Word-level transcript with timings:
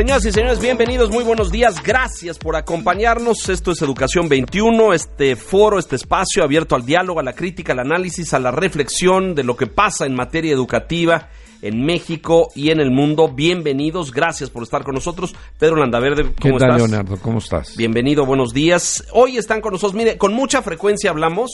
Señoras 0.00 0.24
y 0.24 0.32
señores, 0.32 0.60
bienvenidos, 0.60 1.10
muy 1.10 1.22
buenos 1.24 1.52
días, 1.52 1.82
gracias 1.82 2.38
por 2.38 2.56
acompañarnos. 2.56 3.50
Esto 3.50 3.72
es 3.72 3.82
Educación 3.82 4.30
21, 4.30 4.94
este 4.94 5.36
foro, 5.36 5.78
este 5.78 5.96
espacio 5.96 6.42
abierto 6.42 6.74
al 6.74 6.86
diálogo, 6.86 7.20
a 7.20 7.22
la 7.22 7.34
crítica, 7.34 7.74
al 7.74 7.80
análisis, 7.80 8.32
a 8.32 8.38
la 8.38 8.50
reflexión 8.50 9.34
de 9.34 9.44
lo 9.44 9.58
que 9.58 9.66
pasa 9.66 10.06
en 10.06 10.14
materia 10.14 10.54
educativa 10.54 11.28
en 11.60 11.84
México 11.84 12.48
y 12.54 12.70
en 12.70 12.80
el 12.80 12.90
mundo. 12.90 13.28
Bienvenidos, 13.28 14.10
gracias 14.10 14.48
por 14.48 14.62
estar 14.62 14.84
con 14.84 14.94
nosotros. 14.94 15.34
Pedro 15.58 15.76
Landaverde, 15.76 16.32
¿cómo 16.40 16.54
¿Qué 16.56 16.60
tal, 16.60 16.70
estás? 16.76 16.90
Leonardo? 16.90 17.18
¿Cómo 17.20 17.38
estás? 17.38 17.76
Bienvenido, 17.76 18.24
buenos 18.24 18.54
días. 18.54 19.04
Hoy 19.12 19.36
están 19.36 19.60
con 19.60 19.72
nosotros, 19.74 19.92
mire, 19.98 20.16
con 20.16 20.32
mucha 20.32 20.62
frecuencia 20.62 21.10
hablamos 21.10 21.50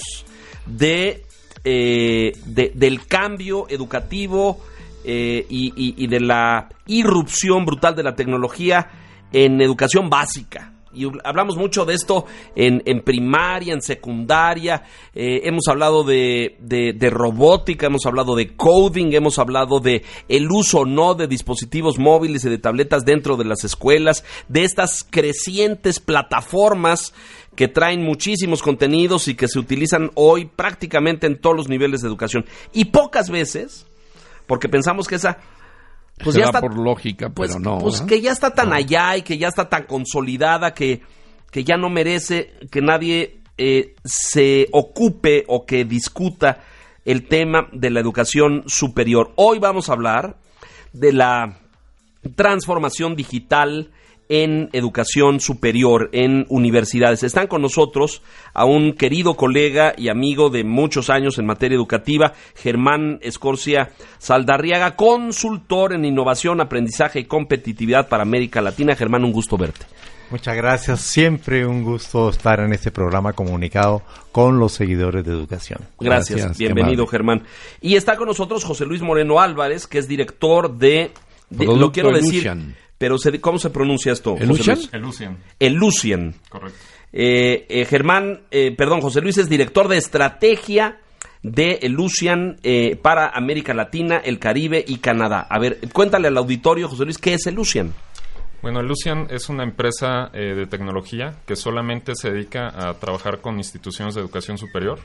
de, 0.67 1.25
eh, 1.65 2.31
de- 2.45 2.71
del 2.77 3.09
cambio 3.09 3.67
educativo 3.69 4.61
eh, 5.07 5.47
y, 5.49 6.07
de 6.07 6.21
la 6.21 6.69
irrupción 6.87 7.65
brutal 7.65 7.95
de 7.95 8.03
la 8.03 8.15
tecnología 8.15 8.91
en 9.33 9.61
educación 9.61 10.11
básica. 10.11 10.73
Y 10.93 11.05
hablamos 11.25 11.57
mucho 11.59 11.85
de 11.85 11.93
esto 11.93 12.25
en, 12.55 12.83
en 12.87 13.03
primaria, 13.03 13.75
en 13.75 13.83
secundaria, 13.83 14.85
eh, 15.15 15.43
hemos 15.45 15.69
hablado 15.69 16.05
de, 16.05 16.57
de- 16.59 17.11
robótica, 17.11 17.87
hemos 17.87 18.07
hablado 18.07 18.35
de 18.35 18.57
coding, 18.57 19.13
hemos 19.13 19.39
hablado 19.39 19.79
de 19.79 20.05
el 20.29 20.51
uso 20.51 20.87
no 20.87 21.15
de 21.15 21.27
dispositivos 21.27 21.99
móviles 21.99 22.47
y 22.47 22.49
de 22.49 22.57
tabletas 22.57 23.05
dentro 23.05 23.37
de 23.37 23.45
las 23.45 23.63
escuelas, 23.63 24.25
de 24.49 24.65
estas 24.65 25.05
crecientes 25.05 26.01
plataformas 26.01 27.13
que 27.55 27.69
traen 27.69 28.03
muchísimos 28.03 28.63
contenidos 28.63 29.29
y 29.29 29.35
que 29.35 29.49
se 29.49 29.59
utilizan 29.59 30.11
hoy 30.15 30.47
prácticamente 30.47 31.27
en 31.27 31.39
todos 31.39 31.57
los 31.57 31.69
niveles 31.69 32.01
de 32.01 32.09
educación. 32.09 32.47
Y 32.73 32.87
pocas 32.87 33.29
veces, 33.29 33.87
porque 34.47 34.69
pensamos 34.69 35.07
que 35.07 35.17
esa 35.17 35.39
pues 36.23 36.37
ya 36.37 36.45
está 36.45 36.61
por 36.61 36.79
lógica, 36.79 37.29
pues, 37.29 37.51
pero 37.51 37.61
no. 37.61 37.79
pues 37.79 38.01
que 38.03 38.21
ya 38.21 38.33
está 38.33 38.55
tan 38.55 38.73
allá 38.73 39.17
y 39.17 39.23
que 39.23 39.37
ya 39.37 39.49
está 39.49 39.69
tan 39.69 39.85
consolidada 39.85 40.73
que, 40.73 41.03
que 41.51 41.63
ya 41.63 41.77
no 41.77 41.91
merece 41.91 42.55
que 42.71 42.81
nadie 42.81 43.41
eh, 43.59 43.95
se 44.05 44.69
ocupe 44.73 45.45
o 45.49 45.67
que 45.67 45.85
discuta 45.85 46.61
el 47.05 47.29
tema 47.29 47.69
de 47.73 47.91
la 47.91 48.01
educación 48.01 48.65
superior. 48.67 49.33
Hoy 49.37 49.59
vamos 49.59 49.89
a 49.89 49.93
hablar 49.93 50.37
de 50.93 51.13
la 51.13 51.59
transformación 52.35 53.15
digital 53.15 53.91
en 54.29 54.71
educación 54.73 55.41
superior, 55.41 56.11
en 56.13 56.47
universidades. 56.49 57.23
Están 57.23 57.47
con 57.47 57.63
nosotros 57.63 58.23
a 58.55 58.65
un 58.65 58.93
querido 58.93 59.35
colega 59.35 59.95
y 59.97 60.09
amigo 60.09 60.51
de 60.51 60.65
muchos 60.65 61.11
años 61.11 61.39
en 61.39 61.47
materia 61.47 61.77
educativa, 61.77 62.33
Germán 62.55 63.19
Escorcia 63.23 63.91
Saldarriaga, 64.19 64.97
consultor 64.97 65.93
en 65.93 66.05
innovación, 66.05 66.61
aprendizaje 66.61 67.21
y 67.21 67.25
competitividad 67.25 68.09
para 68.09 68.23
América 68.23 68.61
Latina. 68.61 68.97
Germán, 68.97 69.25
un 69.25 69.33
gusto 69.33 69.57
verte. 69.57 69.87
Muchas 70.29 70.57
gracias. 70.57 71.01
Siempre 71.03 71.65
un 71.65 71.85
gusto 71.85 72.31
estar 72.31 72.59
en 72.59 72.73
este 72.73 72.91
programa 72.91 73.33
comunicado 73.33 74.03
con 74.33 74.59
los 74.59 74.73
seguidores 74.73 75.25
de 75.25 75.31
educación. 75.31 75.79
Gracias, 76.01 76.59
bienvenido. 76.59 77.07
Germán. 77.07 77.45
Y 77.81 77.95
está 77.95 78.17
con 78.17 78.27
nosotros 78.27 78.65
José 78.65 78.87
Luis 78.87 79.03
Moreno 79.03 79.39
Álvarez, 79.41 79.87
que 79.87 79.99
es 79.99 80.09
director 80.09 80.77
de... 80.77 81.13
de- 81.51 81.67
lo 81.67 81.93
quiero 81.93 82.11
decir. 82.11 82.51
Pero 82.99 83.19
se- 83.19 83.41
¿cómo 83.41 83.59
se 83.59 83.71
pronuncia 83.71 84.13
esto? 84.13 84.37
¿Elucian? 84.39 84.79
Elucian, 84.93 85.39
Elucian. 85.59 86.35
correcto. 86.49 86.79
Eh, 87.13 87.67
eh, 87.69 87.85
Germán, 87.87 88.43
eh, 88.51 88.75
perdón, 88.77 89.01
José 89.01 89.21
Luis 89.21 89.39
es 89.39 89.49
director 89.49 89.89
de 89.89 89.97
estrategia 89.97 90.99
de 91.43 91.79
Elucian 91.83 92.57
eh, 92.63 92.97
para 92.97 93.29
América 93.29 93.73
Latina, 93.73 94.17
el 94.19 94.39
Caribe 94.39 94.85
y 94.87 94.99
Canadá. 94.99 95.47
A 95.49 95.59
ver, 95.59 95.79
cuéntale 95.93 96.29
al 96.29 96.37
auditorio, 96.37 96.89
José 96.89 97.05
Luis, 97.05 97.19
¿qué 97.19 97.35
es 97.35 97.47
Elucian? 97.47 97.95
Bueno, 98.63 98.81
Elucian 98.81 99.29
es 99.31 99.49
una 99.49 99.63
empresa 99.63 100.31
eh, 100.33 100.55
de 100.55 100.67
tecnología 100.67 101.37
que 101.47 101.55
solamente 101.55 102.15
se 102.17 102.31
dedica 102.33 102.69
a 102.69 102.95
trabajar 102.95 103.41
con 103.41 103.59
instituciones 103.59 104.15
de 104.15 104.21
educación 104.23 104.59
superior. 104.59 104.99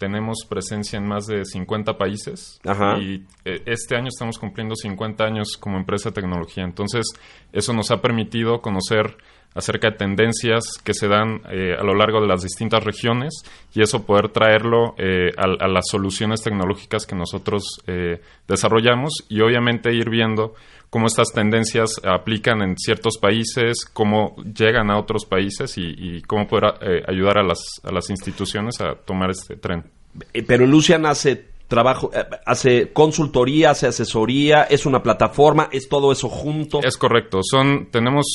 Tenemos 0.00 0.46
presencia 0.48 0.96
en 0.96 1.06
más 1.06 1.26
de 1.26 1.44
50 1.44 1.98
países 1.98 2.58
Ajá. 2.64 2.98
y 2.98 3.26
eh, 3.44 3.60
este 3.66 3.96
año 3.96 4.08
estamos 4.08 4.38
cumpliendo 4.38 4.74
50 4.74 5.22
años 5.22 5.58
como 5.60 5.76
empresa 5.76 6.08
de 6.08 6.14
tecnología. 6.14 6.64
Entonces, 6.64 7.04
eso 7.52 7.74
nos 7.74 7.90
ha 7.90 8.00
permitido 8.00 8.62
conocer 8.62 9.18
acerca 9.54 9.90
de 9.90 9.96
tendencias 9.96 10.62
que 10.84 10.94
se 10.94 11.08
dan 11.08 11.42
eh, 11.50 11.74
a 11.78 11.82
lo 11.82 11.94
largo 11.94 12.20
de 12.20 12.28
las 12.28 12.42
distintas 12.42 12.84
regiones 12.84 13.42
y 13.74 13.82
eso 13.82 14.06
poder 14.06 14.28
traerlo 14.28 14.94
eh, 14.96 15.30
a, 15.36 15.64
a 15.64 15.68
las 15.68 15.84
soluciones 15.90 16.42
tecnológicas 16.42 17.06
que 17.06 17.16
nosotros 17.16 17.80
eh, 17.86 18.20
desarrollamos 18.46 19.12
y 19.28 19.40
obviamente 19.40 19.92
ir 19.92 20.08
viendo 20.08 20.54
cómo 20.90 21.06
estas 21.06 21.28
tendencias 21.32 22.00
aplican 22.04 22.62
en 22.62 22.76
ciertos 22.76 23.16
países, 23.18 23.84
cómo 23.92 24.34
llegan 24.42 24.90
a 24.90 24.98
otros 24.98 25.24
países 25.24 25.78
y, 25.78 25.94
y 25.96 26.22
cómo 26.22 26.46
poder 26.46 26.74
eh, 26.82 27.02
ayudar 27.08 27.38
a 27.38 27.42
las, 27.44 27.80
a 27.84 27.92
las 27.92 28.10
instituciones 28.10 28.80
a 28.80 28.96
tomar 28.96 29.30
este 29.30 29.56
tren. 29.56 29.84
Eh, 30.34 30.42
pero 30.42 30.64
Elucian 30.64 31.06
hace 31.06 31.50
trabajo, 31.68 32.10
eh, 32.12 32.24
hace 32.44 32.92
consultoría, 32.92 33.70
hace 33.70 33.86
asesoría, 33.86 34.64
es 34.64 34.84
una 34.84 35.02
plataforma, 35.02 35.68
es 35.70 35.88
todo 35.88 36.10
eso 36.10 36.28
junto. 36.28 36.82
Es 36.82 36.98
correcto. 36.98 37.38
Son, 37.42 37.88
tenemos 37.90 38.26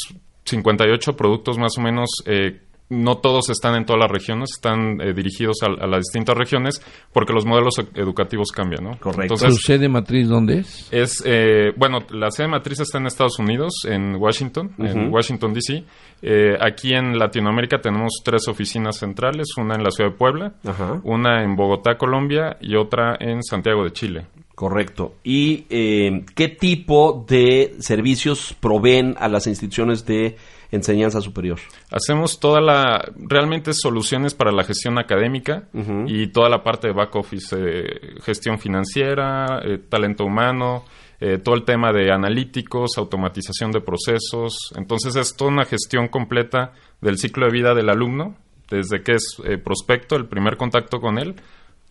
58 0.46 1.16
productos 1.18 1.58
más 1.58 1.78
o 1.78 1.82
menos. 1.82 2.10
eh, 2.26 2.62
no 2.90 3.18
todos 3.18 3.50
están 3.50 3.76
en 3.76 3.86
todas 3.86 4.00
las 4.02 4.12
regiones, 4.12 4.50
están 4.56 5.02
eh, 5.02 5.14
dirigidos 5.14 5.58
a, 5.64 5.84
a 5.84 5.88
las 5.88 6.02
distintas 6.02 6.38
regiones 6.38 6.82
porque 7.12 7.34
los 7.34 7.46
modelos 7.46 7.80
e- 7.80 8.00
educativos 8.00 8.52
cambian, 8.52 8.84
¿no? 8.84 8.92
Correcto. 9.00 9.36
¿Tu 9.36 9.46
Entonces, 9.46 9.62
sede 9.66 9.90
matriz 9.90 10.28
dónde 10.28 10.60
es? 10.60 10.88
es, 10.92 11.24
eh, 11.26 11.72
bueno, 11.78 12.00
la 12.12 12.30
sede 12.30 12.48
matriz 12.48 12.80
está 12.80 13.00
en 13.00 13.08
Estados 13.08 13.40
Unidos, 13.40 13.74
en 13.88 14.16
Washington, 14.18 14.72
en. 14.78 15.12
Washington, 15.12 15.54
D.C. 15.54 15.84
Eh, 16.22 16.56
aquí 16.60 16.94
en 16.94 17.18
Latinoamérica 17.18 17.80
tenemos 17.82 18.14
tres 18.24 18.48
oficinas 18.48 18.98
centrales, 18.98 19.48
una 19.58 19.76
en 19.76 19.84
la 19.84 19.92
ciudad 19.92 20.12
de 20.12 20.18
Puebla, 20.18 20.54
Ajá. 20.66 21.02
una 21.04 21.44
en 21.44 21.56
Bogotá, 21.56 21.98
Colombia, 21.98 22.58
y 22.62 22.76
otra 22.76 23.16
en 23.20 23.42
Santiago 23.44 23.84
de 23.84 23.92
Chile. 23.92 24.28
Correcto. 24.56 25.16
¿Y 25.24 25.66
eh, 25.70 26.24
qué 26.34 26.48
tipo 26.48 27.26
de 27.28 27.76
servicios 27.80 28.56
proveen 28.60 29.16
a 29.20 29.28
las 29.28 29.48
instituciones 29.48 30.06
de 30.06 30.38
enseñanza 30.72 31.22
superior? 31.22 31.60
Hacemos 31.92 32.40
toda 32.40 32.62
la, 32.62 33.12
realmente 33.18 33.74
soluciones 33.74 34.34
para 34.34 34.52
la 34.52 34.64
gestión 34.64 34.98
académica 34.98 35.68
y 36.08 36.28
toda 36.28 36.50
la 36.50 36.64
parte 36.64 36.88
de 36.88 36.94
back 36.94 37.16
office, 37.16 37.56
eh, 37.58 38.16
gestión 38.22 38.60
financiera, 38.60 39.62
eh, 39.64 39.78
talento 39.90 40.26
humano, 40.26 40.84
eh, 41.20 41.38
todo 41.38 41.56
el 41.56 41.64
tema 41.64 41.94
de 41.94 42.12
analíticos, 42.12 42.98
automatización 42.98 43.72
de 43.72 43.82
procesos. 43.82 44.74
Entonces 44.76 45.16
es 45.16 45.36
toda 45.36 45.52
una 45.52 45.66
gestión 45.66 46.08
completa 46.10 46.74
del 47.02 47.18
ciclo 47.18 47.46
de 47.46 47.52
vida 47.52 47.74
del 47.74 47.90
alumno, 47.90 48.36
desde 48.70 49.02
que 49.02 49.14
es 49.14 49.38
eh, 49.46 49.58
prospecto, 49.58 50.16
el 50.16 50.28
primer 50.28 50.58
contacto 50.58 51.00
con 51.00 51.18
él, 51.18 51.36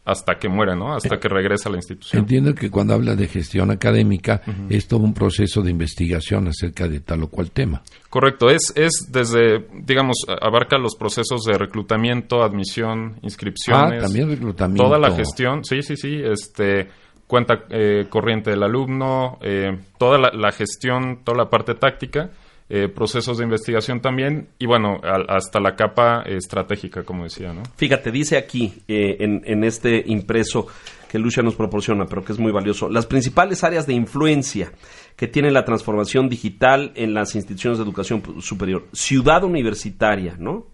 hasta 0.04 0.34
que 0.38 0.48
muere, 0.48 0.76
¿no? 0.76 0.94
Hasta 0.94 1.18
que 1.18 1.28
regresa 1.28 1.68
a 1.68 1.72
la 1.72 1.78
institución. 1.78 2.20
Entiendo 2.20 2.54
que 2.54 2.70
cuando 2.70 2.94
habla 2.94 3.16
de 3.16 3.26
gestión 3.26 3.70
académica 3.70 4.42
es 4.68 4.86
todo 4.86 5.00
un 5.00 5.14
proceso 5.14 5.62
de 5.62 5.70
investigación 5.70 6.46
acerca 6.48 6.86
de 6.88 7.00
tal 7.00 7.22
o 7.22 7.28
cual 7.28 7.50
tema. 7.50 7.82
Correcto, 8.10 8.50
es, 8.50 8.72
es 8.76 9.08
desde, 9.10 9.66
digamos, 9.82 10.18
abarca 10.40 10.78
los 10.78 10.94
procesos 10.94 11.44
de 11.44 11.56
reclutamiento, 11.56 12.42
admisión, 12.42 13.16
inscripciones. 13.22 14.00
Ah, 14.00 14.06
también 14.06 14.28
reclutamiento. 14.28 14.84
Toda 14.84 14.98
la 14.98 15.14
gestión, 15.16 15.64
sí, 15.64 15.82
sí, 15.82 15.96
sí, 15.96 16.20
este, 16.22 16.88
cuenta 17.26 17.64
eh, 17.70 18.06
corriente 18.10 18.50
del 18.50 18.62
alumno, 18.62 19.38
eh, 19.40 19.78
toda 19.98 20.18
la, 20.18 20.30
la 20.34 20.52
gestión, 20.52 21.24
toda 21.24 21.38
la 21.38 21.50
parte 21.50 21.74
táctica, 21.74 22.30
eh, 22.68 22.88
procesos 22.88 23.38
de 23.38 23.44
investigación 23.44 24.00
también 24.00 24.48
y 24.58 24.66
bueno, 24.66 24.98
al- 25.02 25.26
hasta 25.28 25.60
la 25.60 25.76
capa 25.76 26.22
eh, 26.26 26.36
estratégica, 26.36 27.02
como 27.02 27.24
decía, 27.24 27.52
¿no? 27.52 27.62
Fíjate, 27.76 28.10
dice 28.10 28.36
aquí 28.38 28.72
eh, 28.88 29.16
en, 29.20 29.42
en 29.44 29.64
este 29.64 30.02
impreso 30.06 30.66
que 31.10 31.18
Lucia 31.18 31.42
nos 31.44 31.54
proporciona, 31.54 32.06
pero 32.06 32.24
que 32.24 32.32
es 32.32 32.38
muy 32.40 32.50
valioso, 32.50 32.88
las 32.88 33.06
principales 33.06 33.62
áreas 33.62 33.86
de 33.86 33.92
influencia 33.92 34.72
que 35.14 35.28
tiene 35.28 35.52
la 35.52 35.64
transformación 35.64 36.28
digital 36.28 36.90
en 36.96 37.14
las 37.14 37.36
instituciones 37.36 37.78
de 37.78 37.84
educación 37.84 38.20
superior. 38.40 38.86
Ciudad 38.92 39.44
universitaria, 39.44 40.34
¿no? 40.40 40.66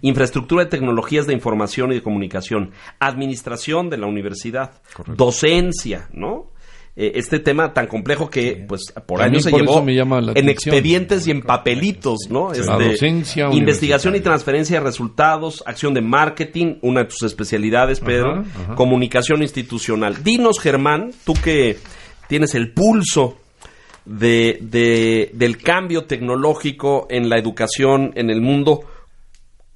Infraestructura 0.00 0.62
de 0.64 0.70
tecnologías 0.70 1.26
de 1.26 1.32
información 1.32 1.90
y 1.90 1.96
de 1.96 2.02
comunicación. 2.02 2.70
Administración 3.00 3.90
de 3.90 3.98
la 3.98 4.06
universidad. 4.06 4.80
Docencia, 5.16 6.08
¿no? 6.12 6.52
Eh, 6.96 7.12
este 7.14 7.38
tema 7.38 7.72
tan 7.72 7.86
complejo 7.86 8.28
que 8.28 8.64
pues 8.68 8.92
por 9.06 9.22
años 9.22 9.44
se 9.44 9.50
por 9.50 9.60
llevó 9.60 9.72
en 10.30 10.30
atención. 10.32 10.74
expedientes 10.74 11.26
y 11.26 11.30
en 11.30 11.42
papelitos, 11.42 12.18
¿no? 12.30 12.52
La 12.52 12.58
Este, 12.58 12.88
docencia 12.90 13.48
investigación 13.52 14.16
y 14.16 14.20
transferencia 14.20 14.78
de 14.80 14.84
resultados, 14.86 15.62
acción 15.66 15.94
de 15.94 16.00
marketing, 16.02 16.76
una 16.82 17.02
de 17.02 17.06
tus 17.08 17.22
especialidades, 17.22 18.00
Pedro, 18.00 18.40
ajá. 18.64 18.74
comunicación 18.74 19.42
institucional. 19.42 20.22
Dinos, 20.24 20.58
Germán, 20.60 21.12
tú 21.24 21.34
que 21.34 21.76
tienes 22.28 22.54
el 22.54 22.72
pulso 22.72 23.38
de, 24.04 24.58
de- 24.60 25.30
del 25.34 25.58
cambio 25.58 26.04
tecnológico 26.04 27.06
en 27.10 27.28
la 27.28 27.38
educación 27.38 28.12
en 28.16 28.30
el 28.30 28.40
mundo, 28.40 28.80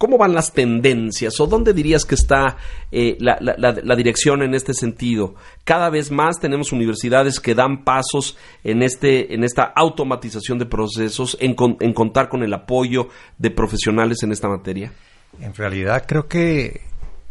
¿cómo 0.04 0.18
van 0.18 0.34
las 0.34 0.52
tendencias? 0.52 1.40
¿O 1.40 1.46
dónde 1.46 1.72
dirías 1.72 2.04
que 2.04 2.14
está 2.14 2.58
eh, 2.92 3.16
la, 3.20 3.38
la- 3.40 3.54
la- 3.56 3.72
la 3.82 3.96
dirección 3.96 4.42
en 4.42 4.52
este 4.54 4.74
sentido? 4.74 5.34
Cada 5.64 5.88
vez 5.88 6.10
más 6.10 6.38
tenemos 6.38 6.72
universidades 6.72 7.40
que 7.40 7.54
dan 7.54 7.84
pasos 7.84 8.36
en, 8.64 8.82
este, 8.82 9.32
en 9.34 9.44
esta 9.44 9.62
automatización 9.74 10.58
de 10.58 10.66
procesos, 10.66 11.38
en, 11.40 11.54
con- 11.54 11.78
en 11.80 11.94
contar 11.94 12.28
con 12.28 12.42
el 12.42 12.52
apoyo 12.52 13.08
de 13.38 13.50
profesionales 13.50 14.22
en 14.22 14.32
esta 14.32 14.46
materia. 14.48 14.92
En 15.40 15.54
realidad 15.54 16.04
creo 16.06 16.28
que 16.28 16.82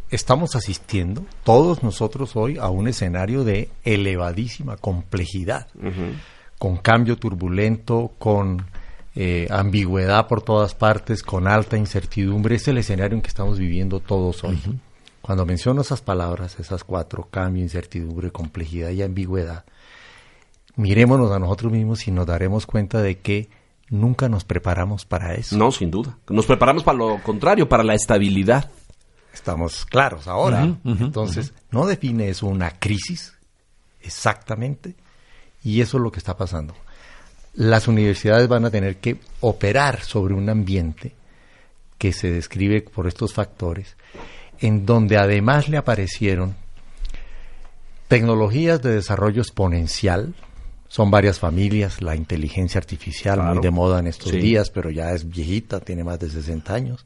estamos 0.10 0.56
asistiendo 0.56 1.24
todos 1.44 1.84
nosotros 1.84 2.36
hoy 2.36 2.58
a 2.58 2.70
un 2.70 2.88
escenario 2.88 3.44
de 3.44 3.70
elevadísima 3.84 4.78
complejidad, 4.78 5.68
con 6.58 6.78
cambio 6.78 7.18
turbulento, 7.18 8.12
con 8.18 8.66
eh, 9.16 9.48
ambigüedad 9.52 10.28
por 10.28 10.42
todas 10.42 10.74
partes, 10.74 11.24
con 11.24 11.48
alta 11.48 11.78
incertidumbre. 11.78 12.56
Es 12.56 12.68
el 12.68 12.78
escenario 12.78 13.16
en 13.16 13.22
que 13.22 13.28
estamos 13.28 13.60
viviendo 13.60 14.00
todos 14.00 14.44
hoy. 14.44 14.60
Cuando 15.22 15.46
menciono 15.46 15.82
esas 15.82 16.02
palabras, 16.02 16.60
esas 16.60 16.84
cuatro, 16.84 17.28
cambio, 17.30 17.64
incertidumbre, 17.64 18.32
complejidad 18.32 18.90
y 18.90 19.04
ambigüedad, 19.04 19.64
mirémonos 20.76 21.32
a 21.32 21.40
nosotros 21.40 21.72
mismos 21.72 22.08
y 22.08 22.12
nos 22.12 22.26
daremos 22.26 22.66
cuenta 22.66 23.02
de 23.02 23.20
que 23.20 23.50
nunca 23.90 24.28
nos 24.28 24.44
preparamos 24.44 25.06
para 25.06 25.36
eso. 25.36 25.58
No, 25.58 25.72
sin 25.72 25.92
duda. 25.92 26.18
Nos 26.28 26.46
preparamos 26.46 26.84
para 26.84 26.98
lo 26.98 27.22
contrario, 27.22 27.70
para 27.70 27.84
la 27.84 27.94
estabilidad. 27.94 28.70
Estamos 29.34 29.86
claros 29.86 30.28
ahora. 30.28 30.76
Entonces, 30.84 31.54
¿no 31.72 31.86
define 31.86 32.30
eso 32.30 32.48
una 32.48 32.72
crisis? 32.72 33.34
Exactamente. 34.02 34.96
Y 35.64 35.82
eso 35.82 35.98
es 35.98 36.04
lo 36.04 36.12
que 36.12 36.20
está 36.20 36.36
pasando. 36.36 36.76
Las 37.56 37.88
universidades 37.88 38.48
van 38.48 38.66
a 38.66 38.72
tener 38.72 38.98
que 38.98 39.18
operar 39.42 40.02
sobre 40.02 40.34
un 40.34 40.50
ambiente 40.50 41.14
que 41.98 42.12
se 42.12 42.32
describe 42.32 42.82
por 42.82 43.08
estos 43.08 43.34
factores, 43.34 43.96
en 44.60 44.86
donde 44.86 45.18
además 45.18 45.70
le 45.70 45.78
aparecieron 45.78 46.56
tecnologías 48.08 48.82
de 48.82 48.96
desarrollo 48.96 49.42
exponencial. 49.42 50.34
Son 50.88 51.10
varias 51.10 51.40
familias, 51.40 52.02
la 52.02 52.16
inteligencia 52.16 52.78
artificial, 52.80 53.36
Claro. 53.40 53.54
muy 53.56 53.64
de 53.64 53.72
moda 53.72 54.00
en 54.00 54.08
estos 54.08 54.30
Sí. 54.32 54.38
días, 54.38 54.70
pero 54.70 54.92
ya 54.92 55.12
es 55.12 55.28
viejita, 55.28 55.80
tiene 55.80 56.04
más 56.04 56.20
de 56.20 56.30
60 56.30 56.74
años. 56.74 57.06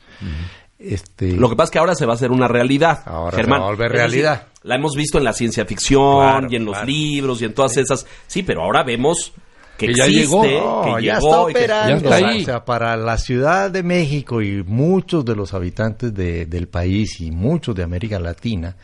este, 0.79 1.31
Lo 1.31 1.49
que 1.49 1.55
pasa 1.55 1.65
es 1.65 1.71
que 1.71 1.79
ahora 1.79 1.95
se 1.95 2.05
va 2.05 2.13
a 2.13 2.15
hacer 2.15 2.29
una 2.31 2.47
realidad. 2.47 3.01
Ahora 3.05 3.31
se 3.31 3.37
Germán. 3.37 3.61
va 3.61 3.65
a 3.65 3.69
volver 3.69 3.91
decir, 3.91 3.97
realidad. 3.99 4.47
la 4.63 4.75
hemos 4.75 4.93
visto 4.95 5.17
en 5.17 5.23
la 5.23 5.33
ciencia 5.33 5.65
ficción 5.65 6.21
Claro, 6.21 6.47
y 6.51 6.55
en 6.55 6.65
los 6.65 6.73
claro. 6.73 6.85
libros 6.87 7.41
y 7.41 7.45
en 7.45 7.53
todas 7.55 7.77
esas. 7.77 8.05
Sí, 8.27 8.43
pero 8.43 8.61
ahora 8.61 8.83
vemos 8.83 9.33
que, 9.77 9.87
Que 9.87 9.93
ya 9.95 10.07
llegó. 10.07 10.41
que 10.41 11.03
ya 11.05 11.15
llegó 11.19 11.47
está 11.49 11.59
que- 11.59 11.65
operando. 11.65 11.89
Ya 12.09 12.15
está 12.15 12.15
ahí. 12.29 12.41
O 12.41 12.45
sea, 12.45 12.65
para 12.65 12.97
la 12.97 13.17
Ciudad 13.17 13.69
de 13.71 13.83
México 13.83 14.41
y 14.41 14.63
muchos 14.63 15.23
de 15.23 15.35
los 15.35 15.53
habitantes 15.53 16.13
de- 16.13 16.45
del 16.45 16.67
país 16.67 17.21
y 17.21 17.31
muchos 17.31 17.75
de 17.75 17.83
América 17.83 18.19
Latina, 18.19 18.75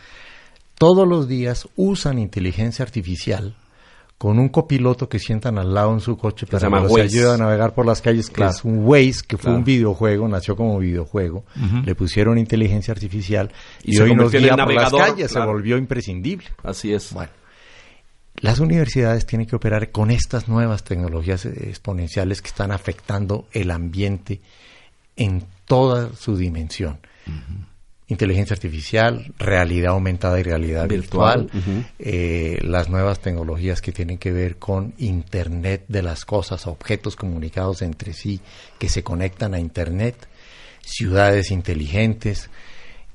todos 0.78 1.08
los 1.08 1.28
días 1.28 1.68
usan 1.76 2.20
inteligencia 2.20 2.84
artificial 2.84 3.56
con 4.18 4.40
un 4.40 4.48
copiloto 4.50 5.10
que 5.10 5.20
sientan 5.20 5.58
al 5.58 5.74
lado 5.74 5.92
en 5.94 6.00
su 6.00 6.16
coche 6.18 6.46
para 6.46 6.70
que 6.70 6.76
los 6.88 6.98
ayude 6.98 7.34
a 7.34 7.38
navegar 7.38 7.74
por 7.74 7.86
las 7.86 8.02
calles, 8.02 8.28
que 8.30 8.36
Claro. 8.36 8.52
es 8.52 8.64
un 8.64 8.86
Waze, 8.86 9.22
que 9.28 9.36
fue 9.38 9.44
Claro. 9.48 9.58
un 9.58 9.64
videojuego, 9.66 10.28
nació 10.30 10.56
como 10.56 10.80
videojuego, 10.80 11.44
le 11.84 11.94
pusieron 11.96 12.38
inteligencia 12.38 12.94
artificial 12.94 13.52
Y 13.84 13.92
y, 13.92 13.94
se 13.96 14.04
hoy 14.04 14.16
nos 14.16 14.32
guía 14.32 14.56
por 14.56 14.74
las 14.74 14.92
calles, 14.94 15.30
claro. 15.32 15.48
se 15.48 15.52
volvió 15.54 15.78
imprescindible. 15.78 16.46
Así 16.64 16.94
es. 16.94 17.12
Bueno, 17.12 17.32
las 18.36 18.60
universidades 18.60 19.26
tienen 19.26 19.48
que 19.48 19.56
operar 19.56 19.92
con 19.92 20.12
estas 20.12 20.48
nuevas 20.48 20.84
tecnologías 20.84 21.46
exponenciales 21.46 22.42
que 22.42 22.50
están 22.50 22.72
afectando 22.72 23.48
el 23.52 23.72
ambiente 23.72 24.42
en 25.16 25.46
toda 25.66 26.14
su 26.16 26.36
dimensión. 26.36 27.00
Inteligencia 28.08 28.54
artificial, 28.54 29.34
realidad 29.40 29.94
aumentada 29.94 30.40
y 30.40 30.44
realidad 30.44 30.88
Virtual, 30.88 31.50
eh, 32.00 32.60
las 32.64 32.90
nuevas 32.90 33.20
tecnologías 33.20 33.82
que 33.82 33.92
tienen 33.92 34.18
que 34.18 34.32
ver 34.32 34.58
con 34.58 34.94
Internet 34.98 35.86
de 35.88 36.02
las 36.02 36.26
cosas, 36.26 36.68
objetos 36.68 37.16
comunicados 37.16 37.82
entre 37.82 38.14
sí 38.14 38.42
que 38.78 38.90
se 38.90 39.04
conectan 39.04 39.54
a 39.54 39.60
Internet, 39.60 40.28
ciudades 40.82 41.50
inteligentes, 41.50 42.50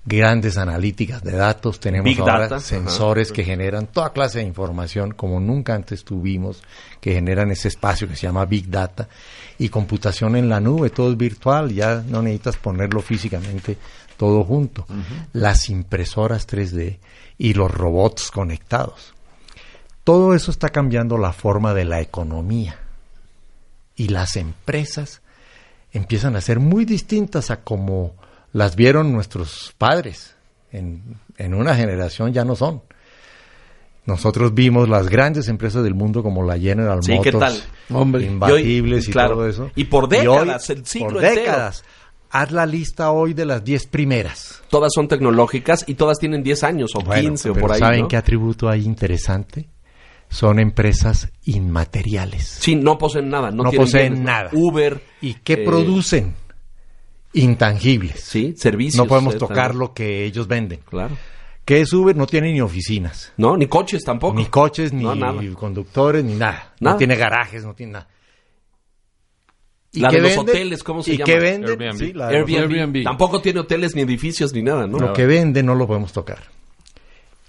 grandes 0.05 0.57
analíticas 0.57 1.23
de 1.23 1.33
datos, 1.33 1.81
tenemos 1.81 2.05
Big 2.05 2.21
ahora 2.21 2.41
data, 2.41 2.57
ajá. 2.57 2.65
sensores 2.65 3.31
que 3.33 3.45
generan 3.45 3.87
toda 3.87 4.13
clase 4.13 4.39
de 4.39 4.45
información 4.45 5.13
como 5.13 5.41
nunca 5.41 5.75
antes 5.75 6.05
tuvimos, 6.05 6.63
que 7.01 7.13
generan 7.13 7.51
ese 7.51 7.69
espacio 7.69 8.09
que 8.09 8.17
se 8.17 8.27
llama 8.27 8.45
Big 8.47 8.71
Data 8.71 9.09
y 9.59 9.69
computación 9.69 10.37
en 10.37 10.49
la 10.49 10.61
nube, 10.61 10.91
todo 10.91 11.11
es 11.11 11.17
virtual, 11.17 11.73
ya 11.73 12.03
no 12.07 12.23
necesitas 12.23 12.57
ponerlo 12.57 13.01
físicamente 13.01 13.77
todo 14.17 14.45
junto. 14.45 14.87
Las 15.33 15.71
impresoras 15.71 16.47
3D 16.47 16.99
y 17.39 17.55
los 17.55 17.71
robots 17.71 18.31
conectados. 18.31 19.15
Todo 20.05 20.35
eso 20.35 20.51
está 20.51 20.71
cambiando 20.71 21.19
la 21.19 21.33
forma 21.33 21.73
de 21.73 21.85
la 21.85 22.01
economía 22.01 22.79
y 23.95 24.09
las 24.09 24.37
empresas 24.37 25.23
empiezan 25.93 26.37
a 26.37 26.41
ser 26.41 26.61
muy 26.61 26.85
distintas 26.85 27.51
a 27.51 27.61
como 27.61 28.15
las 28.53 28.77
vieron 28.77 29.13
nuestros 29.13 29.75
padres. 29.79 30.35
En, 30.71 31.17
en 31.39 31.55
una 31.55 31.75
generación 31.75 32.33
ya 32.33 32.45
no 32.45 32.55
son. 32.55 32.83
Nosotros 34.05 34.55
vimos 34.55 34.89
las 34.89 35.09
grandes 35.09 35.49
empresas 35.49 35.83
del 35.85 35.95
mundo 35.95 36.23
como 36.23 36.43
la 36.43 36.59
General 36.59 37.03
Sí, 37.03 37.13
Motors, 37.13 37.25
¿qué 37.35 37.39
tal? 37.39 37.63
Hombre. 37.95 38.25
imbatibles 38.25 39.05
Y 39.05 39.07
hoy- 39.07 39.11
y, 39.11 39.13
claro. 39.13 39.35
todo 39.35 39.49
eso. 39.49 39.71
Y 39.77 39.85
por 39.85 40.09
décadas, 40.09 40.71
el 40.71 40.87
siglo 40.87 41.09
por 41.15 41.25
entero. 41.25 41.41
décadas. 41.43 41.85
Haz 42.31 42.51
la 42.53 42.67
lista 42.67 43.11
hoy 43.11 43.33
de 43.35 43.47
las 43.47 43.65
10 43.65 43.87
primeras. 43.87 44.63
Todas 44.71 44.93
son 44.95 45.09
tecnológicas 45.09 45.85
y 45.87 45.95
todas 45.95 46.19
tienen 46.19 46.43
10 46.43 46.63
años 46.65 46.91
o 46.95 47.01
Bueno, 47.01 47.23
15 47.23 47.51
o 47.51 47.55
por 47.55 47.73
ahí. 47.73 47.79
¿Saben 47.79 48.01
¿no? 48.03 48.09
qué 48.09 48.17
atributo 48.19 48.69
hay 48.69 48.85
interesante? 48.85 49.69
Son 50.31 50.59
empresas 50.59 51.31
inmateriales. 51.45 52.45
Sí, 52.61 52.75
no 52.77 52.99
poseen 52.99 53.31
nada. 53.31 53.51
No, 53.51 53.65
No 53.65 53.71
tienen 53.71 53.87
poseen 53.87 54.13
bienes. 54.13 54.27
nada. 54.27 54.51
Uber. 54.53 55.01
¿Y 55.23 55.35
qué 55.35 55.55
eh, 55.55 55.65
producen? 55.65 56.35
Intangibles. 57.33 58.21
Sí, 58.21 58.55
servicios. 58.57 58.97
No 58.97 59.07
podemos 59.07 59.35
eh, 59.35 59.39
tocar 59.39 59.69
también. 59.69 59.79
lo 59.81 59.95
que 59.95 60.25
ellos 60.25 60.47
venden. 60.49 60.81
Claro. 60.89 61.17
¿Qué 61.65 61.83
es 61.83 61.93
Uber? 61.93 62.17
No 62.17 62.27
tiene 62.27 62.53
ni 62.53 62.61
oficinas. 62.63 63.33
No, 63.37 63.57
ni 63.57 63.67
coches 63.67 64.03
tampoco. 64.03 64.35
Ni 64.39 64.47
coches, 64.47 64.93
ni 64.93 65.03
No, 65.05 65.15
nada. 65.15 65.41
conductores, 65.55 66.25
ni 66.25 66.35
nada. 66.35 66.73
Nada. 66.81 66.95
No 66.95 66.97
tiene 66.97 67.17
garajes, 67.17 67.65
no 67.65 67.75
tiene 67.75 67.93
nada. 67.93 68.09
¿Y 69.93 70.01
La 70.01 70.09
qué 70.11 70.17
de 70.17 70.23
los 70.23 70.31
venden? 70.37 70.49
hoteles, 70.55 70.83
¿cómo 70.83 71.03
se 71.03 71.13
¿Y 71.13 71.17
llama? 71.19 71.25
qué 71.27 71.39
venden? 71.39 71.71
Airbnb. 71.83 71.99
Sí, 71.99 72.13
la 72.13 72.29
de 72.29 72.39
los- 72.41 72.49
Airbnb. 72.51 72.73
Airbnb. 72.79 73.05
Tampoco 73.05 73.41
tiene 73.41 73.61
hoteles 73.61 73.95
ni 73.95 74.03
edificios 74.03 74.53
ni 74.53 74.63
nada, 74.63 74.87
¿no? 74.87 74.99
Lo 74.99 75.13
que 75.13 75.27
vende 75.27 75.63
no 75.63 75.75
lo 75.75 75.87
podemos 75.87 76.13
tocar. 76.13 76.39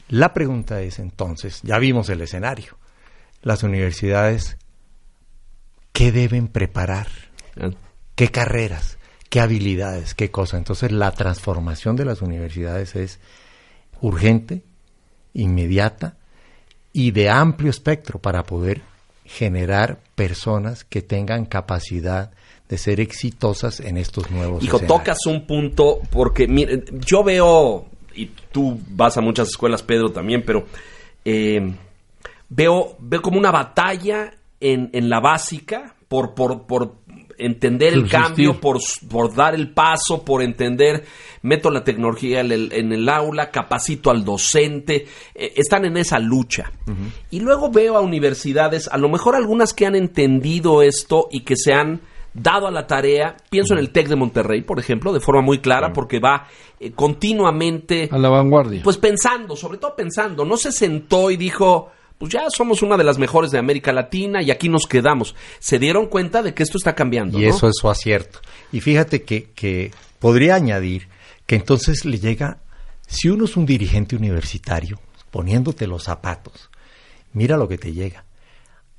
La 0.10 0.34
pregunta 0.34 0.82
es 0.82 1.00
entonces, 1.00 1.62
ya 1.64 1.78
vimos 1.80 2.10
el 2.10 2.22
escenario, 2.22 2.78
las 3.42 3.64
universidades, 3.64 4.58
¿qué 5.94 6.12
deben 6.12 6.48
preparar? 6.48 7.08
Ah, 7.60 7.70
¿Qué 8.16 8.30
carreras? 8.30 8.98
¿Qué 9.30 9.40
habilidades? 9.40 10.16
¿Qué 10.16 10.32
cosa? 10.32 10.58
Entonces 10.58 10.92
la 10.92 11.12
transformación 11.12 11.96
de 11.96 12.06
las 12.06 12.22
universidades 12.22 12.96
es 12.96 13.20
urgente, 14.02 14.64
inmediata 15.34 16.16
y 16.94 17.12
de 17.12 17.30
amplio 17.30 17.70
espectro 17.70 18.20
para 18.20 18.44
poder 18.44 18.82
generar 19.26 20.00
personas 20.16 20.84
que 20.84 21.04
tengan 21.04 21.46
capacidad 21.46 22.32
de 22.68 22.78
ser 22.78 23.00
exitosas 23.00 23.80
en 23.80 23.98
estos 23.98 24.32
nuevos 24.32 24.64
Hijo, 24.64 24.78
escenarios. 24.78 25.00
tocas 25.00 25.26
un 25.28 25.46
punto 25.46 26.00
porque 26.10 26.48
mire, 26.48 26.84
yo 27.06 27.24
veo, 27.24 27.86
y 28.16 28.28
tú 28.52 28.80
vas 28.90 29.18
a 29.18 29.22
muchas 29.22 29.50
escuelas, 29.50 29.84
Pedro, 29.84 30.12
también, 30.12 30.44
pero 30.44 30.66
eh, 31.26 31.76
veo, 32.50 32.96
veo 33.00 33.22
como 33.22 33.38
una 33.38 33.52
batalla 33.52 34.34
en, 34.60 34.90
en 34.94 35.10
la 35.10 35.20
básica 35.20 35.96
por, 36.08 36.34
por, 36.34 36.64
por 36.64 36.96
entender 37.40 37.94
el 37.94 38.02
Subsistir. 38.02 38.22
cambio, 38.22 38.60
por, 38.60 38.78
por 39.10 39.34
dar 39.34 39.56
el 39.56 39.72
paso, 39.72 40.24
por 40.24 40.42
entender, 40.44 41.06
meto 41.42 41.72
la 41.72 41.84
tecnología 41.84 42.42
en 42.42 42.52
el, 42.52 42.72
en 42.74 42.92
el 42.92 43.08
aula, 43.10 43.50
capacito 43.52 44.12
al 44.12 44.24
docente, 44.24 45.08
eh, 45.34 45.54
están 45.56 45.86
en 45.86 45.98
esa 45.98 46.20
lucha. 46.20 46.72
Y 47.32 47.40
luego 47.40 47.72
veo 47.72 47.98
a 47.98 48.02
universidades, 48.02 48.88
a 48.88 48.98
lo 48.98 49.10
mejor 49.10 49.36
algunas 49.36 49.74
que 49.74 49.86
han 49.86 49.96
entendido 49.96 50.82
esto 50.82 51.28
y 51.32 51.42
que 51.42 51.56
se 51.56 51.74
han 51.74 52.02
dado 52.34 52.68
a 52.68 52.72
la 52.72 52.86
tarea, 52.86 53.36
pienso 53.50 53.74
en 53.74 53.80
el 53.80 53.90
TEC 53.92 54.08
de 54.08 54.16
Monterrey, 54.16 54.62
por 54.62 54.80
ejemplo, 54.80 55.12
de 55.14 55.20
forma 55.20 55.42
muy 55.42 55.60
clara, 55.60 55.92
porque 55.94 56.20
va 56.20 56.48
eh, 56.80 56.92
continuamente 56.92 58.08
A 58.12 58.18
la 58.18 58.30
vanguardia. 58.30 58.82
pues 58.84 58.98
pensando, 58.98 59.56
sobre 59.56 59.78
todo 59.78 59.96
pensando, 59.96 60.46
no 60.46 60.56
se 60.58 60.72
sentó 60.72 61.32
y 61.32 61.38
dijo, 61.38 61.90
pues 62.20 62.34
ya 62.34 62.42
somos 62.50 62.84
una 62.84 62.98
de 62.98 63.06
las 63.06 63.18
mejores 63.18 63.50
de 63.50 63.60
América 63.60 63.94
Latina 63.94 64.44
y 64.44 64.52
aquí 64.52 64.68
nos 64.68 64.86
quedamos. 64.86 65.36
Se 65.60 65.80
dieron 65.80 66.08
cuenta 66.08 66.44
de 66.44 66.54
que 66.54 66.64
esto 66.64 66.78
está 66.78 66.94
cambiando. 66.94 67.40
Y 67.40 67.44
¿no? 67.44 67.50
eso 67.50 67.70
es 67.70 67.78
su 67.80 67.90
acierto. 67.90 68.40
Y 68.74 68.82
fíjate 68.82 69.24
que, 69.24 69.52
que 69.56 69.92
podría 70.20 70.56
añadir 70.56 71.08
que 71.46 71.56
entonces 71.56 72.04
le 72.04 72.20
llega, 72.20 72.60
si 73.08 73.30
uno 73.30 73.46
es 73.46 73.56
un 73.56 73.66
dirigente 73.66 74.18
universitario, 74.18 75.00
poniéndote 75.32 75.88
los 75.88 76.04
zapatos, 76.04 76.70
mira 77.32 77.56
lo 77.56 77.70
que 77.70 77.78
te 77.78 77.94
llega. 77.94 78.26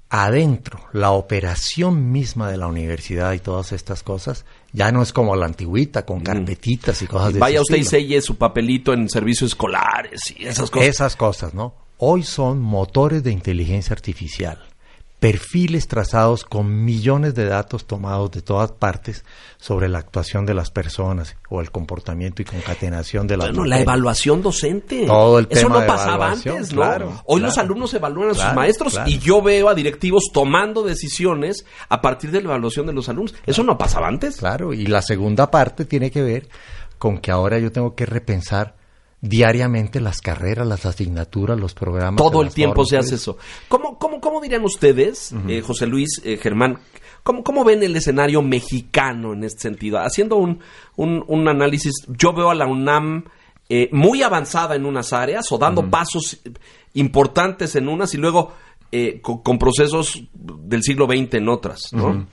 Adentro, 0.08 0.80
la 0.94 1.10
operación 1.10 2.10
misma 2.10 2.50
de 2.50 2.56
la 2.56 2.68
universidad 2.68 3.34
y 3.34 3.38
todas 3.38 3.72
estas 3.72 4.02
cosas, 4.02 4.46
ya 4.72 4.90
no 4.92 5.02
es 5.02 5.12
como 5.12 5.36
la 5.36 5.44
antigüita, 5.44 6.06
con 6.06 6.20
carpetitas 6.20 7.02
y 7.02 7.06
cosas 7.06 7.34
de 7.34 7.38
Vaya 7.38 7.56
ese 7.56 7.62
usted 7.62 7.76
y 7.76 7.84
selle 7.84 8.22
su 8.22 8.36
papelito 8.36 8.94
en 8.94 9.10
servicios 9.10 9.50
escolares 9.50 10.34
y 10.36 10.46
esas 10.46 10.70
cosas. 10.70 10.88
Esas 10.88 11.16
cosas, 11.16 11.52
¿no? 11.54 11.89
Hoy 12.02 12.22
son 12.22 12.62
motores 12.62 13.22
de 13.22 13.30
inteligencia 13.30 13.92
artificial, 13.92 14.58
perfiles 15.18 15.86
trazados 15.86 16.44
con 16.44 16.82
millones 16.82 17.34
de 17.34 17.44
datos 17.44 17.86
tomados 17.86 18.30
de 18.30 18.40
todas 18.40 18.72
partes 18.72 19.22
sobre 19.58 19.86
la 19.90 19.98
actuación 19.98 20.46
de 20.46 20.54
las 20.54 20.70
personas 20.70 21.36
o 21.50 21.60
el 21.60 21.70
comportamiento 21.70 22.40
y 22.40 22.46
concatenación 22.46 23.26
de 23.26 23.36
las 23.36 23.48
Bueno, 23.48 23.66
la 23.66 23.80
evaluación 23.80 24.40
docente. 24.40 25.04
Todo 25.06 25.40
el 25.40 25.48
Eso 25.50 25.66
tema 25.66 25.74
no 25.74 25.80
de 25.82 25.86
pasaba 25.88 26.32
antes, 26.32 26.72
¿no? 26.72 26.80
claro, 26.80 27.22
Hoy 27.26 27.42
los 27.42 27.58
alumnos 27.58 27.92
evalúan 27.92 28.30
a 28.30 28.34
sus 28.34 28.54
maestros 28.54 28.98
y 29.04 29.18
yo 29.18 29.42
veo 29.42 29.68
a 29.68 29.74
directivos 29.74 30.30
tomando 30.32 30.82
decisiones 30.82 31.66
a 31.90 32.00
partir 32.00 32.30
de 32.30 32.40
la 32.40 32.46
evaluación 32.46 32.86
de 32.86 32.94
los 32.94 33.10
alumnos. 33.10 33.34
Eso 33.44 33.62
no 33.62 33.76
pasaba 33.76 34.08
antes. 34.08 34.38
Claro, 34.38 34.72
y 34.72 34.86
la 34.86 35.02
segunda 35.02 35.50
parte 35.50 35.84
tiene 35.84 36.10
que 36.10 36.22
ver 36.22 36.48
con 36.96 37.18
que 37.18 37.30
ahora 37.30 37.58
yo 37.58 37.70
tengo 37.70 37.94
que 37.94 38.06
repensar 38.06 38.79
diariamente 39.20 40.00
las 40.00 40.20
carreras, 40.20 40.66
las 40.66 40.86
asignaturas, 40.86 41.58
los 41.58 41.74
programas. 41.74 42.16
Todo 42.16 42.42
el 42.42 42.50
tiempo 42.50 42.84
se 42.84 42.96
hace 42.96 43.16
eso. 43.16 43.36
¿Cómo, 43.68 43.98
cómo, 43.98 44.20
cómo 44.20 44.40
dirían 44.40 44.64
ustedes, 44.64 45.34
eh, 45.48 45.60
José 45.60 45.86
Luis, 45.86 46.20
eh, 46.24 46.38
Germán, 46.38 46.78
cómo, 47.22 47.44
cómo 47.44 47.64
ven 47.64 47.82
el 47.82 47.94
escenario 47.96 48.42
mexicano 48.42 49.34
en 49.34 49.44
este 49.44 49.60
sentido? 49.60 49.98
Haciendo 49.98 50.36
un, 50.36 50.60
un, 50.96 51.24
un 51.26 51.48
análisis, 51.48 51.92
yo 52.08 52.32
veo 52.32 52.50
a 52.50 52.54
la 52.54 52.66
UNAM 52.66 53.24
eh, 53.68 53.88
muy 53.92 54.22
avanzada 54.22 54.74
en 54.74 54.86
unas 54.86 55.12
áreas 55.12 55.52
o 55.52 55.58
dando 55.58 55.88
pasos 55.88 56.40
importantes 56.94 57.76
en 57.76 57.88
unas 57.88 58.14
y 58.14 58.16
luego 58.16 58.52
eh, 58.92 59.20
con, 59.20 59.38
con 59.38 59.58
procesos 59.58 60.24
del 60.32 60.82
siglo 60.82 61.06
XX 61.06 61.34
en 61.34 61.48
otras, 61.48 61.92
¿no? 61.92 62.26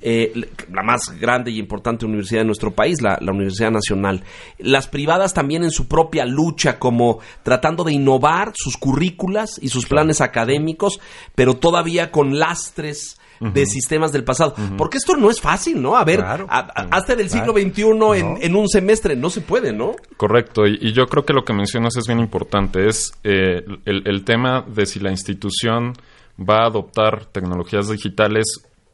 Eh, 0.00 0.32
la 0.72 0.82
más 0.82 1.18
grande 1.20 1.50
y 1.50 1.58
importante 1.58 2.04
universidad 2.04 2.40
de 2.40 2.46
nuestro 2.46 2.72
país, 2.72 3.00
la, 3.00 3.18
la 3.20 3.32
Universidad 3.32 3.70
Nacional. 3.70 4.24
Las 4.58 4.88
privadas 4.88 5.34
también 5.34 5.62
en 5.62 5.70
su 5.70 5.86
propia 5.86 6.26
lucha, 6.26 6.78
como 6.78 7.20
tratando 7.42 7.84
de 7.84 7.92
innovar 7.92 8.52
sus 8.54 8.76
currículas 8.76 9.58
y 9.62 9.68
sus 9.68 9.86
planes 9.86 10.20
académicos, 10.20 11.00
pero 11.34 11.54
todavía 11.54 12.10
con 12.10 12.38
lastres 12.38 13.20
de 13.40 13.64
sistemas 13.66 14.12
del 14.12 14.22
pasado. 14.24 14.54
Porque 14.76 14.98
esto 14.98 15.16
no 15.16 15.30
es 15.30 15.40
fácil, 15.40 15.80
¿no? 15.80 15.96
A 15.96 16.04
ver, 16.04 16.18
Claro. 16.20 16.46
a- 16.48 16.58
a- 16.60 16.88
hasta 16.90 17.16
del 17.16 17.30
siglo 17.30 17.54
Claro. 17.54 17.68
XXI 17.70 18.20
en, 18.20 18.36
en 18.42 18.54
un 18.54 18.68
semestre, 18.68 19.16
no 19.16 19.30
se 19.30 19.40
puede, 19.40 19.72
¿no? 19.72 19.96
Correcto, 20.16 20.66
y, 20.66 20.78
y 20.80 20.92
yo 20.92 21.06
creo 21.06 21.24
que 21.24 21.32
lo 21.32 21.44
que 21.44 21.54
mencionas 21.54 21.96
es 21.96 22.06
bien 22.06 22.20
importante, 22.20 22.86
es 22.86 23.12
eh, 23.24 23.62
el, 23.86 24.06
el 24.06 24.24
tema 24.24 24.62
de 24.68 24.84
si 24.86 25.00
la 25.00 25.10
institución 25.10 25.94
va 26.38 26.64
a 26.64 26.66
adoptar 26.66 27.26
tecnologías 27.26 27.88
digitales 27.88 28.44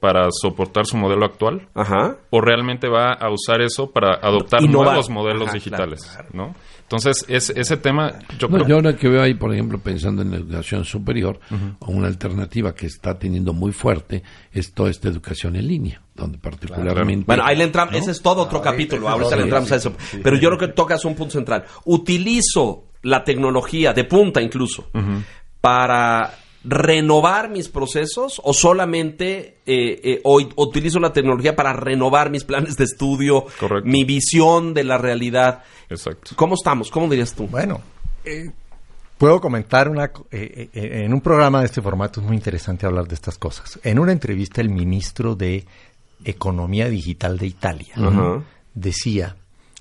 para 0.00 0.28
soportar 0.30 0.86
su 0.86 0.96
modelo 0.96 1.24
actual 1.24 1.68
Ajá. 1.74 2.16
o 2.30 2.40
realmente 2.40 2.88
va 2.88 3.12
a 3.14 3.30
usar 3.30 3.62
eso 3.62 3.90
para 3.90 4.14
adoptar 4.14 4.62
Innovar. 4.62 4.88
nuevos 4.88 5.10
modelos 5.10 5.48
Ajá, 5.48 5.54
digitales, 5.54 6.18
¿no? 6.32 6.54
Entonces, 6.82 7.24
es, 7.28 7.50
ese 7.50 7.76
tema, 7.78 8.12
yo 8.38 8.46
No, 8.46 8.58
creo... 8.58 8.68
yo 8.68 8.74
ahora 8.76 8.94
que 8.96 9.08
veo 9.08 9.20
ahí, 9.20 9.34
por 9.34 9.52
ejemplo, 9.52 9.78
pensando 9.80 10.22
en 10.22 10.30
la 10.30 10.36
educación 10.36 10.84
superior, 10.84 11.40
una 11.80 12.06
alternativa 12.06 12.74
que 12.74 12.86
está 12.86 13.18
teniendo 13.18 13.52
muy 13.52 13.72
fuerte 13.72 14.22
es 14.52 14.72
toda 14.72 14.90
esta 14.90 15.08
educación 15.08 15.56
en 15.56 15.66
línea, 15.66 16.00
donde 16.14 16.38
particularmente... 16.38 17.24
Bueno, 17.26 17.42
ahí 17.44 17.56
le 17.56 17.64
entramos, 17.64 17.92
ese 17.96 18.12
es 18.12 18.22
todo 18.22 18.42
otro 18.42 18.62
capítulo, 18.62 19.08
ahorita 19.08 19.34
le 19.34 19.42
entramos 19.42 19.72
a 19.72 19.76
eso. 19.76 19.94
Pero 20.22 20.36
yo 20.38 20.48
creo 20.50 20.58
que 20.60 20.68
tocas 20.68 21.04
un 21.04 21.16
punto 21.16 21.32
central. 21.32 21.64
Utilizo 21.86 22.84
la 23.02 23.24
tecnología, 23.24 23.92
de 23.92 24.04
punta 24.04 24.40
incluso, 24.40 24.88
para 25.60 26.34
renovar 26.68 27.48
mis 27.48 27.68
procesos 27.68 28.40
o 28.42 28.52
solamente 28.52 29.58
eh, 29.66 30.00
eh, 30.02 30.20
o 30.24 30.40
utilizo 30.56 30.98
la 30.98 31.12
tecnología 31.12 31.54
para 31.54 31.72
renovar 31.72 32.30
mis 32.30 32.42
planes 32.42 32.76
de 32.76 32.84
estudio, 32.84 33.46
Correcto. 33.60 33.88
mi 33.88 34.04
visión 34.04 34.74
de 34.74 34.82
la 34.82 34.98
realidad. 34.98 35.62
Exacto. 35.88 36.32
¿Cómo 36.34 36.54
estamos? 36.54 36.90
¿Cómo 36.90 37.08
dirías 37.08 37.34
tú? 37.34 37.46
Bueno, 37.46 37.80
eh, 38.24 38.50
puedo 39.16 39.40
comentar 39.40 39.88
una... 39.88 40.06
eh, 40.32 40.68
eh, 40.72 41.02
en 41.04 41.14
un 41.14 41.20
programa 41.20 41.60
de 41.60 41.66
este 41.66 41.80
formato 41.80 42.20
es 42.20 42.26
muy 42.26 42.36
interesante 42.36 42.84
hablar 42.84 43.06
de 43.06 43.14
estas 43.14 43.38
cosas. 43.38 43.78
En 43.84 44.00
una 44.00 44.10
entrevista 44.10 44.60
el 44.60 44.70
ministro 44.70 45.36
de 45.36 45.64
Economía 46.24 46.88
Digital 46.88 47.38
de 47.38 47.46
Italia 47.46 47.94
decía 48.74 49.36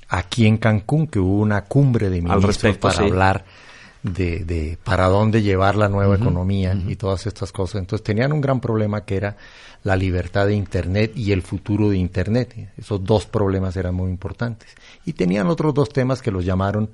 aquí 0.07 0.45
en 0.45 0.57
Cancún 0.57 1.07
que 1.07 1.17
hubo 1.19 1.39
una 1.39 1.63
cumbre 1.63 2.09
de 2.09 2.21
ministros 2.21 2.45
respecto, 2.45 2.87
para 2.87 2.97
sí. 2.97 3.03
hablar 3.03 3.45
de, 4.05 4.45
de 4.45 4.77
para 4.83 5.07
dónde 5.07 5.41
llevar 5.41 5.75
la 5.75 5.89
nueva 5.89 6.15
economía 6.15 6.75
y 6.87 6.95
todas 6.95 7.25
estas 7.25 7.51
cosas. 7.51 7.81
Entonces 7.81 8.03
tenían 8.03 8.31
un 8.33 8.41
gran 8.41 8.59
problema 8.59 9.03
que 9.03 9.17
era 9.17 9.35
la 9.83 9.95
libertad 9.95 10.45
de 10.45 10.53
Internet 10.53 11.13
y 11.15 11.31
el 11.31 11.41
futuro 11.41 11.89
de 11.89 11.97
Internet. 11.97 12.71
Esos 12.77 13.03
dos 13.03 13.25
problemas 13.25 13.75
eran 13.77 13.95
muy 13.95 14.11
importantes. 14.11 14.69
Y 15.05 15.13
tenían 15.13 15.47
otros 15.47 15.73
dos 15.73 15.89
temas 15.89 16.21
que 16.21 16.31
los 16.31 16.45
llamaron 16.45 16.91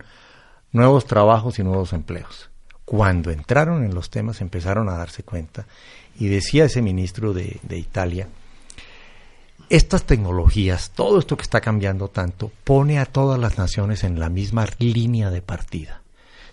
nuevos 0.71 1.05
trabajos 1.05 1.59
y 1.59 1.63
nuevos 1.63 1.91
empleos. 1.91 2.49
Cuando 2.85 3.29
entraron 3.29 3.83
en 3.83 3.93
los 3.93 4.09
temas 4.09 4.39
empezaron 4.39 4.87
a 4.87 4.97
darse 4.97 5.23
cuenta 5.23 5.65
y 6.17 6.27
decía 6.27 6.65
ese 6.65 6.81
ministro 6.81 7.33
de, 7.33 7.59
de 7.63 7.77
Italia, 7.77 8.27
estas 9.69 10.03
tecnologías, 10.03 10.91
todo 10.91 11.19
esto 11.19 11.35
que 11.35 11.43
está 11.43 11.61
cambiando 11.61 12.07
tanto, 12.07 12.51
pone 12.63 12.99
a 12.99 13.05
todas 13.05 13.39
las 13.39 13.57
naciones 13.57 14.03
en 14.03 14.19
la 14.19 14.29
misma 14.29 14.65
línea 14.79 15.29
de 15.29 15.41
partida. 15.41 16.01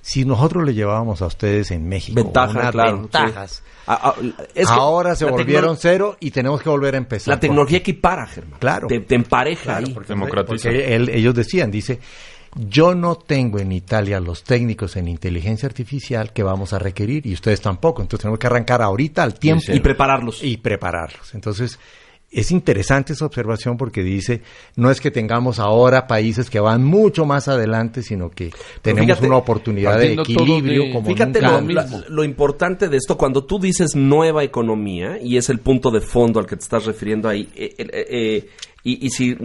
Si 0.08 0.24
nosotros 0.24 0.64
le 0.64 0.72
llevábamos 0.72 1.20
a 1.20 1.26
ustedes 1.26 1.70
en 1.70 1.86
México 1.86 2.14
Ventaja, 2.22 2.50
unas 2.58 2.70
claro. 2.72 2.96
ventajas, 2.98 3.62
sí. 3.86 4.34
Es 4.54 4.66
que 4.68 4.72
ahora 4.72 5.14
se 5.14 5.26
volvieron 5.26 5.76
cero 5.76 6.16
y 6.18 6.30
tenemos 6.30 6.62
que 6.62 6.70
volver 6.70 6.94
a 6.94 6.98
empezar. 6.98 7.34
La 7.34 7.40
tecnología 7.40 7.76
equipara, 7.78 8.26
Germán. 8.26 8.58
Claro. 8.58 8.86
Te, 8.86 9.00
te 9.00 9.14
empareja 9.14 9.62
Claro, 9.64 9.86
ahí. 9.86 9.92
porque, 9.92 10.08
Democratiza. 10.08 10.68
porque 10.70 10.94
él- 10.94 11.10
ellos 11.10 11.34
decían, 11.34 11.70
dice, 11.70 11.98
yo 12.56 12.94
no 12.94 13.16
tengo 13.16 13.58
en 13.58 13.70
Italia 13.70 14.18
los 14.18 14.44
técnicos 14.44 14.96
en 14.96 15.08
inteligencia 15.08 15.66
artificial 15.66 16.32
que 16.32 16.42
vamos 16.42 16.72
a 16.72 16.78
requerir 16.78 17.26
y 17.26 17.34
ustedes 17.34 17.60
tampoco. 17.60 18.00
Entonces 18.00 18.22
tenemos 18.22 18.38
que 18.38 18.46
arrancar 18.46 18.80
ahorita 18.80 19.22
al 19.22 19.34
tiempo 19.38 19.64
Y 19.74 19.80
prepararlos. 19.80 20.42
y 20.42 20.56
prepararlos. 20.56 21.34
Entonces, 21.34 21.78
es 22.30 22.50
interesante 22.50 23.14
esa 23.14 23.24
observación 23.24 23.76
porque 23.78 24.02
dice, 24.02 24.42
no 24.76 24.90
es 24.90 25.00
que 25.00 25.10
tengamos 25.10 25.58
ahora 25.58 26.06
países 26.06 26.50
que 26.50 26.60
van 26.60 26.84
mucho 26.84 27.24
más 27.24 27.48
adelante, 27.48 28.02
sino 28.02 28.30
que 28.30 28.50
tenemos 28.82 29.06
fíjate, 29.06 29.26
una 29.26 29.36
oportunidad 29.38 29.98
de 29.98 30.12
equilibrio 30.12 30.84
de- 30.84 30.92
como 30.92 31.08
Fíjate 31.08 31.40
nunca 31.40 31.60
lo, 31.60 31.60
lo 31.98 32.08
lo 32.10 32.24
importante 32.24 32.88
de 32.88 32.96
esto, 32.98 33.16
cuando 33.16 33.44
tú 33.44 33.58
dices 33.58 33.96
nueva 33.96 34.44
economía, 34.44 35.18
y 35.22 35.38
es 35.38 35.48
el 35.48 35.60
punto 35.60 35.90
de 35.90 36.00
fondo 36.02 36.38
al 36.38 36.46
que 36.46 36.56
te 36.56 36.62
estás 36.64 36.84
refiriendo 36.84 37.28
ahí, 37.30 37.48
eh, 37.56 37.74
eh, 37.78 37.86
eh, 38.10 38.50
y, 38.84 39.06
y 39.06 39.10
si 39.10 39.36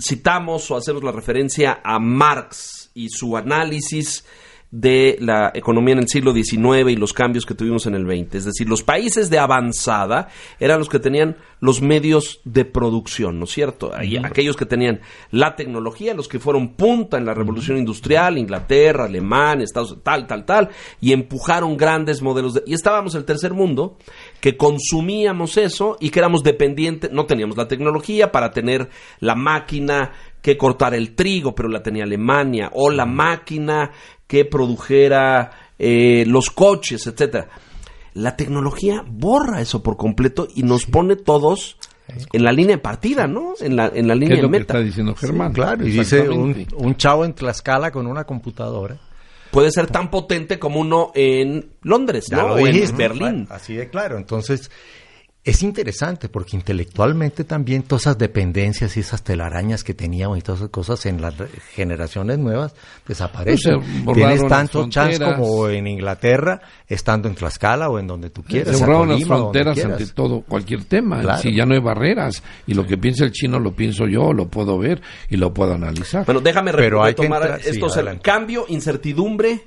citamos 0.00 0.70
o 0.70 0.76
hacemos 0.76 1.02
la 1.02 1.12
referencia 1.12 1.80
a 1.84 1.98
Marx 1.98 2.90
y 2.94 3.08
su 3.10 3.36
análisis 3.36 4.24
de 4.70 5.16
la 5.20 5.50
economía 5.54 5.94
en 5.94 6.00
el 6.00 6.08
siglo 6.08 6.34
XIX 6.34 6.90
y 6.90 6.96
los 6.96 7.14
cambios 7.14 7.46
que 7.46 7.54
tuvimos 7.54 7.86
en 7.86 7.94
el 7.94 8.04
XX. 8.04 8.34
Es 8.34 8.44
decir, 8.44 8.68
los 8.68 8.82
países 8.82 9.30
de 9.30 9.38
avanzada 9.38 10.28
eran 10.60 10.78
los 10.78 10.90
que 10.90 10.98
tenían 10.98 11.36
los 11.60 11.80
medios 11.80 12.40
de 12.44 12.66
producción, 12.66 13.38
¿no 13.38 13.44
es 13.44 13.50
cierto? 13.50 13.90
Ahí, 13.94 14.16
Aquellos 14.18 14.56
que 14.56 14.66
tenían 14.66 15.00
la 15.30 15.56
tecnología, 15.56 16.12
los 16.12 16.28
que 16.28 16.38
fueron 16.38 16.74
punta 16.74 17.16
en 17.16 17.24
la 17.24 17.34
revolución 17.34 17.78
industrial, 17.78 18.36
Inglaterra, 18.36 19.06
Alemania, 19.06 19.64
Estados 19.64 19.96
tal, 20.02 20.26
tal, 20.26 20.44
tal, 20.44 20.68
y 21.00 21.12
empujaron 21.12 21.76
grandes 21.76 22.20
modelos 22.20 22.54
de... 22.54 22.62
Y 22.66 22.74
estábamos 22.74 23.14
el 23.14 23.24
tercer 23.24 23.54
mundo, 23.54 23.96
que 24.40 24.56
consumíamos 24.56 25.56
eso 25.56 25.96
y 25.98 26.10
que 26.10 26.18
éramos 26.18 26.42
dependientes, 26.42 27.10
no 27.10 27.24
teníamos 27.24 27.56
la 27.56 27.68
tecnología 27.68 28.30
para 28.30 28.50
tener 28.50 28.90
la 29.20 29.34
máquina 29.34 30.12
que 30.42 30.56
cortara 30.56 30.96
el 30.96 31.14
trigo, 31.14 31.54
pero 31.54 31.68
la 31.68 31.82
tenía 31.82 32.04
Alemania, 32.04 32.70
o 32.72 32.90
la 32.90 33.06
máquina 33.06 33.90
que 34.28 34.44
produjera 34.44 35.50
eh, 35.80 36.24
los 36.26 36.50
coches, 36.50 37.04
etcétera. 37.08 37.48
La 38.14 38.36
tecnología 38.36 39.04
borra 39.06 39.60
eso 39.60 39.82
por 39.82 39.96
completo 39.96 40.46
y 40.54 40.62
nos 40.62 40.86
pone 40.86 41.16
todos 41.16 41.76
en 42.32 42.42
la 42.44 42.52
línea 42.52 42.76
de 42.76 42.82
partida, 42.82 43.26
¿no? 43.26 43.54
En 43.60 43.76
la, 43.76 43.90
en 43.92 44.08
la 44.08 44.14
¿Qué 44.14 44.20
línea 44.20 44.36
es 44.36 44.38
de 44.38 44.42
lo 44.42 44.48
que 44.52 44.58
meta. 44.60 44.72
está 44.74 44.80
diciendo 44.84 45.14
Germán? 45.14 45.52
Claro, 45.52 45.86
y 45.86 45.90
dice 45.90 46.28
un, 46.28 46.66
un 46.76 46.96
chavo 46.96 47.24
en 47.24 47.34
Tlaxcala 47.34 47.90
con 47.90 48.06
una 48.06 48.24
computadora. 48.24 48.96
Puede 49.50 49.70
ser 49.70 49.86
tan 49.86 50.10
potente 50.10 50.58
como 50.58 50.80
uno 50.80 51.10
en 51.14 51.70
Londres, 51.82 52.26
Ya 52.30 52.38
¿no? 52.38 52.48
lo 52.48 52.54
O 52.54 52.66
en. 52.66 52.96
Berlín. 52.96 53.46
Así 53.50 53.74
de 53.74 53.88
claro. 53.88 54.18
Entonces, 54.18 54.70
es 55.48 55.62
interesante 55.62 56.28
porque 56.28 56.56
intelectualmente 56.56 57.44
también 57.44 57.82
todas 57.82 58.02
esas 58.02 58.18
dependencias 58.18 58.96
y 58.96 59.00
esas 59.00 59.22
telarañas 59.22 59.82
que 59.84 59.94
teníamos 59.94 60.36
y 60.38 60.42
todas 60.42 60.60
esas 60.60 60.70
cosas 60.70 61.06
en 61.06 61.20
las 61.22 61.34
generaciones 61.74 62.38
nuevas 62.38 62.74
desaparecen. 63.06 63.80
Tienes 64.14 64.46
tanto 64.46 64.88
chance 64.88 65.18
como 65.18 65.68
en 65.68 65.86
Inglaterra, 65.86 66.60
estando 66.86 67.28
en 67.28 67.34
Tlaxcala 67.34 67.88
o 67.88 67.98
en 67.98 68.06
donde 68.06 68.30
tú 68.30 68.42
quieras. 68.42 68.76
Se 68.76 68.84
borraron 68.84 69.08
las 69.08 69.18
Colima, 69.20 69.36
fronteras 69.36 69.84
ante 69.84 70.06
todo, 70.08 70.42
cualquier 70.42 70.84
tema. 70.84 71.20
Claro. 71.20 71.38
Si 71.42 71.54
ya 71.54 71.64
no 71.64 71.74
hay 71.74 71.80
barreras. 71.80 72.42
Y 72.66 72.74
lo 72.74 72.86
que 72.86 72.98
piensa 72.98 73.24
el 73.24 73.32
chino 73.32 73.58
lo 73.58 73.72
pienso 73.72 74.06
yo, 74.06 74.32
lo 74.32 74.48
puedo 74.48 74.78
ver 74.78 75.00
y 75.30 75.36
lo 75.36 75.54
puedo 75.54 75.74
analizar. 75.74 76.24
Bueno, 76.26 76.40
déjame 76.40 76.72
Pero 76.72 77.02
hay 77.02 77.14
que 77.14 77.26
sí, 77.26 77.70
estos 77.70 77.94
adelante. 77.94 78.22
cambio, 78.22 78.66
incertidumbre, 78.68 79.62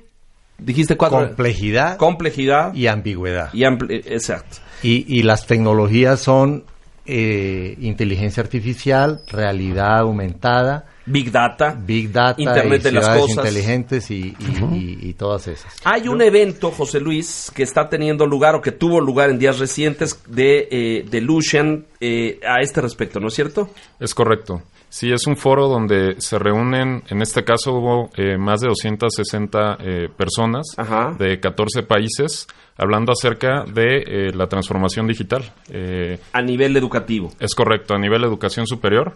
dijiste 0.58 0.96
cuatro 0.96 1.26
Complejidad 1.26 1.96
complejidad 1.96 2.72
y 2.74 2.86
ambigüedad. 2.86 3.50
y 3.52 3.62
ampli- 3.62 4.02
exacto. 4.06 4.58
Y, 4.82 5.04
y 5.08 5.22
las 5.22 5.46
tecnologías 5.46 6.20
son 6.20 6.64
eh, 7.06 7.76
inteligencia 7.80 8.42
artificial, 8.42 9.20
realidad 9.28 9.98
aumentada, 10.00 10.86
Big 11.04 11.32
data, 11.32 11.76
big 11.76 12.12
data, 12.12 12.40
Internet 12.40 12.80
y 12.82 12.84
de 12.84 12.92
las 12.92 13.08
cosas. 13.18 13.36
inteligentes 13.38 14.08
y, 14.12 14.36
y- 14.38 14.74
y- 14.76 15.08
y 15.08 15.12
todas 15.14 15.48
esas. 15.48 15.74
Hay 15.82 16.06
un 16.06 16.22
evento, 16.22 16.70
José 16.70 17.00
Luis, 17.00 17.50
que 17.52 17.64
está 17.64 17.88
teniendo 17.88 18.24
lugar 18.24 18.54
o 18.54 18.60
que 18.60 18.70
tuvo 18.70 19.00
lugar 19.00 19.28
en 19.30 19.38
días 19.40 19.58
recientes 19.58 20.22
de, 20.28 20.68
eh, 20.70 21.04
de 21.10 21.20
Lucian 21.20 21.86
eh, 21.98 22.38
a 22.48 22.60
este 22.60 22.80
respecto, 22.80 23.18
¿no 23.18 23.26
es 23.28 23.34
cierto? 23.34 23.70
Es 23.98 24.14
correcto. 24.14 24.62
Sí, 24.94 25.10
es 25.10 25.26
un 25.26 25.38
foro 25.38 25.68
donde 25.68 26.16
se 26.20 26.38
reúnen, 26.38 27.02
en 27.08 27.22
este 27.22 27.44
caso 27.44 27.72
hubo 27.72 28.10
eh, 28.14 28.36
más 28.36 28.60
de 28.60 28.68
260 28.68 29.78
eh, 29.80 30.08
personas 30.14 30.66
Ajá. 30.76 31.16
de 31.18 31.40
14 31.40 31.82
países 31.84 32.46
hablando 32.76 33.10
acerca 33.12 33.64
de 33.64 34.02
eh, 34.06 34.32
la 34.34 34.48
transformación 34.48 35.06
digital. 35.06 35.44
Eh, 35.70 36.18
A 36.34 36.42
nivel 36.42 36.76
educativo. 36.76 37.30
es 37.40 37.54
correcto, 37.54 37.94
a 37.94 37.98
nivel 37.98 38.22
educación 38.24 38.66
superior. 38.66 39.14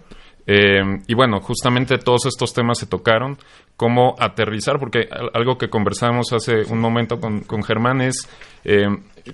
Y 0.49 1.15
bueno, 1.15 1.41
justamente 1.41 1.99
todos 1.99 2.25
estos 2.27 2.55
temas 2.55 2.79
se 2.79 2.87
tocaron, 2.87 3.37
cómo 3.77 4.15
aterrizar, 4.17 4.79
porque 4.79 5.09
al- 5.11 5.31
algo 5.35 5.59
que 5.59 5.69
conversamos 5.69 6.33
hace 6.33 6.63
un 6.73 6.79
momento 6.79 7.19
con, 7.19 7.41
con 7.41 7.65
Germán 7.65 8.01
es, 8.01 8.29
eh, 8.63 8.87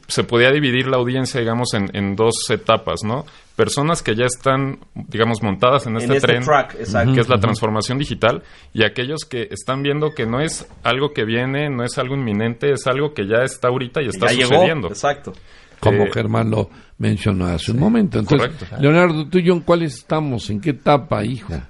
se 0.08 0.24
podía 0.24 0.50
dividir 0.50 0.86
la 0.86 0.96
audiencia, 0.96 1.38
digamos, 1.38 1.74
en, 1.74 1.94
en 1.94 2.16
dos 2.16 2.48
etapas, 2.50 3.00
¿no? 3.04 3.26
Personas 3.56 4.02
que 4.02 4.14
ya 4.14 4.24
están, 4.24 4.78
digamos, 4.94 5.42
montadas 5.42 5.86
en 5.86 5.92
En 5.96 6.02
este, 6.02 6.14
este 6.16 6.26
tren, 6.26 6.42
track, 6.42 6.74
exacto. 6.80 7.12
que 7.12 7.20
es 7.20 7.28
la 7.28 7.38
transformación 7.38 7.98
digital, 7.98 8.42
y 8.72 8.84
aquellos 8.84 9.24
que 9.24 9.48
están 9.50 9.82
viendo 9.82 10.14
que 10.14 10.24
no 10.26 10.40
es 10.40 10.66
algo 10.82 11.12
que 11.12 11.24
viene, 11.24 11.68
no 11.68 11.84
es 11.84 11.98
algo 11.98 12.14
inminente, 12.14 12.72
es 12.72 12.86
algo 12.86 13.12
que 13.12 13.26
ya 13.26 13.42
está 13.44 13.68
ahorita 13.68 14.00
y 14.02 14.08
está 14.08 14.32
ya 14.32 14.46
sucediendo. 14.46 14.88
llegó. 14.88 14.94
Exacto. 14.94 15.32
como 15.80 16.04
eh, 16.04 16.10
Germán 16.14 16.48
lo 16.50 16.70
mencionó 16.98 17.46
hace 17.46 17.72
un 17.72 17.80
momento. 17.80 18.18
Entonces, 18.20 18.48
correcto. 18.56 18.76
Leonardo, 18.80 19.26
tú 19.28 19.38
y 19.38 19.42
yo, 19.42 19.52
¿en 19.52 19.60
cuál 19.60 19.82
estamos? 19.82 20.48
¿En 20.48 20.60
qué 20.60 20.70
etapa, 20.70 21.24
hijo? 21.24 21.52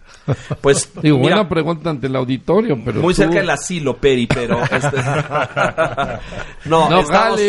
Pues, 0.60 0.88
Digo, 1.02 1.16
mira, 1.18 1.34
buena 1.38 1.48
pregunta 1.48 1.90
ante 1.90 2.06
el 2.06 2.14
auditorio, 2.14 2.78
pero 2.84 3.00
muy 3.00 3.12
tú- 3.12 3.22
cerca 3.22 3.40
del 3.40 3.50
asilo, 3.50 3.96
Peri, 3.96 4.28
pero... 4.28 4.62
este- 4.70 4.98
no, 6.66 6.88
No 6.90 7.00
estamos- 7.00 7.40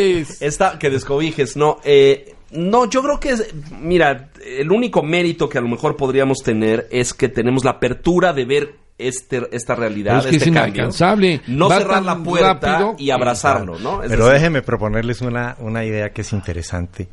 está- 0.41 0.79
que 0.79 0.89
descobijes, 0.89 1.55
no. 1.55 1.77
eh, 1.83 2.33
no, 2.53 2.89
yo 2.89 3.01
creo 3.03 3.19
que, 3.19 3.29
es, 3.31 3.53
mira, 3.79 4.29
el 4.45 4.71
único 4.71 5.03
mérito 5.03 5.49
que 5.49 5.57
a 5.57 5.61
lo 5.61 5.67
mejor 5.67 5.95
podríamos 5.97 6.39
tener 6.39 6.87
es 6.91 7.13
que 7.13 7.29
tenemos 7.29 7.63
la 7.65 7.71
apertura 7.71 8.33
de 8.33 8.45
ver 8.45 8.75
este, 8.97 9.47
esta 9.51 9.75
realidad, 9.75 10.17
Pero 10.17 10.19
es 10.19 10.25
que 10.29 10.35
este 10.37 10.49
es 10.49 10.55
cambio. 10.55 10.73
inalcanzable. 10.75 11.41
No 11.47 11.67
Va 11.69 11.77
cerrar 11.79 12.03
la 12.03 12.17
puerta 12.17 12.53
rápido. 12.53 12.95
y 12.99 13.09
abrazarlo, 13.09 13.79
¿no? 13.79 14.03
Es 14.03 14.09
Pero 14.09 14.25
decir, 14.25 14.39
déjeme 14.39 14.61
proponerles 14.61 15.21
una, 15.21 15.55
una 15.59 15.83
idea 15.83 16.11
que 16.13 16.21
es 16.21 16.31
interesante 16.31 17.09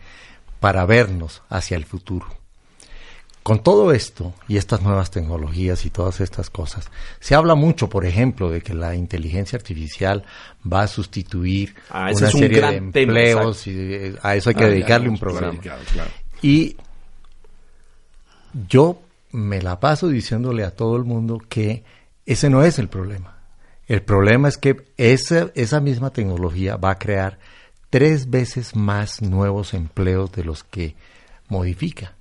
para 0.60 0.84
vernos 0.84 1.42
hacia 1.48 1.76
el 1.76 1.86
futuro. 1.86 2.26
Con 3.50 3.64
todo 3.64 3.90
esto 3.90 4.32
y 4.46 4.58
estas 4.58 4.80
nuevas 4.80 5.10
tecnologías 5.10 5.84
y 5.84 5.90
todas 5.90 6.20
estas 6.20 6.50
cosas, 6.50 6.88
se 7.18 7.34
habla 7.34 7.56
mucho, 7.56 7.88
por 7.88 8.06
ejemplo, 8.06 8.48
de 8.48 8.60
que 8.60 8.74
la 8.74 8.94
inteligencia 8.94 9.56
artificial 9.56 10.22
va 10.72 10.82
a 10.82 10.86
sustituir 10.86 11.74
Ah, 11.90 12.12
una 12.14 12.26
un 12.26 12.30
serie 12.30 12.60
de 12.60 12.80
tema, 12.92 13.08
empleos 13.08 13.66
y 13.66 13.72
eh, 13.76 14.14
a 14.22 14.36
eso 14.36 14.50
hay 14.50 14.54
que 14.54 14.62
Ah, 14.62 14.68
dedicarle 14.68 15.08
un 15.08 15.18
programa. 15.18 15.58
claro. 15.58 16.10
Y 16.42 16.76
yo 18.68 19.02
me 19.32 19.60
la 19.60 19.80
paso 19.80 20.06
diciéndole 20.06 20.62
a 20.62 20.70
todo 20.70 20.96
el 20.96 21.02
mundo 21.02 21.42
que 21.48 21.82
ese 22.26 22.50
no 22.50 22.62
es 22.62 22.78
el 22.78 22.86
problema. 22.86 23.36
El 23.88 24.02
problema 24.02 24.46
es 24.46 24.58
que 24.58 24.76
esa, 24.96 25.50
esa 25.56 25.80
misma 25.80 26.10
tecnología 26.10 26.76
va 26.76 26.90
a 26.92 26.98
crear 27.00 27.40
tres 27.90 28.30
veces 28.30 28.76
más 28.76 29.20
nuevos 29.22 29.74
empleos 29.74 30.30
de 30.30 30.44
los 30.44 30.62
que 30.62 30.94
modifica. 31.48 32.14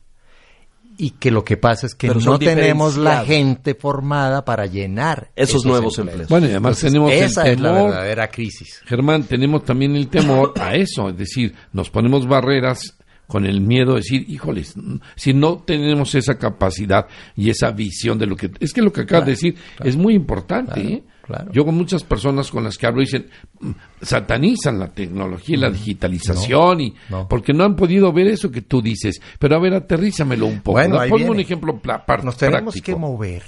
Y 1.02 1.12
que 1.12 1.32
lo 1.32 1.46
que 1.46 1.56
pasa 1.56 1.88
es 1.88 1.96
que 1.96 2.10
Pero 2.10 2.20
no 2.20 2.38
tenemos 2.38 2.98
la 2.98 3.24
gente 3.24 3.74
formada 3.74 4.44
para 4.44 4.66
llenar 4.66 5.32
Esos 5.34 5.66
nuevos 5.66 5.98
empleos. 5.98 6.28
Bueno, 6.28 6.48
y 6.48 6.50
además 6.50 6.78
tenemos 6.78 7.14
el 7.14 7.24
esa 7.24 7.48
es 7.48 7.58
la 7.58 7.72
temor. 7.72 7.90
verdadera 7.92 8.28
crisis. 8.28 8.82
Germán, 8.86 9.24
tenemos 9.24 9.64
también 9.64 9.96
el 9.96 10.10
temor 10.10 10.54
a 10.60 10.76
eso, 10.76 11.08
es 11.08 11.18
decir, 11.18 11.56
nos 11.72 11.90
ponemos 11.90 12.28
barreras 12.28 12.98
con 13.28 13.46
el 13.46 13.62
miedo 13.62 13.92
de 13.92 14.00
decir, 14.00 14.26
híjoles, 14.28 14.74
si 15.16 15.34
no 15.34 15.60
tenemos 15.60 16.16
esa 16.16 16.38
capacidad 16.38 17.08
y 17.34 17.50
esa 17.50 17.72
visión 17.72 18.20
de 18.20 18.26
lo 18.26 18.36
que... 18.36 18.52
Es 18.60 18.74
que 18.74 18.82
lo 18.82 18.92
que 18.92 19.02
acabas 19.02 19.26
de 19.28 19.32
decir 19.32 19.56
es 19.82 19.96
muy 19.96 20.16
importante. 20.16 20.82
Claro, 20.82 20.90
¿eh? 20.90 21.04
Claro. 21.30 21.52
Yo 21.54 21.64
con 21.64 21.76
muchas 21.76 22.04
personas 22.04 22.52
con 22.52 22.64
las 22.64 22.78
que 22.78 22.86
hablo 22.88 23.00
dicen, 23.02 23.30
mm, 23.62 23.72
satanizan 24.02 24.80
la 24.80 24.88
tecnología 24.90 25.56
y 25.56 25.60
la 25.60 25.70
digitalización 25.70 26.82
y 26.82 26.96
no. 27.10 27.28
porque 27.28 27.54
no 27.54 27.64
han 27.64 27.76
podido 27.76 28.12
ver 28.12 28.28
eso 28.28 28.52
que 28.52 28.62
tú 28.62 28.82
dices. 28.82 29.22
Pero 29.40 29.56
a 29.56 29.60
ver, 29.60 29.74
aterrízamelo 29.74 30.46
un 30.48 30.62
poco. 30.62 30.80
Bueno, 30.80 30.98
Ponme 31.10 31.30
un 31.30 31.40
ejemplo 31.40 31.80
par- 31.80 32.24
Nos 32.26 32.36
tenemos 32.38 32.74
práctico. 32.74 32.86
que 32.86 32.96
mover 32.96 33.44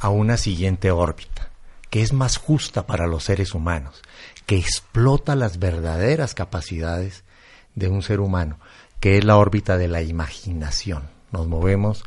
a 0.00 0.08
una 0.10 0.36
siguiente 0.36 0.90
órbita, 0.90 1.50
que 1.90 2.02
es 2.02 2.12
más 2.12 2.36
justa 2.36 2.86
para 2.86 3.06
los 3.06 3.24
seres 3.24 3.54
humanos, 3.54 4.02
que 4.44 4.58
explota 4.58 5.34
las 5.34 5.58
verdaderas 5.58 6.34
capacidades 6.34 7.24
de 7.74 7.88
un 7.88 8.02
ser 8.02 8.20
humano, 8.20 8.58
que 9.00 9.16
es 9.18 9.24
la 9.24 9.36
órbita 9.36 9.76
de 9.78 9.88
la 9.88 10.02
imaginación. 10.02 11.04
Nos 11.32 11.46
movemos 11.46 12.04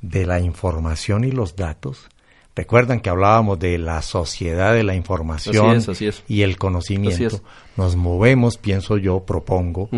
de 0.00 0.26
la 0.26 0.40
información 0.40 1.24
y 1.24 1.30
los 1.30 1.56
datos. 1.56 2.08
Recuerdan 2.56 3.00
que 3.00 3.10
hablábamos 3.10 3.58
de 3.58 3.78
la 3.78 4.00
sociedad 4.00 4.74
de 4.74 4.84
la 4.84 4.94
información 4.94 5.70
Así 5.70 5.76
es, 5.76 5.88
así 5.88 6.06
es. 6.06 6.22
y 6.28 6.42
el 6.42 6.56
conocimiento. 6.56 7.40
Nos 7.76 7.96
movemos, 7.96 8.58
pienso 8.58 8.96
yo, 8.96 9.24
propongo, 9.24 9.88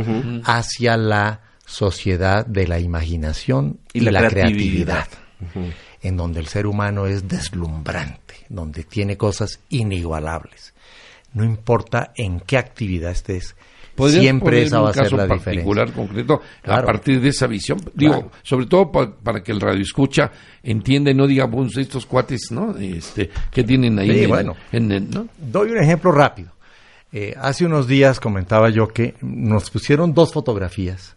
hacia 0.44 0.96
la 0.96 1.42
sociedad 1.66 2.46
de 2.46 2.66
la 2.66 2.78
imaginación 2.78 3.80
Y 3.92 3.98
y, 3.98 4.00
la 4.02 4.12
la, 4.12 4.28
creatividad. 4.28 5.06
creatividad, 5.08 5.74
en 6.00 6.16
donde 6.16 6.40
el 6.40 6.46
ser 6.46 6.66
humano 6.66 7.06
es 7.06 7.28
deslumbrante, 7.28 8.46
donde 8.48 8.84
tiene 8.84 9.16
cosas 9.18 9.60
inigualables. 9.68 10.72
No 11.34 11.44
importa 11.44 12.12
en 12.16 12.40
qué 12.40 12.56
actividad 12.56 13.10
estés, 13.10 13.54
¿Podrías 13.54 13.75
siempre 13.96 14.62
esa 14.62 14.80
va 14.80 14.90
a 14.90 14.92
ser 14.92 15.12
la 15.12 15.26
particular, 15.28 15.86
diferencia. 15.88 15.94
concreto, 15.94 16.40
a 16.64 16.82
partir 16.82 17.20
de 17.20 17.28
esa 17.28 17.46
visión? 17.46 17.78
Digo, 17.94 18.14
Claro. 18.14 18.30
sobre 18.42 18.66
todo 18.66 18.92
pa- 18.92 19.10
para 19.16 19.42
que 19.42 19.52
el 19.52 19.60
radio 19.60 19.80
escucha 19.82 20.30
entienda 20.62 21.10
y 21.10 21.14
no 21.14 21.26
diga, 21.26 21.46
bueno, 21.46 21.70
estos 21.76 22.06
cuates, 22.06 22.50
¿no? 22.50 22.76
Este, 22.76 23.30
¿Qué 23.50 23.64
tienen 23.64 23.98
ahí? 23.98 24.08
Sí, 24.10 24.16
en 24.18 24.22
el- 24.22 24.28
bueno. 24.28 24.56
en 24.72 24.92
el- 24.92 25.10
¿no? 25.10 25.28
Doy 25.38 25.70
un 25.70 25.78
ejemplo 25.78 26.12
rápido. 26.12 26.50
Eh, 27.12 27.34
hace 27.40 27.64
unos 27.64 27.86
días 27.86 28.20
comentaba 28.20 28.68
yo 28.70 28.88
que 28.88 29.14
nos 29.22 29.70
pusieron 29.70 30.12
dos 30.12 30.32
fotografías 30.32 31.16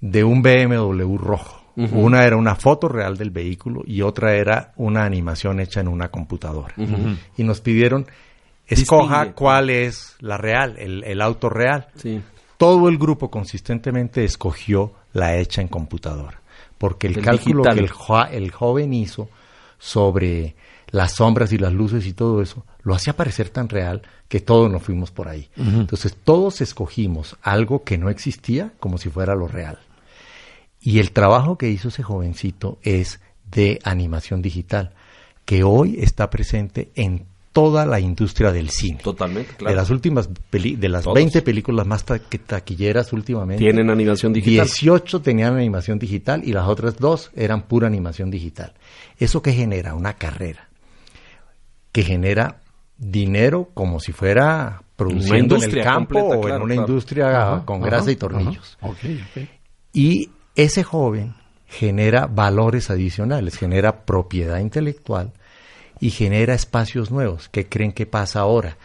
de 0.00 0.24
un 0.24 0.42
BMW 0.42 1.16
rojo. 1.16 1.56
Una 1.92 2.24
era 2.26 2.36
una 2.36 2.56
foto 2.56 2.88
real 2.88 3.16
del 3.16 3.30
vehículo 3.30 3.82
y 3.86 4.02
otra 4.02 4.34
era 4.34 4.72
una 4.76 5.04
animación 5.04 5.60
hecha 5.60 5.80
en 5.80 5.88
una 5.88 6.08
computadora. 6.10 6.74
Y 7.38 7.44
nos 7.44 7.62
pidieron, 7.62 8.06
escoja 8.70 9.16
Distingue. 9.18 9.34
cuál 9.34 9.70
es 9.70 10.16
la 10.20 10.36
real, 10.38 10.76
el, 10.78 11.04
el 11.04 11.20
auto 11.20 11.48
real. 11.50 11.88
Sí. 11.96 12.20
Todo 12.56 12.88
el 12.88 12.98
grupo 12.98 13.30
consistentemente 13.30 14.24
escogió 14.24 14.92
la 15.12 15.36
hecha 15.36 15.60
en 15.62 15.68
computadora, 15.68 16.40
porque 16.78 17.06
el 17.08 17.18
El 17.18 17.24
cálculo 17.24 17.62
digital. 17.64 17.74
que 17.74 17.80
el, 17.80 17.90
jo- 17.90 18.24
el 18.26 18.50
joven 18.50 18.92
hizo 18.94 19.28
sobre 19.78 20.54
las 20.90 21.12
sombras 21.12 21.52
y 21.52 21.58
las 21.58 21.72
luces 21.72 22.04
y 22.06 22.12
todo 22.12 22.42
eso, 22.42 22.64
lo 22.82 22.94
hacía 22.94 23.14
parecer 23.16 23.48
tan 23.50 23.68
real 23.68 24.02
que 24.28 24.40
todos 24.40 24.70
nos 24.70 24.82
fuimos 24.82 25.10
por 25.10 25.28
ahí. 25.28 25.48
Entonces 25.56 26.16
todos 26.22 26.60
escogimos 26.60 27.36
algo 27.42 27.84
que 27.84 27.96
no 27.98 28.10
existía 28.10 28.72
como 28.80 28.98
si 28.98 29.08
fuera 29.08 29.34
lo 29.34 29.46
real. 29.48 29.78
Y 30.80 30.98
el 30.98 31.12
trabajo 31.12 31.56
que 31.58 31.68
hizo 31.68 31.88
ese 31.88 32.02
jovencito 32.02 32.78
es 32.82 33.20
de 33.50 33.78
animación 33.84 34.42
digital, 34.42 34.92
que 35.44 35.62
hoy 35.62 35.96
está 36.00 36.28
presente 36.30 36.90
en 36.94 37.26
toda 37.52 37.84
la 37.84 37.98
industria 37.98 38.52
del 38.52 38.70
cine. 38.70 38.98
Totalmente, 39.02 39.54
claro. 39.56 39.70
De 39.72 39.76
las 39.76 39.90
últimas 39.90 40.28
peli- 40.50 40.76
de 40.76 40.88
las 40.88 41.02
Todos. 41.04 41.14
20 41.16 41.42
películas 41.42 41.86
más 41.86 42.04
ta- 42.04 42.18
taquilleras 42.18 43.12
últimamente, 43.12 43.62
Tienen 43.64 43.90
animación 43.90 44.32
digital. 44.32 44.66
18 44.66 45.20
tenían 45.20 45.56
animación 45.56 45.98
digital 45.98 46.42
y 46.44 46.52
las 46.52 46.68
otras 46.68 46.96
dos 46.98 47.30
eran 47.34 47.62
pura 47.62 47.88
animación 47.88 48.30
digital. 48.30 48.74
¿Eso 49.18 49.42
que 49.42 49.52
genera? 49.52 49.94
Una 49.94 50.14
carrera 50.14 50.68
que 51.92 52.02
genera 52.02 52.60
dinero 52.96 53.70
como 53.74 53.98
si 53.98 54.12
fuera 54.12 54.82
produciendo 54.96 55.56
en 55.56 55.62
el 55.64 55.82
campo 55.82 56.20
completa, 56.20 56.36
o 56.38 56.40
claro, 56.42 56.56
en 56.56 56.62
una 56.62 56.74
claro. 56.74 56.88
industria 56.88 57.42
Ajá, 57.54 57.64
con 57.64 57.76
ajá, 57.80 57.86
grasa 57.86 58.10
y 58.12 58.16
tornillos. 58.16 58.78
Y 59.92 60.30
ese 60.54 60.84
joven 60.84 61.34
genera 61.66 62.26
valores 62.26 62.90
adicionales, 62.90 63.56
genera 63.56 64.04
propiedad 64.04 64.58
intelectual 64.60 65.32
y 66.00 66.10
genera 66.10 66.54
espacios 66.54 67.10
nuevos. 67.10 67.48
¿Qué 67.50 67.68
creen 67.68 67.92
que 67.92 68.06
pasa 68.06 68.40
ahora? 68.40 68.76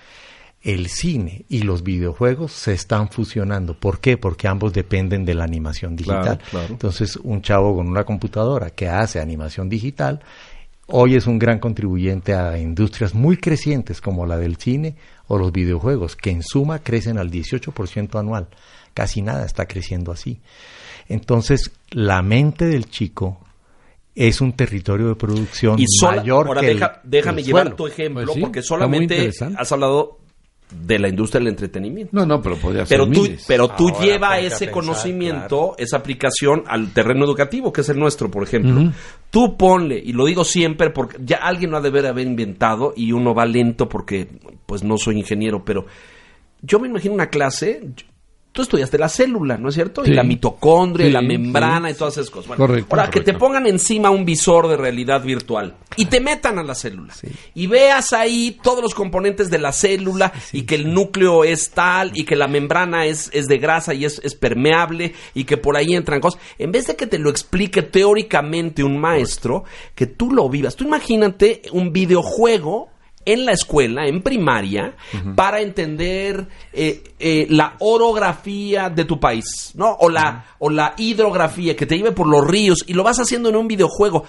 El 0.62 0.88
cine 0.90 1.46
y 1.48 1.62
los 1.62 1.84
videojuegos 1.84 2.52
se 2.52 2.74
están 2.74 3.10
fusionando. 3.10 3.80
¿Por 3.80 4.00
qué? 4.00 4.18
Porque 4.18 4.48
ambos 4.48 4.74
dependen 4.74 5.24
de 5.24 5.36
la 5.36 5.44
animación 5.44 5.96
digital. 5.96 6.24
Claro, 6.24 6.42
claro. 6.50 6.68
Entonces, 6.70 7.16
un 7.18 7.42
chavo 7.42 7.76
con 7.76 7.88
una 7.88 8.04
computadora 8.04 8.72
que 8.72 8.90
hace 8.90 9.20
animación 9.20 9.70
digital, 9.70 10.22
hoy 10.88 11.16
es 11.16 11.28
un 11.28 11.40
gran 11.40 11.60
contribuyente 11.60 12.34
a 12.34 12.58
industrias 12.58 13.14
muy 13.14 13.38
crecientes 13.38 14.02
como 14.02 14.26
la 14.26 14.38
del 14.38 14.58
cine 14.58 14.96
o 15.28 15.38
los 15.38 15.52
videojuegos, 15.52 16.16
que 16.16 16.32
en 16.32 16.42
suma 16.42 16.80
crecen 16.80 17.20
al 17.20 17.32
18% 17.32 18.20
anual. 18.20 18.48
Casi 18.94 19.22
nada 19.22 19.46
está 19.46 19.68
creciendo 19.68 20.12
así. 20.12 20.42
Entonces, 21.08 21.72
la 21.92 22.24
mente 22.24 22.66
del 22.66 22.90
chico 22.90 23.40
es 24.16 24.40
un 24.42 24.54
territorio 24.54 25.10
de 25.10 25.16
producción 25.16 25.78
Y 25.78 25.86
sola- 25.88 26.18
mayor 26.18 26.48
ahora 26.48 26.62
que 26.62 26.72
el- 26.72 26.80
deja- 26.80 27.02
déjame 27.04 27.42
el 27.42 27.48
llevar 27.48 27.64
suelo. 27.64 27.76
tu 27.76 27.88
ejemplo, 27.88 28.24
Pues 28.26 28.34
sí, 28.36 28.42
porque 28.42 28.62
solamente 28.62 29.30
has 29.58 29.72
hablado 29.72 30.20
de 30.72 30.98
la 30.98 31.08
industria 31.10 31.40
del 31.40 31.50
entretenimiento. 31.50 32.10
No, 32.14 32.26
no, 32.26 32.42
pero 32.42 32.56
podría 32.56 32.86
ser 32.88 32.98
Pero 32.98 33.12
tú, 33.12 33.22
miles. 33.22 33.46
pero 33.48 33.68
tú 33.70 33.90
Ahora 33.90 34.04
lleva 34.06 34.40
ese 34.40 34.50
pensar, 34.66 34.72
conocimiento, 34.72 35.76
esa 35.78 35.98
aplicación 35.98 36.64
al 36.66 36.92
terreno 36.92 37.24
educativo, 37.26 37.72
que 37.72 37.82
es 37.82 37.90
el 37.90 38.00
nuestro, 38.00 38.32
por 38.32 38.42
ejemplo. 38.44 38.92
Tú 39.30 39.56
ponle, 39.58 40.02
y 40.04 40.14
lo 40.14 40.26
digo 40.26 40.44
siempre 40.44 40.90
porque 40.90 41.18
ya 41.24 41.38
alguien 41.38 41.70
lo 41.72 41.78
ha 41.78 41.82
de 41.82 41.90
haber, 41.90 42.08
haber 42.08 42.26
inventado 42.26 42.94
y 42.96 43.12
uno 43.12 43.36
va 43.36 43.46
lento 43.46 43.88
porque 43.88 44.28
pues 44.66 44.84
no 44.84 44.98
soy 44.98 45.18
ingeniero, 45.20 45.64
pero 45.64 45.86
yo 46.62 46.80
me 46.80 46.88
imagino 46.88 47.14
una 47.14 47.28
clase, 47.30 47.82
yo- 47.96 48.06
tú 48.56 48.62
estudiaste 48.62 48.98
la 48.98 49.10
célula, 49.10 49.58
¿no 49.58 49.68
es 49.68 49.76
cierto? 49.76 50.06
Y 50.06 50.12
la 50.12 50.24
mitocondria, 50.24 51.08
y 51.08 51.12
la 51.12 51.22
membrana 51.22 51.90
sí. 51.90 51.94
y 51.94 51.98
todas 51.98 52.14
esas 52.14 52.30
cosas. 52.30 52.48
Bueno, 52.48 52.66
Correcto, 52.66 52.96
ahora 52.96 53.10
que 53.10 53.20
te 53.20 53.34
pongan 53.34 53.68
encima 53.68 54.10
un 54.12 54.24
visor 54.24 54.70
de 54.70 54.78
realidad 54.78 55.22
virtual 55.22 55.76
y 55.98 56.06
te 56.06 56.22
metan 56.22 56.58
a 56.58 56.64
la 56.64 56.74
célula 56.74 57.14
y 57.54 57.68
veas 57.68 58.14
ahí 58.14 58.58
todos 58.64 58.82
los 58.82 58.96
componentes 58.96 59.50
de 59.50 59.58
la 59.58 59.74
célula 59.74 60.32
y 60.54 60.62
que 60.62 60.76
el 60.76 60.94
núcleo 60.94 61.44
es 61.44 61.72
tal 61.72 62.12
y 62.14 62.24
que 62.24 62.38
la 62.38 62.48
membrana 62.48 63.06
es, 63.06 63.30
es 63.34 63.48
de 63.48 63.58
grasa 63.58 63.94
y 63.94 64.06
es, 64.06 64.22
es 64.24 64.36
permeable 64.36 65.14
y 65.34 65.44
que 65.44 65.58
por 65.58 65.76
ahí 65.76 65.94
entran 65.94 66.22
cosas, 66.22 66.40
en 66.58 66.72
vez 66.72 66.88
de 66.88 66.96
que 66.96 67.08
te 67.08 67.20
lo 67.20 67.30
explique 67.30 67.82
teóricamente 67.82 68.86
un 68.86 68.98
maestro, 68.98 69.66
que 69.96 70.06
tú 70.06 70.32
lo 70.32 70.48
vivas. 70.48 70.78
Tú 70.78 70.86
imagínate 70.86 71.62
un 71.74 71.92
videojuego 71.92 72.95
en 73.26 73.46
la 73.46 73.52
escuela, 73.54 74.06
en 74.08 74.22
primaria, 74.22 74.94
para 75.36 75.60
entender 75.62 76.48
eh, 76.72 77.04
eh, 77.20 77.48
la 77.50 77.76
orografía 77.80 78.90
de 78.90 79.06
tu 79.06 79.20
país, 79.20 79.72
¿no? 79.76 79.92
O 80.00 80.10
la, 80.10 80.46
o 80.60 80.70
la 80.70 80.94
hidrografía, 80.98 81.76
que 81.76 81.86
te 81.86 81.98
lleve 81.98 82.12
por 82.12 82.28
los 82.28 82.46
ríos, 82.46 82.80
y 82.88 82.94
lo 82.94 83.04
vas 83.04 83.18
haciendo 83.20 83.50
en 83.50 83.56
un 83.56 83.68
videojuego. 83.68 84.26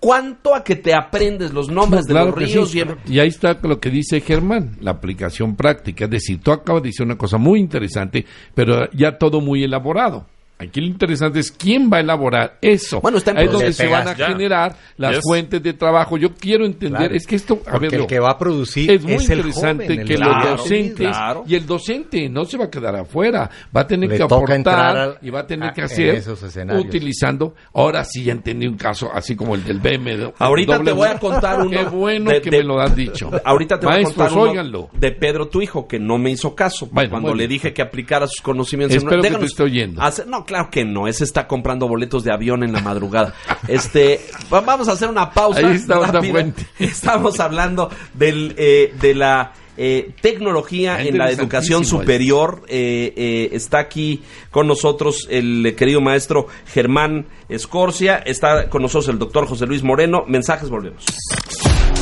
¿Cuánto 0.00 0.54
a 0.54 0.62
que 0.62 0.76
te 0.76 0.94
aprendes 0.94 1.52
los 1.52 1.68
nombres 1.68 2.02
No, 2.06 2.12
claro 2.14 2.26
de 2.26 2.40
los 2.42 2.52
ríos? 2.52 2.70
sí. 2.70 2.82
y- 3.08 3.14
Y 3.14 3.18
ahí 3.20 3.28
está 3.28 3.58
lo 3.62 3.80
que 3.80 3.90
dice 3.90 4.20
Germán, 4.20 4.76
la 4.80 4.92
aplicación 4.92 5.56
práctica. 5.56 6.04
Es 6.04 6.10
decir, 6.10 6.40
tú 6.40 6.52
acabas 6.52 6.82
de 6.82 6.90
decir 6.90 7.04
una 7.04 7.18
cosa 7.18 7.36
muy 7.36 7.58
interesante, 7.58 8.24
pero 8.54 8.88
ya 8.92 9.18
todo 9.18 9.40
muy 9.40 9.64
elaborado. 9.64 10.26
Aquí 10.60 10.80
lo 10.80 10.88
interesante 10.88 11.38
es 11.38 11.52
quién 11.52 11.88
va 11.88 11.98
a 11.98 12.00
elaborar 12.00 12.58
eso. 12.60 13.00
Bueno, 13.00 13.18
está 13.18 13.30
en 13.30 13.38
Ahí 13.38 13.44
es 13.46 13.52
donde 13.52 13.72
se 13.72 13.86
van 13.86 14.08
a 14.08 14.16
Ya. 14.16 14.26
generar 14.26 14.74
las 14.96 15.14
Yes. 15.16 15.20
fuentes 15.22 15.62
de 15.62 15.72
trabajo. 15.74 16.16
Yo 16.16 16.34
quiero 16.34 16.66
entender, 16.66 16.98
Claro. 17.02 17.14
es 17.14 17.26
que 17.28 17.36
esto, 17.36 17.60
a 17.64 17.78
ver, 17.78 17.94
el 17.94 18.06
que 18.08 18.18
va 18.18 18.30
a 18.32 18.38
producir 18.38 18.90
es 18.90 19.04
muy 19.04 19.12
es 19.14 19.30
el 19.30 19.38
interesante 19.38 19.84
joven, 19.84 20.00
el 20.00 20.08
que 20.08 20.14
Claro, 20.16 20.32
los 20.50 20.58
docentes 20.58 21.06
claro. 21.16 21.44
y 21.46 21.54
el 21.54 21.64
docente 21.66 22.28
no 22.28 22.44
se 22.44 22.56
va 22.58 22.64
a 22.64 22.70
quedar 22.70 22.96
afuera, 22.96 23.48
va 23.76 23.82
a 23.82 23.86
tener 23.86 24.10
Le 24.10 24.16
que 24.16 24.22
aportar 24.24 24.96
al- 24.96 25.18
y 25.22 25.30
va 25.30 25.40
a 25.40 25.46
tener 25.46 25.68
a- 25.68 25.72
que 25.72 25.82
hacer 25.82 26.16
esos 26.16 26.42
escenarios. 26.42 26.84
utilizando. 26.84 27.54
Ahora 27.74 28.04
sí 28.04 28.24
ya 28.24 28.32
entendí 28.32 28.66
un 28.66 28.76
caso 28.76 29.10
así 29.14 29.36
como 29.36 29.54
el 29.54 29.62
del 29.62 29.78
BMW. 29.78 30.32
Ahorita 30.40 30.82
te 30.82 30.90
voy 30.90 31.06
a 31.08 31.18
contar 31.20 31.60
uno. 31.60 31.70
Qué 31.70 31.84
bueno 31.84 32.30
de- 32.32 32.40
que 32.40 32.50
de- 32.50 32.58
me 32.58 32.64
lo 32.64 32.80
has 32.80 32.96
dicho. 32.96 33.30
Ahorita 33.44 33.78
te 33.78 33.86
voy 33.86 33.94
a 33.94 33.98
Maestros, 33.98 34.16
contar 34.28 34.32
uno 34.42 34.50
óiganlo. 34.50 34.90
de 34.92 35.12
Pedro, 35.12 35.46
tu 35.46 35.62
hijo, 35.62 35.86
que 35.86 36.00
no 36.00 36.18
me 36.18 36.30
hizo 36.30 36.56
caso 36.56 36.88
Bueno, 36.90 37.10
cuando 37.10 37.32
le 37.32 37.46
dije 37.46 37.72
que 37.72 37.80
aplicara 37.82 38.26
sus 38.26 38.40
conocimientos. 38.40 38.96
Espero 38.96 39.22
que 39.22 39.30
te 39.30 39.44
esté 39.44 39.62
oyendo. 39.62 40.02
hacer- 40.02 40.26
no, 40.26 40.44
claro 40.48 40.68
que 40.70 40.84
no. 40.84 41.06
Ese 41.06 41.22
está 41.24 41.46
comprando 41.46 41.86
boletos 41.86 42.24
de 42.24 42.32
avión 42.32 42.62
en 42.64 42.72
la 42.72 42.80
madrugada. 42.80 43.34
este, 43.68 44.20
va- 44.52 44.62
vamos 44.62 44.88
a 44.88 44.92
hacer 44.92 45.08
una 45.08 45.30
pausa. 45.30 45.60
Ahí 45.60 45.76
está 45.76 45.98
fuente. 46.30 46.66
Estamos 46.78 47.38
hablando 47.38 47.90
del, 48.14 48.54
eh, 48.56 48.92
de 49.00 49.14
la 49.14 49.52
eh, 49.76 50.12
tecnología 50.20 51.00
en 51.02 51.18
la 51.18 51.30
educación 51.30 51.84
superior. 51.84 52.62
Eh, 52.68 53.12
eh, 53.16 53.48
está 53.52 53.78
aquí 53.78 54.22
con 54.50 54.66
nosotros 54.66 55.28
el 55.30 55.64
eh, 55.64 55.74
querido 55.76 56.00
maestro 56.00 56.48
Germán 56.72 57.26
Escorcia. 57.48 58.16
Está 58.16 58.68
con 58.68 58.82
nosotros 58.82 59.08
el 59.08 59.18
doctor 59.18 59.46
José 59.46 59.66
Luis 59.66 59.82
Moreno. 59.84 60.24
Mensajes, 60.26 60.68
volvemos. 60.68 61.04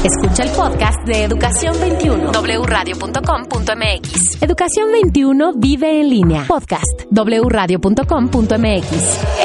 Escucha 0.05 0.43
el 0.45 0.51
podcast 0.51 1.05
de 1.07 1.25
Educación 1.25 1.75
21. 1.81 2.31
wradio.com.mx. 2.31 4.43
Educación 4.43 4.93
21 4.93 5.53
vive 5.57 6.01
en 6.01 6.11
línea. 6.11 6.45
Podcast 6.47 6.85
wradio.com.mx. 7.11 8.91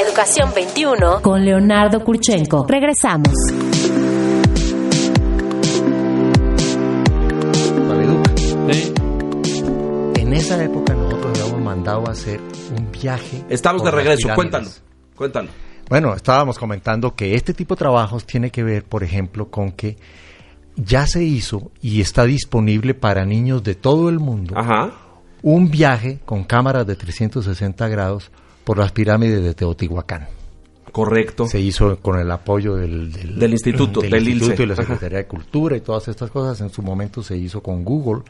Educación 0.06 0.50
21 0.54 1.22
con 1.22 1.44
Leonardo 1.44 2.04
Kurchenko. 2.04 2.66
Regresamos. 2.68 3.32
En 10.14 10.32
esa 10.32 10.62
época 10.62 10.94
nosotros 10.94 11.40
habíamos 11.40 11.62
mandado 11.62 12.06
a 12.06 12.12
hacer 12.12 12.40
un 12.76 12.90
viaje. 12.92 13.44
Estamos 13.48 13.82
de 13.82 13.90
regreso. 13.90 14.28
Cuéntalo. 14.34 14.68
Cuéntalo. 15.16 15.48
Bueno, 15.88 16.14
estábamos 16.14 16.58
comentando 16.58 17.14
que 17.14 17.34
este 17.34 17.52
tipo 17.52 17.74
de 17.74 17.80
trabajos 17.80 18.24
tiene 18.24 18.50
que 18.50 18.62
ver, 18.62 18.84
por 18.84 19.04
ejemplo, 19.04 19.50
con 19.50 19.72
que 19.72 19.96
ya 20.76 21.06
se 21.06 21.22
hizo 21.24 21.70
y 21.80 22.00
está 22.00 22.24
disponible 22.24 22.94
para 22.94 23.24
niños 23.24 23.62
de 23.62 23.74
todo 23.74 24.08
el 24.08 24.18
mundo 24.18 24.54
Ajá. 24.56 24.90
un 25.42 25.70
viaje 25.70 26.20
con 26.24 26.44
cámaras 26.44 26.86
de 26.86 26.96
360 26.96 27.88
grados 27.88 28.30
por 28.64 28.78
las 28.78 28.92
pirámides 28.92 29.42
de 29.42 29.54
Teotihuacán. 29.54 30.28
Correcto. 30.92 31.46
Se 31.46 31.58
hizo 31.58 31.96
con 32.00 32.18
el 32.18 32.30
apoyo 32.30 32.74
del, 32.76 33.10
Del 33.38 33.52
instituto, 33.52 34.00
del 34.02 34.28
instituto 34.28 34.52
ILSE. 34.52 34.62
y 34.62 34.66
la 34.66 34.72
Ajá. 34.74 34.82
Secretaría 34.82 35.18
de 35.18 35.26
Cultura 35.26 35.76
y 35.76 35.80
todas 35.80 36.06
estas 36.08 36.30
cosas. 36.30 36.60
En 36.60 36.70
su 36.70 36.82
momento 36.82 37.22
se 37.22 37.36
hizo 37.36 37.62
con 37.62 37.82
Google 37.84 38.22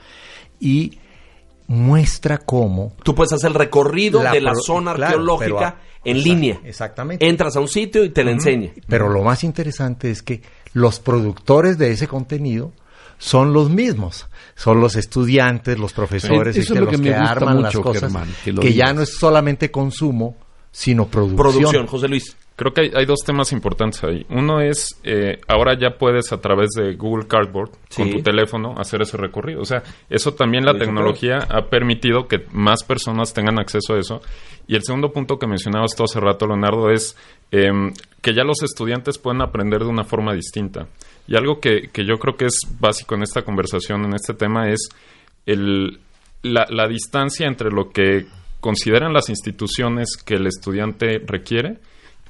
y 0.60 0.98
muestra 1.66 2.38
cómo 2.38 2.92
Tú 3.02 3.14
puedes 3.14 3.32
hacer 3.32 3.48
el 3.48 3.54
recorrido 3.54 4.22
La 4.22 4.32
de 4.32 4.40
la 4.40 4.54
zona 4.54 4.94
claro, 4.94 5.10
arqueológica 5.18 5.76
pero 5.78 5.88
en 6.04 6.16
exact- 6.16 6.24
línea. 6.24 6.60
exactamente. 6.64 7.28
Entras 7.28 7.56
a 7.56 7.60
un 7.60 7.68
sitio 7.68 8.04
y 8.04 8.10
te 8.10 8.24
la 8.24 8.30
enseña. 8.32 8.70
Pero 8.88 9.08
lo 9.08 9.22
más 9.22 9.44
interesante 9.44 10.10
es 10.10 10.22
que 10.22 10.42
los 10.72 11.00
productores 11.00 11.78
de 11.78 11.92
ese 11.92 12.08
contenido 12.08 12.72
son 13.18 13.52
los 13.52 13.70
mismos, 13.70 14.26
son 14.56 14.80
los 14.80 14.96
estudiantes, 14.96 15.78
los 15.78 15.92
profesores, 15.92 16.54
Sí, 16.54 16.60
y 16.60 16.64
eso 16.64 16.74
que 16.74 16.78
es 16.78 16.84
lo 16.84 16.90
los 16.90 17.00
que 17.00 17.02
que, 17.02 17.10
me 17.10 17.18
gusta 17.18 17.32
arman 17.32 17.62
las 17.62 17.76
cosas, 17.76 18.02
Germán, 18.02 18.28
que 18.60 18.74
ya 18.74 18.92
no 18.92 19.02
es 19.02 19.16
solamente 19.16 19.70
consumo, 19.70 20.36
sino 20.72 21.06
producción. 21.06 21.36
Producción, 21.36 21.86
José 21.86 22.08
Luis. 22.08 22.36
Creo 22.54 22.74
que 22.74 22.82
hay, 22.82 22.90
hay 22.94 23.06
dos 23.06 23.20
temas 23.24 23.52
importantes 23.52 24.04
ahí. 24.04 24.26
Uno 24.28 24.60
es, 24.60 25.00
eh, 25.04 25.40
ahora 25.48 25.76
ya 25.78 25.96
puedes 25.96 26.32
a 26.32 26.40
través 26.40 26.70
de 26.76 26.94
Google 26.94 27.26
Cardboard, 27.26 27.70
con 27.96 28.10
tu 28.10 28.22
teléfono, 28.22 28.74
hacer 28.76 29.00
ese 29.02 29.16
recorrido. 29.16 29.62
O 29.62 29.64
sea, 29.64 29.82
eso 30.10 30.34
también 30.34 30.66
la 30.66 30.76
tecnología 30.76 31.46
ha 31.48 31.68
permitido 31.70 32.28
que 32.28 32.44
más 32.52 32.84
personas 32.84 33.32
tengan 33.32 33.58
acceso 33.58 33.94
a 33.94 33.98
eso. 33.98 34.20
Y 34.66 34.76
el 34.76 34.82
segundo 34.82 35.12
punto 35.12 35.38
que 35.38 35.46
mencionabas 35.46 35.96
tú 35.96 36.04
hace 36.04 36.20
rato, 36.20 36.46
Leonardo, 36.46 36.90
es 36.90 37.16
em, 37.50 37.92
que 38.20 38.34
ya 38.34 38.44
los 38.44 38.62
estudiantes 38.62 39.18
pueden 39.18 39.40
aprender 39.40 39.80
de 39.80 39.88
una 39.88 40.04
forma 40.04 40.34
distinta. 40.34 40.88
Y 41.26 41.36
algo 41.36 41.58
que, 41.58 41.88
que 41.90 42.04
yo 42.04 42.18
creo 42.18 42.36
que 42.36 42.46
es 42.46 42.60
básico 42.78 43.14
en 43.14 43.22
esta 43.22 43.42
conversación, 43.42 44.04
en 44.04 44.14
este 44.14 44.34
tema, 44.34 44.70
es 44.70 44.90
el, 45.46 46.00
la, 46.42 46.66
la 46.68 46.86
distancia 46.86 47.46
entre 47.46 47.70
lo 47.70 47.90
que 47.90 48.26
consideran 48.60 49.14
las 49.14 49.30
instituciones 49.30 50.16
que 50.16 50.34
el 50.34 50.46
estudiante 50.46 51.20
requiere 51.26 51.78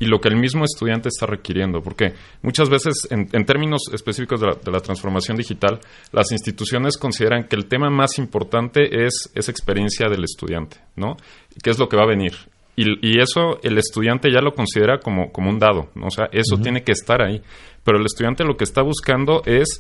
y 0.02 0.06
lo 0.06 0.20
que 0.20 0.28
el 0.28 0.36
mismo 0.36 0.64
estudiante 0.64 1.08
está 1.08 1.26
requiriendo. 1.26 1.80
Porque 1.80 2.12
muchas 2.42 2.68
veces, 2.68 3.06
en, 3.10 3.28
en 3.32 3.44
términos 3.44 3.82
específicos 3.92 4.40
de 4.40 4.48
la, 4.48 4.54
de 4.54 4.72
la 4.72 4.80
transformación 4.80 5.36
digital, 5.36 5.78
las 6.10 6.32
instituciones 6.32 6.96
consideran 6.96 7.44
que 7.44 7.54
el 7.54 7.66
tema 7.66 7.88
más 7.88 8.18
importante 8.18 9.06
es 9.06 9.30
esa 9.36 9.52
experiencia 9.52 10.08
del 10.08 10.24
estudiante, 10.24 10.78
¿no? 10.96 11.16
¿Qué 11.62 11.70
es 11.70 11.78
lo 11.78 11.88
que 11.88 11.96
va 11.96 12.02
a 12.02 12.08
venir? 12.08 12.32
Y, 12.74 12.84
y 13.00 13.20
eso 13.20 13.60
el 13.62 13.78
estudiante 13.78 14.28
ya 14.32 14.40
lo 14.40 14.54
considera 14.54 14.98
como, 14.98 15.30
como 15.30 15.50
un 15.50 15.60
dado, 15.60 15.90
¿no? 15.94 16.06
o 16.06 16.10
sea, 16.10 16.28
eso 16.32 16.56
tiene 16.56 16.82
que 16.82 16.90
estar 16.90 17.22
ahí. 17.22 17.40
Pero 17.84 17.98
el 17.98 18.04
estudiante 18.04 18.42
lo 18.42 18.56
que 18.56 18.64
está 18.64 18.82
buscando 18.82 19.42
es 19.46 19.78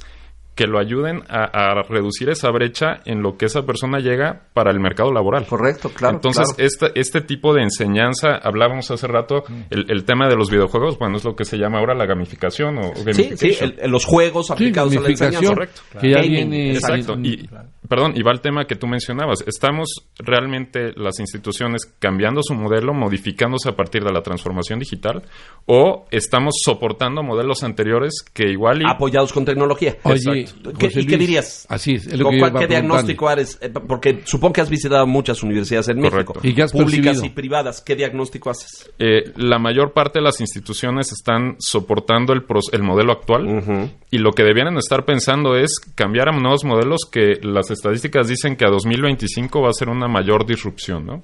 que 0.54 0.66
lo 0.66 0.78
ayuden 0.78 1.22
a, 1.30 1.44
a 1.44 1.82
reducir 1.88 2.28
esa 2.28 2.50
brecha 2.50 3.00
en 3.06 3.22
lo 3.22 3.38
que 3.38 3.46
esa 3.46 3.62
persona 3.62 4.00
llega 4.00 4.42
para 4.52 4.70
el 4.70 4.80
mercado 4.80 5.10
laboral. 5.10 5.46
Correcto, 5.46 5.88
claro. 5.94 6.16
Entonces, 6.16 6.52
claro. 6.54 6.62
Este, 6.66 7.00
este 7.00 7.20
tipo 7.22 7.54
de 7.54 7.62
enseñanza, 7.62 8.36
hablábamos 8.42 8.90
hace 8.90 9.06
rato, 9.06 9.44
el, 9.70 9.86
el 9.90 10.04
tema 10.04 10.28
de 10.28 10.36
los 10.36 10.50
videojuegos, 10.50 10.98
bueno, 10.98 11.16
es 11.16 11.24
lo 11.24 11.34
que 11.34 11.44
se 11.46 11.56
llama 11.56 11.78
ahora 11.78 11.94
la 11.94 12.04
gamificación 12.04 12.76
o 12.78 12.82
Sí, 12.94 13.02
gamification. 13.04 13.36
sí, 13.38 13.56
el- 13.64 13.78
el- 13.80 13.90
los 13.90 14.04
juegos 14.04 14.48
Sí, 14.48 14.52
aplicados 14.52 14.92
a 14.92 14.94
la 14.96 15.00
gamificación, 15.00 15.34
enseñanza. 15.34 15.54
correcto. 15.54 15.80
que 16.00 16.10
ya 16.10 16.16
Gaming, 16.16 16.30
viene 16.50 16.72
Exacto. 16.74 17.16
Y- 17.22 17.48
perdón, 17.92 18.14
y 18.16 18.22
va 18.22 18.32
el 18.32 18.40
tema 18.40 18.64
que 18.64 18.74
tú 18.74 18.86
mencionabas. 18.86 19.44
¿Estamos 19.46 20.08
realmente 20.16 20.92
las 20.96 21.20
instituciones 21.20 21.84
cambiando 21.98 22.40
su 22.42 22.54
modelo, 22.54 22.94
modificándose 22.94 23.68
a 23.68 23.76
partir 23.76 24.02
de 24.02 24.10
la 24.10 24.22
transformación 24.22 24.78
digital? 24.78 25.24
¿O 25.66 26.06
estamos 26.10 26.54
soportando 26.64 27.22
modelos 27.22 27.62
anteriores 27.62 28.24
que 28.32 28.48
igual... 28.50 28.80
Y... 28.80 28.84
Apoyados 28.88 29.30
con 29.34 29.44
tecnología. 29.44 29.98
Oye, 30.04 30.46
¿Qué, 30.78 30.86
¿Y 30.86 31.06
qué 31.06 31.18
dirías? 31.18 31.66
Así 31.68 31.96
es. 31.96 32.08
¿Con 32.22 32.38
cuál, 32.38 32.54
¿Qué 32.60 32.66
diagnóstico 32.66 33.28
haces? 33.28 33.58
Eh, 33.60 33.68
porque 33.68 34.22
supongo 34.24 34.54
que 34.54 34.62
has 34.62 34.70
visitado 34.70 35.06
muchas 35.06 35.42
universidades 35.42 35.90
en 35.90 36.00
México. 36.00 36.32
¿Y 36.42 36.54
qué 36.54 36.62
has 36.62 36.72
públicas 36.72 37.04
percibido? 37.04 37.26
y 37.26 37.28
privadas. 37.28 37.82
¿Qué 37.82 37.94
diagnóstico 37.94 38.48
haces? 38.48 38.90
Eh, 38.98 39.34
la 39.36 39.58
mayor 39.58 39.92
parte 39.92 40.20
de 40.20 40.24
las 40.24 40.40
instituciones 40.40 41.12
están 41.12 41.56
soportando 41.58 42.32
el, 42.32 42.46
el 42.72 42.82
modelo 42.82 43.12
actual 43.12 43.90
y 44.10 44.16
lo 44.16 44.30
que 44.32 44.44
debieran 44.44 44.78
estar 44.78 45.04
pensando 45.04 45.56
es 45.56 45.78
cambiar 45.94 46.30
a 46.30 46.32
nuevos 46.32 46.64
modelos 46.64 47.00
que 47.10 47.38
las 47.42 47.70
estadísticas 47.82 48.28
dicen 48.28 48.54
que 48.56 48.64
a 48.64 48.68
2025 48.70 49.60
va 49.60 49.70
a 49.70 49.72
ser 49.72 49.88
una 49.88 50.06
mayor 50.06 50.46
disrupción, 50.46 51.04
¿no? 51.04 51.22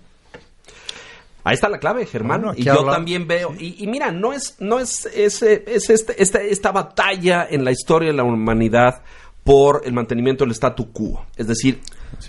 Ahí 1.45 1.55
está 1.55 1.69
la 1.69 1.79
clave, 1.79 2.05
Germán. 2.05 2.43
Bueno, 2.43 2.55
y 2.59 2.65
yo 2.65 2.81
habla- 2.81 2.93
también 2.93 3.27
veo. 3.29 3.55
Y, 3.59 3.83
y 3.83 3.87
mira, 3.87 4.11
no 4.11 4.33
es, 4.33 4.57
no 4.59 4.79
es, 4.81 5.07
ese, 5.07 5.65
es 5.67 5.89
este, 5.89 6.21
esta, 6.21 6.43
esta 6.43 6.73
batalla 6.73 7.47
en 7.49 7.65
la 7.65 7.71
historia 7.71 8.11
de 8.11 8.17
la 8.17 8.25
humanidad 8.25 9.03
por 9.45 9.83
el 9.87 9.95
mantenimiento 9.95 10.45
del 10.45 10.53
statu 10.53 10.93
quo. 10.93 11.25
Es 11.37 11.47
decir, 11.47 11.81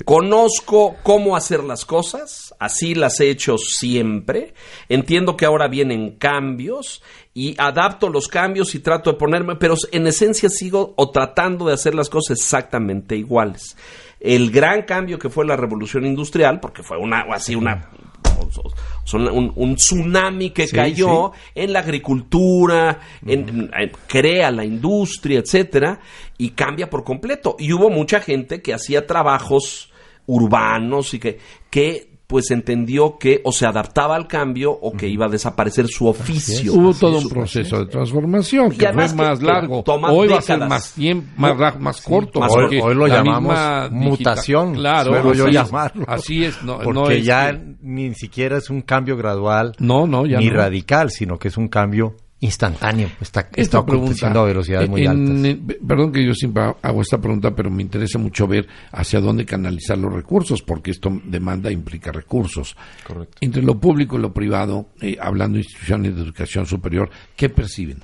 conozco 0.06 0.96
cómo 1.04 1.36
hacer 1.36 1.64
las 1.66 1.84
cosas, 1.84 2.54
así 2.60 2.96
las 2.96 3.20
he 3.20 3.30
hecho 3.30 3.58
siempre. 3.58 4.54
Entiendo 4.88 5.36
que 5.36 5.46
ahora 5.46 5.68
vienen 5.68 6.18
cambios 6.18 7.04
y 7.34 7.56
adapto 7.58 8.08
los 8.10 8.28
cambios 8.30 8.74
y 8.74 8.80
trato 8.80 9.12
de 9.12 9.18
ponerme, 9.18 9.56
pero 9.58 9.76
en 9.92 10.08
esencia 10.08 10.50
sigo 10.50 10.94
o 10.96 11.12
tratando 11.12 11.66
de 11.68 11.74
hacer 11.74 11.94
las 11.94 12.10
cosas 12.10 12.38
exactamente 12.40 13.18
iguales. 13.18 13.76
El 14.20 14.52
gran 14.52 14.84
cambio 14.84 15.18
que 15.18 15.30
fue 15.30 15.46
la 15.46 15.56
revolución 15.56 16.06
industrial, 16.06 16.60
porque 16.60 16.84
fue 16.84 16.98
una, 16.98 17.22
así 17.34 17.56
una 17.56 17.90
son 19.04 19.28
un, 19.28 19.52
un 19.56 19.76
tsunami 19.76 20.52
que 20.52 20.68
Sí, 20.68 20.76
cayó 20.76 21.32
en 21.56 21.74
la 21.74 21.80
agricultura, 21.80 23.00
en, 23.26 23.70
en- 23.74 23.92
crea 24.08 24.52
la 24.52 24.64
industria, 24.66 25.40
etcétera, 25.40 26.00
y 26.38 26.52
cambia 26.52 26.90
por 26.90 27.04
completo. 27.04 27.56
Y 27.60 27.74
hubo 27.74 27.90
mucha 27.90 28.20
gente 28.22 28.62
que 28.62 28.74
hacía 28.74 29.06
trabajos 29.08 29.92
urbanos 30.26 31.14
y 31.14 31.20
que, 31.20 31.40
que 31.70 32.09
pues 32.30 32.52
entendió 32.52 33.18
que 33.18 33.42
o 33.44 33.52
se 33.52 33.66
adaptaba 33.66 34.16
al 34.16 34.28
cambio 34.28 34.72
o 34.72 34.92
que 34.92 35.08
iba 35.08 35.26
a 35.26 35.30
desaparecer 35.30 35.88
su 35.88 36.06
oficio. 36.06 36.74
Hubo 36.76 36.94
todo 36.94 37.18
un 37.18 37.28
proceso 37.28 37.80
de 37.80 37.88
transformación 37.88 38.70
que 38.70 38.86
fue 38.94 38.94
más 39.16 39.40
que 39.40 39.46
largo. 39.48 39.82
toma 39.82 40.12
Hoy 40.12 40.28
va 40.28 40.38
a 40.38 40.42
ser 40.44 40.60
más 40.60 40.94
tiempo, 40.94 41.28
más, 41.38 41.80
más 41.80 42.02
corto. 42.02 42.40
más 42.40 42.52
Hoy, 42.56 42.80
hoy 42.80 42.94
lo 42.94 43.08
la 43.08 43.16
llamamos 43.16 43.92
mutación, 43.92 44.76
Claro, 44.76 45.12
suelo 45.12 45.34
yo 45.34 45.46
así 45.48 45.50
es, 45.50 45.54
llamarlo. 45.66 46.06
Así 46.08 46.46
es, 46.46 46.62
no, 46.62 46.78
porque 46.78 46.94
no 46.94 47.10
es 47.10 47.26
ya 47.26 47.52
que- 47.52 47.76
ni 47.82 48.14
siquiera 48.14 48.58
es 48.60 48.70
un 48.70 48.84
cambio 48.84 49.18
gradual 49.18 49.74
no, 49.80 50.06
no, 50.06 50.28
ya 50.28 50.38
ni 50.38 50.50
no. 50.50 50.54
radical, 50.58 51.10
sino 51.10 51.40
que 51.40 51.48
es 51.48 51.58
un 51.58 51.68
cambio 51.68 52.16
instantáneo. 52.42 53.10
Está, 53.20 53.50
está 53.56 53.80
aconteciendo 53.80 54.40
a 54.42 54.46
velocidades 54.46 54.90
muy 54.90 55.02
en- 55.02 55.08
altas. 55.10 55.46
en- 55.46 55.78
perdón 55.88 56.12
que 56.12 56.26
yo 56.26 56.34
siempre 56.34 56.64
hago 56.82 57.02
esta 57.02 57.20
pregunta, 57.20 57.54
pero 57.56 57.70
me 57.70 57.82
interesa 57.82 58.18
mucho 58.18 58.48
ver 58.48 58.68
hacia 58.92 59.20
dónde 59.20 59.46
canalizar 59.46 59.98
los 59.98 60.14
recursos, 60.14 60.62
porque 60.62 60.92
esto 60.92 61.22
demanda 61.26 61.72
implica 61.72 62.12
recursos. 62.12 62.76
Correcto. 63.06 63.38
Entre 63.42 63.62
lo 63.62 63.80
público 63.80 64.18
y 64.18 64.22
lo 64.22 64.34
privado, 64.34 64.88
eh, 65.02 65.18
hablando 65.20 65.56
de 65.56 65.62
instituciones 65.64 66.16
de 66.16 66.22
educación 66.22 66.66
superior, 66.66 67.10
¿qué 67.36 67.50
perciben? 67.50 67.98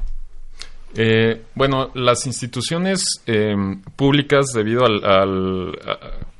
Eh, 0.97 1.43
bueno, 1.55 1.89
las 1.93 2.25
instituciones 2.25 3.03
eh, 3.27 3.53
públicas, 3.97 4.45
debido 4.53 4.86
al- 4.86 5.03
al- 5.03 5.77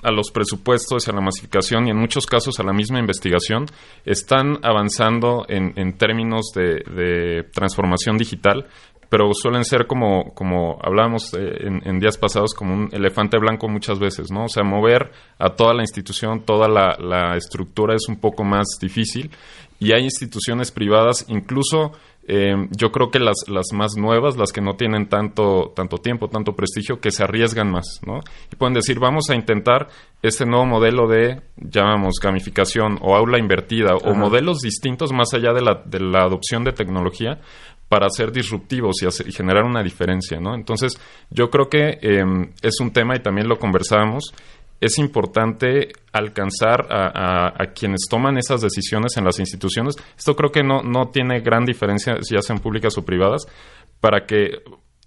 a, 0.02 0.12
los 0.12 0.32
presupuestos 0.32 1.08
y 1.08 1.12
a 1.12 1.14
la 1.14 1.20
masificación 1.22 1.88
y 1.88 1.90
en 1.90 1.98
muchos 1.98 2.26
casos 2.26 2.60
a 2.60 2.64
la 2.64 2.72
misma 2.72 3.00
investigación, 3.00 3.66
están 4.06 4.60
avanzando 4.64 5.46
en, 5.50 5.74
en 5.76 5.98
términos 5.98 6.52
de, 6.56 7.44
transformación 7.54 8.18
digital, 8.18 8.68
pero 9.10 9.34
suelen 9.34 9.66
ser 9.66 9.88
como, 9.88 10.34
como 10.34 10.80
hablábamos 10.82 11.34
eh, 11.34 11.68
en, 11.84 12.00
días 12.00 12.18
pasados, 12.18 12.54
como 12.54 12.74
un 12.74 12.90
elefante 12.94 13.38
blanco 13.40 13.68
muchas 13.68 14.00
veces, 14.00 14.32
¿no? 14.32 14.46
O 14.46 14.50
sea, 14.50 14.64
mover 14.64 15.12
a 15.38 15.50
toda 15.50 15.74
la 15.74 15.84
institución, 15.84 16.44
toda 16.46 16.68
la 16.70 17.36
estructura 17.36 17.94
es 17.96 18.08
un 18.08 18.18
poco 18.20 18.44
más 18.44 18.66
difícil 18.80 19.32
y 19.80 19.92
hay 19.94 20.04
instituciones 20.04 20.72
privadas, 20.72 21.26
incluso 21.28 21.92
eh, 22.28 22.56
yo 22.72 22.92
creo 22.92 23.12
que 23.12 23.20
las, 23.20 23.36
las 23.48 23.68
más 23.74 23.96
nuevas, 23.98 24.36
las 24.38 24.52
que 24.52 24.62
no 24.62 24.76
tienen 24.76 25.08
tanto, 25.10 25.72
tanto 25.76 25.98
tiempo, 25.98 26.28
tanto 26.28 26.54
prestigio, 26.56 27.00
que 27.00 27.12
se 27.12 27.24
arriesgan 27.24 27.70
más, 27.72 28.00
¿no? 28.06 28.20
Y 28.52 28.56
pueden 28.56 28.74
decir, 28.74 29.00
vamos 29.00 29.30
a 29.30 29.36
intentar 29.36 29.88
este 30.22 30.46
nuevo 30.46 30.66
modelo 30.66 31.08
de, 31.08 31.42
llamamos, 31.58 32.16
gamificación 32.22 32.98
o 33.02 33.16
aula 33.16 33.38
invertida 33.38 33.96
o 33.96 34.16
modelos 34.16 34.60
distintos 34.60 35.12
más 35.14 35.34
allá 35.34 35.54
de 35.54 35.62
la, 35.62 35.84
de 35.86 36.00
la 36.00 36.24
adopción 36.24 36.64
de 36.64 36.72
tecnología 36.72 37.40
para 37.88 38.10
ser 38.10 38.32
disruptivos 38.32 38.96
y, 39.04 39.06
hacer- 39.06 39.28
y 39.28 39.32
generar 39.32 39.64
una 39.64 39.84
diferencia, 39.84 40.40
¿no? 40.40 40.56
Entonces, 40.56 41.00
yo 41.30 41.52
creo 41.52 41.70
que 41.70 42.00
eh, 42.02 42.24
es 42.64 42.80
un 42.80 42.92
tema 42.92 43.16
y 43.16 43.20
también 43.20 43.48
lo 43.48 43.60
conversábamos 43.60 44.34
es 44.82 44.98
importante 45.00 45.90
alcanzar 46.12 46.88
a, 46.92 47.08
a- 47.08 47.48
a 47.64 47.74
quienes 47.74 48.02
toman 48.10 48.38
esas 48.38 48.62
decisiones 48.62 49.18
en 49.18 49.24
las 49.26 49.40
instituciones. 49.40 49.96
Esto 50.18 50.36
creo 50.36 50.52
que 50.52 50.64
no, 50.64 50.82
no 50.84 51.10
tiene 51.10 51.40
gran 51.42 51.66
diferencia 51.66 52.18
si 52.22 52.36
ya 52.36 52.42
sean 52.42 52.60
públicas 52.60 52.98
o 52.98 53.06
privadas, 53.06 53.46
para 54.00 54.26
que 54.26 54.62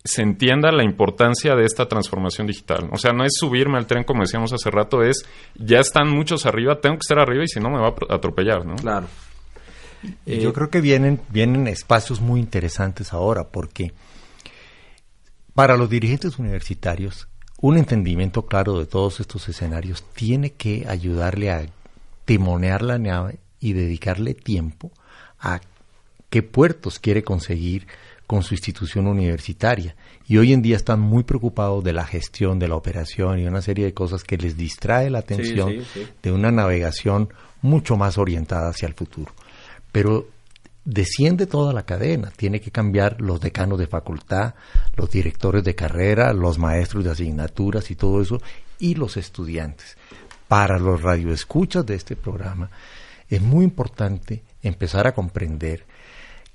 se 0.04 0.22
entienda 0.22 0.72
la 0.72 0.84
importancia 0.84 1.54
de 1.54 1.64
esta 1.64 1.86
transformación 1.86 2.46
digital. 2.46 2.88
O 2.92 2.96
sea, 2.98 3.12
no 3.12 3.24
es 3.24 3.32
subirme 3.36 3.76
al 3.76 3.86
tren 3.86 4.04
como 4.04 4.22
decíamos 4.22 4.52
hace 4.52 4.70
rato, 4.70 5.02
es 5.02 5.24
ya 5.56 5.80
están 5.80 6.08
muchos 6.08 6.46
arriba, 6.46 6.80
tengo 6.80 6.96
que 6.96 7.00
estar 7.02 7.18
arriba 7.18 7.44
y 7.44 7.48
si 7.48 7.60
no 7.60 7.68
me 7.68 7.78
va 7.78 7.88
a 8.08 8.14
atropellar, 8.14 8.64
¿no? 8.64 8.76
Claro. 8.76 9.06
Y 10.24 10.34
Eh, 10.34 10.40
Yo 10.40 10.52
creo 10.52 10.70
que 10.70 10.80
vienen, 10.80 11.20
vienen 11.28 11.66
espacios 11.66 12.20
muy 12.20 12.40
interesantes 12.40 13.12
ahora, 13.12 13.48
porque 13.48 13.92
para 15.54 15.76
los 15.76 15.90
dirigentes 15.90 16.38
universitarios, 16.38 17.28
un 17.60 17.76
entendimiento 17.76 18.46
claro 18.46 18.78
de 18.78 18.86
todos 18.86 19.20
estos 19.20 19.48
escenarios 19.48 20.04
tiene 20.14 20.52
que 20.52 20.86
ayudarle 20.88 21.50
a 21.50 21.66
timonear 22.24 22.82
la 22.82 22.98
nave 22.98 23.38
y 23.60 23.72
dedicarle 23.72 24.34
tiempo 24.34 24.92
a 25.40 25.60
qué 26.30 26.42
puertos 26.42 26.98
quiere 26.98 27.24
conseguir 27.24 27.86
con 28.28 28.42
su 28.42 28.54
institución 28.54 29.06
universitaria. 29.06 29.96
Y 30.26 30.36
hoy 30.36 30.52
en 30.52 30.62
día 30.62 30.76
están 30.76 31.00
muy 31.00 31.24
preocupados 31.24 31.82
de 31.82 31.94
la 31.94 32.04
gestión, 32.04 32.58
de 32.58 32.68
la 32.68 32.76
operación 32.76 33.40
y 33.40 33.46
una 33.46 33.62
serie 33.62 33.86
de 33.86 33.94
cosas 33.94 34.22
que 34.22 34.36
les 34.36 34.56
distrae 34.56 35.10
la 35.10 35.20
atención 35.20 35.70
sí, 35.70 35.86
sí. 35.94 36.06
de 36.22 36.32
una 36.32 36.52
navegación 36.52 37.32
mucho 37.62 37.96
más 37.96 38.18
orientada 38.18 38.68
hacia 38.68 38.86
el 38.86 38.94
futuro. 38.94 39.32
Pero 39.90 40.28
desciende 40.88 41.46
toda 41.46 41.74
la 41.74 41.82
cadena, 41.82 42.32
tiene 42.34 42.62
que 42.62 42.70
cambiar 42.70 43.20
los 43.20 43.40
decanos 43.40 43.78
de 43.78 43.86
facultad, 43.86 44.54
los 44.96 45.10
directores 45.10 45.62
de 45.62 45.74
carrera, 45.74 46.32
los 46.32 46.58
maestros 46.58 47.04
de 47.04 47.10
asignaturas 47.10 47.90
y 47.90 47.94
todo 47.94 48.22
eso, 48.22 48.40
y 48.78 48.94
los 48.94 49.18
estudiantes. 49.18 49.98
Para 50.48 50.78
los 50.78 51.02
radioescuchas 51.02 51.84
de 51.84 51.94
este 51.94 52.16
programa, 52.16 52.70
es 53.28 53.42
muy 53.42 53.64
importante 53.64 54.42
empezar 54.62 55.06
a 55.06 55.12
comprender 55.12 55.84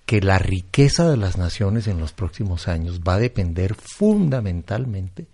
que 0.08 0.20
la 0.20 0.40
riqueza 0.40 1.08
de 1.08 1.18
las 1.18 1.38
naciones 1.38 1.86
en 1.88 2.00
los 2.00 2.12
próximos 2.12 2.68
años 2.68 3.02
va 3.08 3.16
a 3.16 3.20
depender 3.20 3.76
fundamentalmente 3.76 5.28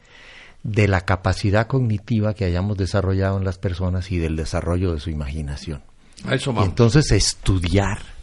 de 0.63 0.89
la 0.89 1.01
capacidad 1.01 1.67
cognitiva 1.67 2.33
que 2.33 2.43
hayamos 2.43 2.77
desarrollado 2.77 3.38
en 3.38 3.45
las 3.45 3.59
personas 3.59 4.12
y 4.12 4.17
del 4.17 4.35
desarrollo 4.35 4.93
de 4.93 4.99
su 4.99 5.09
imaginación. 5.09 5.81
Y 6.25 6.63
entonces 6.63 7.13
estudiar 7.13 8.18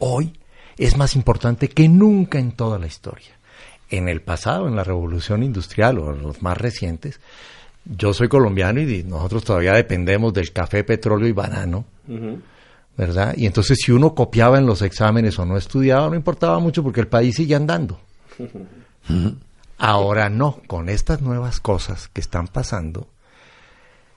hoy 0.00 0.32
es 0.76 0.96
más 0.96 1.14
importante 1.14 1.68
que 1.68 1.88
nunca 1.88 2.38
en 2.38 2.52
toda 2.52 2.78
la 2.78 2.86
historia. 2.86 3.38
En 3.88 4.08
el 4.08 4.20
pasado, 4.20 4.68
en 4.68 4.76
la 4.76 4.84
revolución 4.84 5.42
industrial 5.42 5.98
o 5.98 6.14
en 6.14 6.22
los 6.22 6.42
más 6.42 6.58
recientes, 6.58 7.20
yo 7.84 8.12
soy 8.12 8.28
colombiano 8.28 8.80
y 8.80 9.02
nosotros 9.04 9.44
todavía 9.44 9.72
dependemos 9.72 10.32
del 10.32 10.52
café, 10.52 10.84
petróleo 10.84 11.28
y 11.28 11.32
banano, 11.32 11.84
¿verdad? 12.96 13.34
Y 13.36 13.46
entonces 13.46 13.78
si 13.80 13.92
uno 13.92 14.14
copiaba 14.14 14.58
en 14.58 14.66
los 14.66 14.82
exámenes 14.82 15.38
o 15.38 15.46
no 15.46 15.56
estudiaba, 15.56 16.08
no 16.08 16.14
importaba 16.14 16.58
mucho 16.58 16.82
porque 16.82 17.00
el 17.00 17.08
país 17.08 17.36
sigue 17.36 17.54
andando. 17.54 18.00
Ahora 19.78 20.28
no, 20.28 20.60
con 20.66 20.88
estas 20.88 21.22
nuevas 21.22 21.60
cosas 21.60 22.08
que 22.08 22.20
están 22.20 22.48
pasando, 22.48 23.08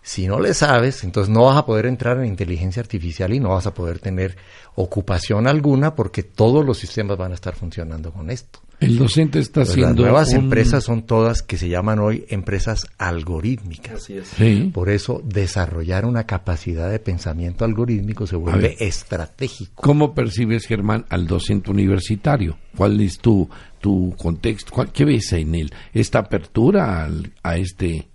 si 0.04 0.28
no 0.28 0.40
le 0.40 0.54
sabes, 0.54 1.04
entonces 1.04 1.34
no 1.34 1.46
vas 1.46 1.58
a 1.58 1.66
poder 1.66 1.86
entrar 1.88 2.18
en 2.20 2.26
inteligencia 2.26 2.82
artificial 2.82 3.34
y 3.34 3.40
no 3.40 3.50
vas 3.50 3.66
a 3.66 3.74
poder 3.74 4.00
tener 4.00 4.36
ocupación 4.76 5.48
alguna 5.48 5.96
porque 5.96 6.24
todos 6.24 6.66
los 6.66 6.78
sistemas 6.78 7.18
van 7.18 7.32
a 7.32 7.36
estar 7.36 7.56
funcionando 7.56 8.12
con 8.12 8.30
esto. 8.30 8.60
El 8.80 8.98
docente 8.98 9.40
está 9.40 9.62
Pues 9.62 9.70
haciendo. 9.70 9.90
las 10.04 10.12
nuevas 10.12 10.30
un- 10.34 10.36
empresas 10.46 10.84
son 10.84 11.04
todas 11.04 11.42
que 11.42 11.58
se 11.58 11.70
llaman 11.70 12.00
hoy 12.00 12.26
empresas 12.28 12.86
algorítmicas. 12.98 13.94
Así 13.96 14.18
es. 14.18 14.28
Sí. 14.28 14.72
Por 14.74 14.90
eso 14.90 15.22
desarrollar 15.24 16.06
una 16.06 16.26
capacidad 16.26 16.92
de 16.92 17.00
pensamiento 17.00 17.64
algorítmico 17.64 18.28
se 18.28 18.36
vuelve 18.36 18.76
estratégico. 18.80 19.82
¿Cómo 19.82 20.14
percibes, 20.14 20.66
Germán, 20.66 21.06
al 21.10 21.28
docente 21.28 21.72
universitario? 21.72 22.58
¿Cuál 22.76 23.00
es 23.00 23.20
tu, 23.20 23.50
tu 23.80 24.14
contexto? 24.18 24.72
¿Cuál- 24.74 24.92
¿Qué 24.92 25.06
ves 25.06 25.32
en 25.34 25.56
él? 25.56 25.72
¿Esta 25.94 26.20
apertura 26.20 27.06
al- 27.06 27.32
a 27.42 27.56
este 27.56 28.10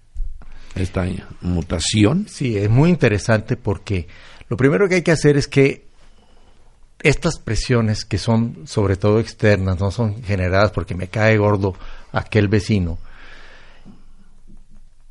esta 0.81 1.07
mutación. 1.41 2.27
Sí, 2.29 2.57
es 2.57 2.71
muy 2.71 2.91
interesante 2.91 3.57
porque 3.57 4.09
lo 4.49 4.57
primero 4.57 4.89
que 4.89 4.97
hay 4.97 5.03
que 5.03 5.13
hacer 5.13 5.37
es 5.37 5.49
que 5.49 5.87
estas 7.03 7.39
presiones 7.39 8.05
que 8.05 8.19
son 8.19 8.67
sobre 8.67 8.97
todo 8.97 9.21
externas, 9.21 9.79
no 9.79 9.91
son 9.91 10.23
generadas 10.23 10.73
porque 10.73 10.95
me 10.95 11.09
cae 11.09 11.37
gordo 11.37 11.75
aquel 12.13 12.49
vecino, 12.49 12.99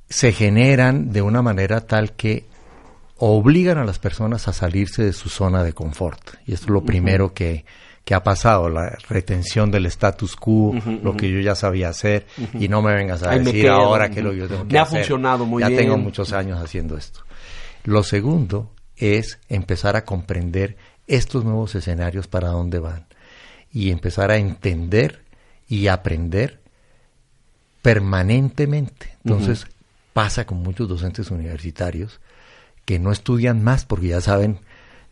se 0.10 0.32
generan 0.32 1.12
de 1.12 1.22
una 1.22 1.42
manera 1.42 1.82
tal 1.82 2.14
que 2.14 2.46
obligan 3.18 3.78
a 3.78 3.86
las 3.86 4.00
personas 4.00 4.48
a 4.48 4.54
salirse 4.54 5.04
de 5.04 5.14
su 5.14 5.30
zona 5.30 5.64
de 5.64 5.74
confort. 5.74 6.36
Y 6.46 6.54
esto 6.54 6.68
es 6.68 6.72
lo 6.72 6.84
primero 6.84 7.34
que, 7.34 7.66
que 8.08 8.16
ha 8.16 8.24
pasado, 8.24 8.70
la 8.70 8.98
retención 9.10 9.70
del 9.70 9.86
status 9.88 10.38
quo, 10.38 10.74
lo 11.04 11.18
que 11.18 11.30
yo 11.30 11.42
ya 11.42 11.56
sabía 11.56 11.90
hacer, 11.90 12.26
y 12.54 12.70
no 12.70 12.82
me 12.82 12.94
vengas 12.96 13.22
a 13.22 13.38
decir 13.38 13.68
ahora 13.68 14.10
que 14.10 14.22
lo 14.22 14.32
yo 14.32 14.48
tengo 14.48 14.66
que 14.66 14.72
me 14.72 14.80
hacer. 14.80 15.00
ha 15.00 15.00
funcionado 15.02 15.46
muy 15.46 15.62
ya 15.62 15.68
bien. 15.68 15.82
tengo 15.82 15.98
muchos 15.98 16.32
años 16.32 16.58
haciendo 16.64 16.96
esto. 16.96 17.20
Lo 17.84 18.04
segundo 18.04 18.72
es 18.96 19.40
empezar 19.50 19.98
a 19.98 20.06
comprender 20.06 20.78
estos 21.06 21.44
nuevos 21.44 21.76
escenarios 21.76 22.30
para 22.30 22.48
dónde 22.48 22.80
van 22.80 23.08
y 23.74 23.92
empezar 23.92 24.32
a 24.32 24.38
entender 24.38 25.26
y 25.68 25.88
aprender 25.88 26.62
permanentemente. 27.82 29.18
Entonces 29.26 29.68
pasa 30.14 30.46
con 30.46 30.60
muchos 30.60 30.88
docentes 30.88 31.30
universitarios 31.30 32.22
que 32.86 33.00
no 33.00 33.12
estudian 33.12 33.66
más 33.66 33.84
porque 33.84 34.08
ya 34.08 34.22
saben 34.22 34.62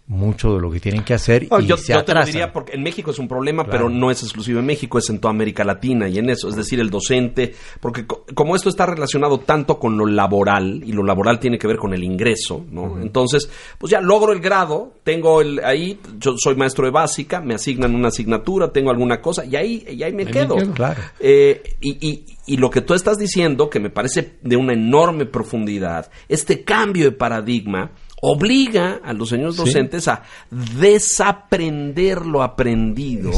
mucho 0.08 0.54
de 0.54 0.62
lo 0.62 0.70
que 0.70 0.80
tienen 0.80 1.04
que 1.04 1.16
hacer 1.16 1.48
No, 1.50 1.60
y 1.60 1.66
yo, 1.66 1.78
se 1.78 1.92
yo 1.94 2.04
te 2.06 2.14
lo 2.14 2.24
diría 2.24 2.54
porque 2.54 2.74
en 2.74 2.84
México 2.84 3.10
es 3.10 3.18
un 3.18 3.28
problema, 3.28 3.64
Claro. 3.64 3.78
pero 3.88 3.90
no 3.90 4.12
es 4.12 4.22
exclusivo 4.22 4.60
en 4.60 4.66
México, 4.68 5.00
es 5.00 5.10
en 5.10 5.20
toda 5.20 5.32
América 5.32 5.64
Latina 5.64 6.08
y 6.08 6.20
en 6.20 6.30
eso, 6.30 6.48
es 6.48 6.56
decir, 6.56 6.80
el 6.80 6.92
docente, 6.92 7.56
porque 7.80 8.06
co- 8.06 8.24
como 8.36 8.56
esto 8.56 8.70
está 8.70 8.86
relacionado 8.86 9.40
tanto 9.40 9.80
con 9.80 9.98
lo 9.98 10.06
laboral 10.06 10.84
y 10.86 10.92
lo 10.92 11.04
laboral 11.04 11.40
tiene 11.40 11.58
que 11.58 11.66
ver 11.66 11.78
con 11.78 11.94
el 11.94 12.04
ingreso, 12.04 12.64
¿no? 12.70 13.02
Entonces, 13.02 13.50
pues 13.80 13.90
ya 13.92 14.00
logro 14.00 14.32
el 14.32 14.42
grado, 14.42 14.94
tengo 15.04 15.42
el 15.42 15.60
ahí, 15.66 16.00
yo 16.20 16.36
soy 16.38 16.56
maestro 16.56 16.86
de 16.86 16.92
básica, 16.92 17.42
me 17.42 17.56
asignan 17.56 17.96
una 17.96 18.10
asignatura, 18.10 18.72
tengo 18.72 18.92
alguna 18.92 19.22
cosa 19.22 19.44
y 19.44 19.56
ahí 19.56 19.86
y 19.90 20.04
ahí 20.04 20.14
me 20.14 20.22
Ahí 20.22 20.26
me 20.26 20.32
quedo. 20.32 20.56
quedo. 20.58 20.74
Claro. 20.74 21.02
Eh, 21.20 21.64
y, 21.82 21.98
y- 22.08 22.26
y 22.48 22.58
lo 22.58 22.70
que 22.70 22.82
tú 22.82 22.94
estás 22.94 23.18
diciendo, 23.18 23.72
que 23.72 23.80
me 23.80 23.90
parece 23.90 24.36
de 24.44 24.56
una 24.56 24.74
enorme 24.74 25.26
profundidad, 25.26 26.12
este 26.30 26.64
cambio 26.64 27.06
de 27.06 27.12
paradigma 27.12 27.90
obliga 28.26 29.00
a 29.04 29.14
los 29.14 29.30
señores 29.30 29.56
docentes 29.56 30.08
a 30.08 30.24
desaprender 30.50 32.26
lo 32.26 32.44
aprendido 32.44 33.32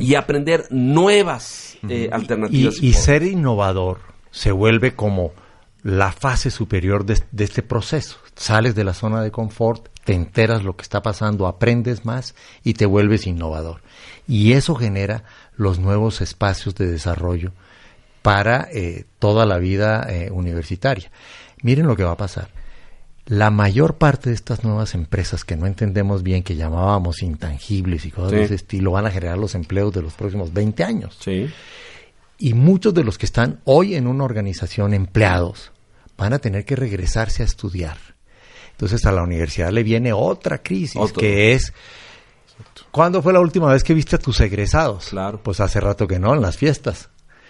y 0.00 0.14
aprender 0.14 0.66
nuevas 0.70 1.76
eh, 1.88 2.08
alternativas. 2.12 2.82
Y, 2.82 2.88
y 2.88 2.92
ser 2.92 3.22
innovador 3.22 4.00
se 4.30 4.52
vuelve 4.52 4.94
como 4.94 5.32
la 5.82 6.12
fase 6.12 6.50
superior 6.50 7.06
de, 7.06 7.22
de 7.30 7.44
este 7.44 7.62
proceso. 7.62 8.18
Sales 8.34 8.74
de 8.74 8.84
la 8.84 8.92
zona 8.92 9.22
de 9.22 9.30
confort, 9.30 9.88
te 10.04 10.14
enteras 10.14 10.62
lo 10.62 10.76
que 10.76 10.82
está 10.82 11.00
pasando, 11.02 11.46
aprendes 11.46 12.04
más 12.04 12.34
y 12.62 12.74
te 12.74 12.86
vuelves 12.86 13.26
innovador. 13.26 13.82
Y 14.28 14.52
eso 14.52 14.74
genera 14.74 15.24
los 15.56 15.78
nuevos 15.78 16.20
espacios 16.20 16.74
de 16.74 16.86
desarrollo 16.86 17.52
para 18.22 18.68
eh, 18.72 19.04
toda 19.18 19.46
la 19.46 19.58
vida 19.58 20.04
eh, 20.08 20.30
universitaria. 20.32 21.10
Miren 21.62 21.86
lo 21.86 21.96
que 21.96 22.04
va 22.04 22.12
a 22.12 22.16
pasar. 22.16 22.48
La 23.26 23.50
mayor 23.50 23.96
parte 23.96 24.30
de 24.30 24.36
estas 24.36 24.62
nuevas 24.62 24.94
empresas 24.94 25.44
que 25.44 25.56
no 25.56 25.66
entendemos 25.66 26.22
bien, 26.22 26.42
que 26.44 26.54
llamábamos 26.54 27.22
intangibles 27.22 28.04
y 28.06 28.10
cosas 28.12 28.30
Sí. 28.30 28.36
de 28.36 28.44
ese 28.44 28.54
estilo, 28.54 28.92
van 28.92 29.06
a 29.06 29.10
generar 29.10 29.36
los 29.36 29.54
empleos 29.56 29.92
de 29.92 30.02
los 30.02 30.14
próximos 30.14 30.52
20 30.52 30.84
años. 30.84 31.16
Sí. 31.20 31.50
Y 32.38 32.54
muchos 32.54 32.94
de 32.94 33.02
los 33.02 33.18
que 33.18 33.26
están 33.26 33.60
hoy 33.64 33.96
en 33.96 34.06
una 34.06 34.22
organización 34.24 34.94
empleados 34.94 35.72
van 36.16 36.34
a 36.34 36.38
tener 36.38 36.64
que 36.64 36.76
regresarse 36.76 37.42
a 37.42 37.46
estudiar. 37.46 37.96
Entonces 38.72 39.04
a 39.06 39.12
la 39.12 39.22
universidad 39.22 39.70
le 39.72 39.82
viene 39.82 40.12
otra 40.12 40.62
crisis, 40.62 40.96
Otro. 40.96 41.18
que 41.20 41.54
es, 41.54 41.72
¿cuándo 42.90 43.22
fue 43.22 43.32
la 43.32 43.40
última 43.40 43.72
vez 43.72 43.82
que 43.82 43.94
viste 43.94 44.16
a 44.16 44.18
tus 44.18 44.38
egresados? 44.40 45.08
Claro. 45.08 45.40
Pues 45.42 45.60
hace 45.60 45.80
rato 45.80 46.06
que 46.06 46.18
no, 46.18 46.34
en 46.34 46.42
las 46.42 46.56
fiestas. 46.58 47.08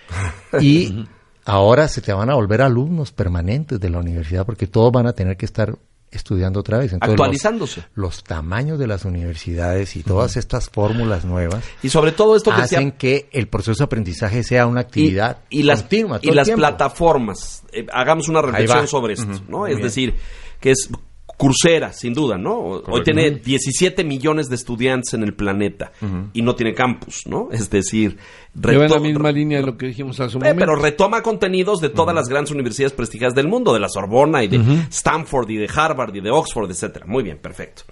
y 0.61 1.07
ahora 1.47 1.89
se 1.89 2.03
te 2.03 2.13
van 2.13 2.29
a 2.29 2.35
volver 2.35 2.61
alumnos 2.61 3.13
permanentes 3.13 3.81
de 3.81 3.89
la 3.89 3.99
universidad 4.01 4.45
porque 4.45 4.67
todos 4.67 4.93
van 4.93 5.07
a 5.07 5.13
tener 5.15 5.37
que 5.39 5.47
estar 5.47 5.75
estudiando 6.11 6.61
otra 6.61 6.79
vez. 6.79 6.93
Entonces, 6.93 7.13
Actualizándose. 7.15 7.85
Los, 7.95 8.23
tamaños 8.25 8.79
de 8.79 8.87
las 8.87 9.05
universidades 9.05 9.97
y 9.97 10.03
todas 10.03 10.37
estas 10.37 10.71
fórmulas 10.71 11.25
nuevas 11.25 11.63
Y 11.83 11.89
sobre 11.91 12.13
todo 12.13 12.37
esto 12.37 12.55
que 12.55 12.63
hacen 12.63 12.93
que 12.93 13.29
el 13.33 13.49
proceso 13.49 13.79
de 13.79 13.85
aprendizaje 13.85 14.43
sea 14.43 14.67
una 14.67 14.83
actividad 14.83 15.39
y, 15.51 15.61
y 15.61 15.63
las, 15.65 15.81
continua. 15.83 16.19
y 16.19 16.21
todo 16.23 16.31
el 16.31 16.37
las 16.37 16.47
tiempo. 16.47 16.61
plataformas. 16.61 17.63
Eh, 17.73 17.87
hagamos 17.93 18.29
una 18.29 18.43
reflexión 18.43 18.87
sobre 18.89 19.15
esto, 19.15 19.27
¿no? 19.49 19.59
Muy 19.59 19.71
Es 19.71 19.77
bien. 19.77 19.87
decir, 19.89 20.15
que 20.61 20.71
es 20.71 20.89
Coursera, 21.37 21.92
sin 21.92 22.14
duda, 22.14 22.38
¿no? 22.38 22.59
Hoy 22.59 23.03
tiene 23.05 23.31
17 23.31 24.05
millones 24.05 24.49
de 24.49 24.55
estudiantes 24.55 25.12
en 25.14 25.22
el 25.22 25.35
planeta 25.35 25.92
y 26.33 26.40
no 26.42 26.55
tiene 26.55 26.72
campus, 26.75 27.27
¿no? 27.27 27.49
Es 27.53 27.68
decir, 27.68 28.16
Lleva 28.55 28.87
en 28.87 28.90
la 28.90 28.99
misma 29.01 29.31
línea 29.33 29.61
de 29.61 29.66
lo 29.66 29.77
que 29.77 29.87
dijimos 29.88 30.18
hace 30.18 30.37
un 30.38 30.44
Eh, 30.44 30.49
momento. 30.49 30.61
pero 30.61 30.77
retoma 30.77 31.22
contenidos 31.22 31.81
de 31.81 31.90
todas 31.90 32.14
las 32.14 32.29
grandes 32.29 32.53
universidades 32.53 32.94
prestigiadas 32.94 33.35
del 33.35 33.49
mundo, 33.49 33.75
de 33.75 33.81
la 33.81 33.88
Sorbona 33.90 34.42
y 34.44 34.49
de 34.49 34.59
Stanford 34.90 35.51
y 35.51 35.57
de 35.57 35.68
Harvard 35.75 36.14
y 36.16 36.20
de 36.20 36.31
Oxford, 36.31 36.70
etcétera. 36.70 37.05
Muy 37.07 37.22
bien, 37.22 37.37
perfecto. 37.38 37.83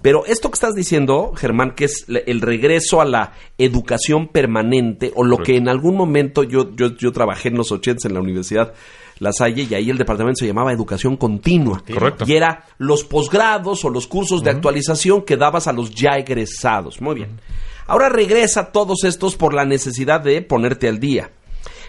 Pero 0.00 0.26
esto 0.26 0.50
que 0.50 0.54
estás 0.54 0.74
diciendo, 0.74 1.32
Germán, 1.34 1.72
que 1.74 1.86
es 1.86 2.04
le- 2.08 2.24
el 2.26 2.42
regreso 2.42 3.00
a 3.00 3.06
la 3.06 3.32
educación 3.58 4.28
permanente, 4.28 5.10
o 5.16 5.24
lo 5.24 5.38
que 5.38 5.56
en 5.56 5.68
algún 5.68 5.96
momento 5.96 6.42
yo, 6.44 6.70
yo, 6.76 6.94
yo 6.96 7.10
trabajé 7.10 7.48
en 7.48 7.56
los 7.56 7.72
80 7.72 8.06
en 8.08 8.14
la 8.14 8.20
Universidad 8.20 8.74
La 9.24 9.32
Salle, 9.32 9.66
y 9.68 9.74
ahí 9.74 9.90
el 9.90 9.98
departamento 9.98 10.38
se 10.38 10.46
llamaba 10.46 10.72
Educación 10.72 11.16
Continua. 11.16 11.82
Correcto. 11.92 12.24
Y 12.28 12.34
era 12.34 12.64
los 12.78 13.02
posgrados 13.02 13.84
o 13.84 13.90
los 13.90 14.06
cursos 14.06 14.44
de 14.44 14.50
actualización 14.50 15.22
que 15.22 15.36
dabas 15.36 15.66
a 15.66 15.72
los 15.72 15.90
ya 15.90 16.10
egresados. 16.16 17.00
Muy 17.00 17.16
bien. 17.16 17.40
Ahora 17.86 18.08
regresa 18.08 18.70
todos 18.70 19.04
estos 19.04 19.36
por 19.36 19.52
la 19.52 19.64
necesidad 19.64 20.20
de 20.20 20.40
ponerte 20.42 20.88
al 20.88 21.00
día. 21.00 21.30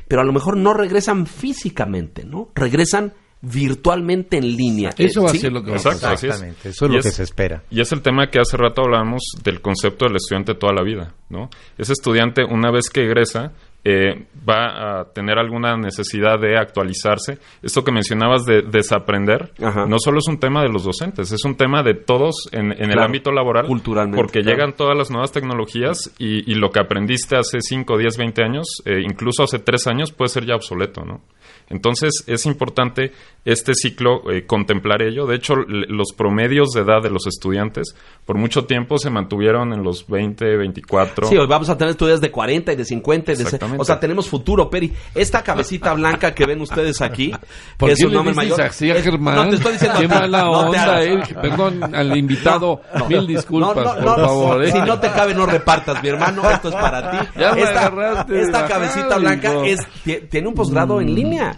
Pero 0.07 0.21
a 0.21 0.25
lo 0.25 0.33
mejor 0.33 0.57
no 0.57 0.73
regresan 0.73 1.25
físicamente, 1.25 2.25
¿no? 2.25 2.49
Regresan 2.55 3.13
virtualmente 3.41 4.37
en 4.37 4.55
línea. 4.55 4.91
Eso 4.97 5.23
va 5.23 5.31
a 5.31 5.33
ser 5.33 5.51
lo 5.51 5.63
que 5.63 5.71
Exacto. 5.71 6.11
Exactamente, 6.11 6.69
eso 6.69 6.85
es 6.85 6.91
Y 6.91 6.95
lo 6.95 7.01
que 7.01 7.11
se 7.11 7.23
espera. 7.23 7.63
Y 7.69 7.81
es 7.81 7.91
el 7.91 8.01
tema 8.01 8.29
que 8.29 8.39
hace 8.39 8.57
rato 8.57 8.81
hablábamos 8.83 9.21
del 9.43 9.61
concepto 9.61 10.05
del 10.05 10.15
estudiante 10.15 10.55
toda 10.55 10.73
la 10.73 10.83
vida, 10.83 11.13
¿no? 11.29 11.49
Ese 11.77 11.93
estudiante, 11.93 12.43
una 12.43 12.71
vez 12.71 12.89
que 12.89 13.01
egresa, 13.01 13.53
eh, 13.85 14.25
va 14.47 14.99
a 15.01 15.05
tener 15.13 15.37
alguna 15.37 15.77
necesidad 15.77 16.39
de 16.39 16.57
actualizarse. 16.57 17.37
Esto 17.61 17.83
que 17.83 17.91
mencionabas 17.91 18.43
de 18.43 18.63
desaprender, 18.63 19.51
Ajá. 19.63 19.85
no 19.85 19.97
solo 19.99 20.17
es 20.17 20.27
un 20.27 20.39
tema 20.39 20.61
de 20.63 20.69
los 20.69 20.83
docentes, 20.83 21.31
es 21.31 21.45
un 21.45 21.55
tema 21.55 21.83
de 21.83 21.93
todos 21.93 22.49
en, 22.51 22.71
en 22.71 22.91
el 22.91 22.99
ámbito 22.99 23.31
laboral. 23.31 23.67
culturalmente, 23.67 24.17
Porque 24.17 24.41
claro. 24.41 24.57
llegan 24.57 24.73
todas 24.75 24.97
las 24.97 25.11
nuevas 25.11 25.31
tecnologías 25.31 26.11
y, 26.17 26.51
y 26.51 26.55
lo 26.55 26.71
que 26.71 26.79
aprendiste 26.79 27.37
hace 27.37 27.59
5, 27.61 27.97
10, 27.97 28.17
20 28.17 28.43
años, 28.43 28.65
eh, 28.85 29.01
incluso 29.03 29.43
hace 29.43 29.59
3 29.59 29.87
años, 29.87 30.11
puede 30.11 30.29
ser 30.29 30.45
ya 30.45 30.55
obsoleto, 30.55 31.05
¿no? 31.05 31.21
Entonces 31.69 32.11
es 32.27 32.45
importante 32.45 33.11
este 33.43 33.73
ciclo 33.75 34.31
eh, 34.31 34.45
contemplar 34.45 35.01
ello. 35.03 35.25
De 35.27 35.35
hecho, 35.35 35.55
los 35.55 36.13
promedios 36.13 36.69
de 36.71 36.81
edad 36.81 37.01
de 37.01 37.09
los 37.11 37.27
estudiantes 37.27 37.95
por 38.25 38.37
mucho 38.37 38.65
tiempo 38.65 38.97
se 38.97 39.09
mantuvieron 39.11 39.71
en 39.73 39.83
los 39.83 40.07
20, 40.07 40.57
24. 40.57 41.27
Sí, 41.27 41.37
hoy 41.37 41.45
vamos 41.47 41.69
a 41.69 41.77
tener 41.77 41.91
estudios 41.91 42.21
de 42.21 42.31
40 42.31 42.73
y 42.73 42.75
de 42.75 42.85
50. 42.85 43.31
y 43.33 43.35
de 43.35 43.59
o 43.77 43.83
sea, 43.85 43.99
tenemos 43.99 44.27
futuro, 44.27 44.69
Peri. 44.69 44.91
Esta 45.13 45.43
cabecita 45.43 45.93
blanca 45.93 46.33
que 46.33 46.45
ven 46.45 46.61
ustedes 46.61 47.01
aquí, 47.01 47.31
¿Por 47.77 47.89
que 47.89 47.93
es 47.93 48.03
un 48.03 48.13
nombre 48.13 48.33
mayor. 48.33 48.61
así 48.61 48.89
a 48.89 48.95
es- 48.95 49.03
Germán? 49.03 49.35
No, 49.35 49.49
te 49.49 49.55
estoy 49.57 49.73
diciendo. 49.73 49.99
Qué 49.99 50.05
a 50.05 50.09
ti. 50.09 50.15
mala 50.15 50.41
No 50.43 50.51
onda, 50.51 50.83
hagas. 50.83 51.05
eh. 51.29 51.35
Perdón 51.41 51.95
al 51.95 52.17
invitado. 52.17 52.81
Mil 53.09 53.27
disculpas, 53.27 53.75
No, 53.75 53.83
no, 53.95 53.99
por 54.05 54.17
no, 54.19 54.25
favor. 54.27 54.63
eh. 54.65 54.71
Si 54.71 54.79
no 54.79 54.99
te 54.99 55.11
cabe, 55.11 55.33
no 55.35 55.45
repartas, 55.45 56.01
mi 56.01 56.09
hermano. 56.09 56.49
Esto 56.49 56.69
es 56.69 56.75
para 56.75 57.11
ti. 57.11 57.17
Ya 57.39 57.53
me 57.53 57.61
esta 57.61 57.85
agarraste 57.87 58.41
esta 58.41 58.65
cabecita 58.67 59.17
blanca 59.17 59.65
es, 59.65 59.79
tie- 60.05 60.27
tiene 60.29 60.47
un 60.47 60.53
posgrado 60.55 60.99
en 61.01 61.13
línea. 61.13 61.55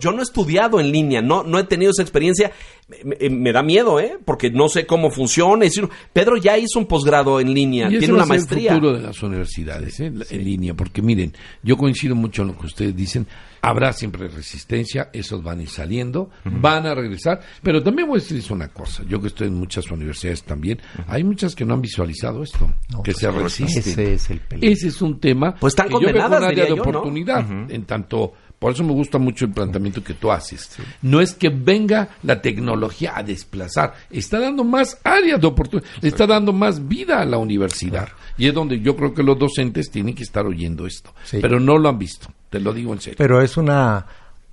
Yo 0.00 0.10
no 0.12 0.20
he 0.20 0.22
estudiado 0.22 0.80
en 0.80 0.90
línea, 0.90 1.20
no, 1.20 1.42
no 1.42 1.58
he 1.58 1.64
tenido 1.64 1.90
esa 1.90 2.02
experiencia. 2.02 2.50
Me, 2.88 3.16
me- 3.28 3.30
me 3.30 3.52
da 3.52 3.62
miedo, 3.62 3.98
¿eh? 4.00 4.16
Porque 4.24 4.48
no 4.50 4.68
sé 4.68 4.86
cómo 4.86 5.10
funciona. 5.10 5.66
Pedro 6.12 6.36
ya 6.36 6.56
hizo 6.56 6.78
un 6.78 6.86
posgrado 6.86 7.40
en 7.40 7.52
línea, 7.52 7.88
Y 7.90 7.98
tiene 7.98 8.14
una 8.14 8.26
maestría. 8.26 8.70
el 8.72 8.76
futuro 8.78 8.96
de 8.96 9.02
las 9.02 9.20
universidades, 9.22 9.98
¿eh? 10.00 10.06
en 10.30 10.44
línea, 10.44 10.74
porque 10.74 11.02
miren, 11.02 11.32
yo 11.62 11.76
coincido 11.76 12.14
mucho 12.14 12.42
en 12.42 12.48
lo 12.48 12.58
que 12.58 12.66
ustedes 12.66 12.94
dicen, 12.94 13.26
habrá 13.60 13.92
siempre 13.92 14.28
resistencia, 14.28 15.10
esos 15.12 15.42
van 15.42 15.58
a 15.58 15.62
ir 15.62 15.68
saliendo, 15.68 16.30
van 16.44 16.86
a 16.86 16.94
regresar, 16.94 17.40
pero 17.62 17.82
también 17.82 18.06
voy 18.08 18.18
a 18.18 18.22
decirles 18.22 18.48
una 18.52 18.68
cosa, 18.68 19.02
yo 19.08 19.20
que 19.20 19.26
estoy 19.28 19.48
en 19.48 19.54
muchas 19.54 19.90
universidades 19.90 20.44
también, 20.44 20.80
hay 21.08 21.24
muchas 21.24 21.56
que 21.56 21.64
no 21.64 21.74
han 21.74 21.80
visualizado 21.82 22.44
esto, 22.44 22.72
que 23.02 23.12
se 23.12 23.28
resisten. 23.30 23.78
Ese 23.92 24.14
es 24.14 24.30
el 24.30 24.38
peligro. 24.40 24.70
Ese 24.72 24.88
es 24.88 25.02
un 25.02 25.18
tema 25.18 25.56
Pues 25.56 25.72
están 25.72 25.88
que 25.88 25.94
yo 25.94 25.98
veo 26.00 26.06
condenadas, 26.12 26.42
área 26.44 26.64
de 26.64 26.70
yo, 26.70 26.76
¿no? 26.76 26.82
oportunidad, 26.82 27.44
en 27.70 27.84
tanto... 27.84 28.32
Por 28.58 28.72
eso 28.72 28.82
me 28.82 28.92
gusta 28.92 29.18
mucho 29.18 29.44
el 29.44 29.52
planteamiento 29.52 30.02
que 30.02 30.14
tú 30.14 30.30
haces. 30.32 30.70
No 31.02 31.20
es 31.20 31.34
que 31.34 31.50
venga 31.50 32.08
la 32.22 32.40
tecnología 32.40 33.12
a 33.14 33.22
desplazar, 33.22 33.94
está 34.10 34.40
dando 34.40 34.64
más 34.64 34.98
áreas 35.04 35.40
de 35.40 35.46
oportunidad, 35.46 35.88
está 36.02 36.26
dando 36.26 36.52
más 36.52 36.86
vida 36.86 37.20
a 37.20 37.24
la 37.26 37.36
universidad. 37.36 38.08
Y 38.38 38.48
es 38.48 38.54
donde 38.54 38.80
yo 38.80 38.96
creo 38.96 39.12
que 39.12 39.22
los 39.22 39.38
docentes 39.38 39.90
tienen 39.90 40.14
que 40.14 40.22
estar 40.22 40.46
oyendo 40.46 40.86
esto. 40.86 41.12
Sí. 41.24 41.38
Pero 41.40 41.60
no 41.60 41.76
lo 41.76 41.88
han 41.88 41.98
visto, 41.98 42.28
te 42.48 42.58
lo 42.58 42.72
digo 42.72 42.94
en 42.94 43.00
serio. 43.00 43.18
Pero 43.18 43.42
es 43.42 43.58
una 43.58 44.06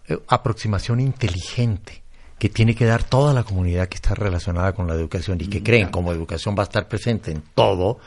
eh, 0.08 0.18
aproximación 0.28 1.00
inteligente. 1.00 2.02
que 2.38 2.50
tiene 2.50 2.76
que 2.76 2.84
dar 2.84 3.06
toda 3.06 3.34
la 3.34 3.44
comunidad 3.46 3.88
que 3.88 3.96
está 3.96 4.16
relacionada 4.16 4.74
con 4.74 4.86
la 4.86 4.96
educación 4.96 5.38
y 5.40 5.48
que 5.48 5.62
mm, 5.62 5.64
creen 5.64 5.88
como 5.88 6.12
educación 6.12 6.56
va 6.58 6.64
a 6.64 6.66
estar 6.66 6.90
presente 6.90 7.32
en 7.32 7.42
todo, 7.56 8.00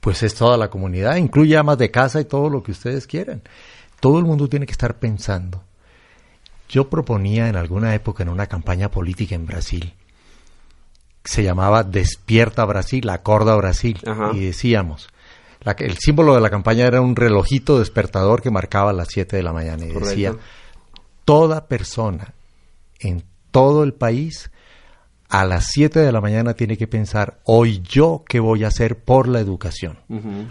pues 0.00 0.24
es 0.24 0.34
toda 0.34 0.56
la 0.56 0.68
comunidad, 0.68 1.14
incluye 1.14 1.56
amas 1.56 1.78
de 1.78 1.92
casa 1.92 2.20
y 2.20 2.24
todo 2.24 2.50
lo 2.50 2.60
que 2.60 2.72
ustedes 2.72 3.06
quieran. 3.06 3.42
Todo 4.04 4.18
el 4.18 4.26
mundo 4.26 4.50
tiene 4.50 4.66
que 4.66 4.72
estar 4.72 4.98
pensando. 4.98 5.62
Yo 6.68 6.90
proponía 6.90 7.48
en 7.48 7.56
alguna 7.56 7.94
época 7.94 8.22
en 8.22 8.28
una 8.28 8.46
campaña 8.46 8.90
política 8.90 9.34
en 9.34 9.46
Brasil, 9.46 9.94
se 11.24 11.42
llamaba 11.42 11.84
Despierta 11.84 12.66
Brasil, 12.66 13.08
Acorda 13.08 13.56
Brasil, 13.56 13.98
y 14.34 14.40
decíamos, 14.40 15.08
el 15.78 15.96
símbolo 15.96 16.34
de 16.34 16.42
la 16.42 16.50
campaña 16.50 16.84
era 16.84 17.00
un 17.00 17.16
relojito 17.16 17.78
despertador 17.78 18.42
que 18.42 18.50
marcaba 18.50 18.92
las 18.92 19.08
7 19.08 19.38
de 19.38 19.42
la 19.42 19.54
mañana 19.54 19.86
y 19.86 19.92
decía, 19.92 20.36
toda 21.24 21.66
persona 21.66 22.34
en 22.98 23.24
todo 23.52 23.84
el 23.84 23.94
país 23.94 24.50
a 25.28 25.44
las 25.44 25.66
7 25.72 26.00
de 26.00 26.12
la 26.12 26.20
mañana 26.20 26.54
tiene 26.54 26.76
que 26.76 26.86
pensar, 26.86 27.40
hoy 27.44 27.80
yo 27.82 28.24
qué 28.28 28.40
voy 28.40 28.64
a 28.64 28.68
hacer 28.68 28.98
por 28.98 29.26
la 29.28 29.40
educación. 29.40 29.98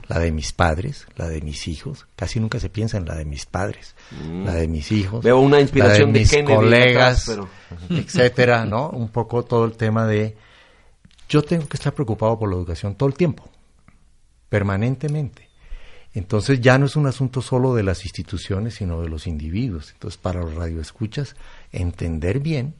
La 0.08 0.20
de 0.20 0.32
mis 0.32 0.52
padres, 0.52 1.08
la 1.16 1.28
de 1.28 1.42
mis 1.42 1.68
hijos. 1.68 2.08
Casi 2.16 2.40
nunca 2.40 2.60
se 2.60 2.70
piensa 2.70 2.98
en 2.98 3.06
la 3.06 3.16
de 3.16 3.26
mis 3.26 3.46
padres, 3.46 3.96
mm. 4.12 4.46
la 4.46 4.54
de 4.54 4.68
mis 4.68 4.92
hijos. 4.92 5.24
Veo 5.24 5.40
una 5.40 5.62
inspiración 5.62 6.12
de, 6.12 6.20
mis 6.20 6.44
colegas, 6.44 7.32
etcétera, 7.90 8.66
¿no? 8.66 8.90
Un 8.90 9.10
poco 9.10 9.44
todo 9.44 9.66
el 9.66 9.74
tema 9.74 10.06
de 10.06 10.36
yo 11.30 11.42
tengo 11.42 11.68
que 11.68 11.78
estar 11.78 11.94
preocupado 11.94 12.38
por 12.38 12.50
la 12.50 12.56
educación 12.56 12.96
todo 12.96 13.08
el 13.08 13.16
tiempo 13.16 13.50
permanentemente. 14.50 15.50
Entonces 16.14 16.62
ya 16.62 16.78
no 16.78 16.86
es 16.86 16.96
un 16.96 17.08
asunto 17.08 17.42
solo 17.42 17.74
de 17.74 17.82
las 17.82 18.04
instituciones, 18.04 18.76
sino 18.76 19.02
de 19.02 19.10
los 19.10 19.26
individuos. 19.26 19.92
Entonces, 19.94 20.20
para 20.20 20.42
los 20.42 20.54
radioescuchas, 20.54 21.36
entender 21.72 22.40
bien 22.40 22.76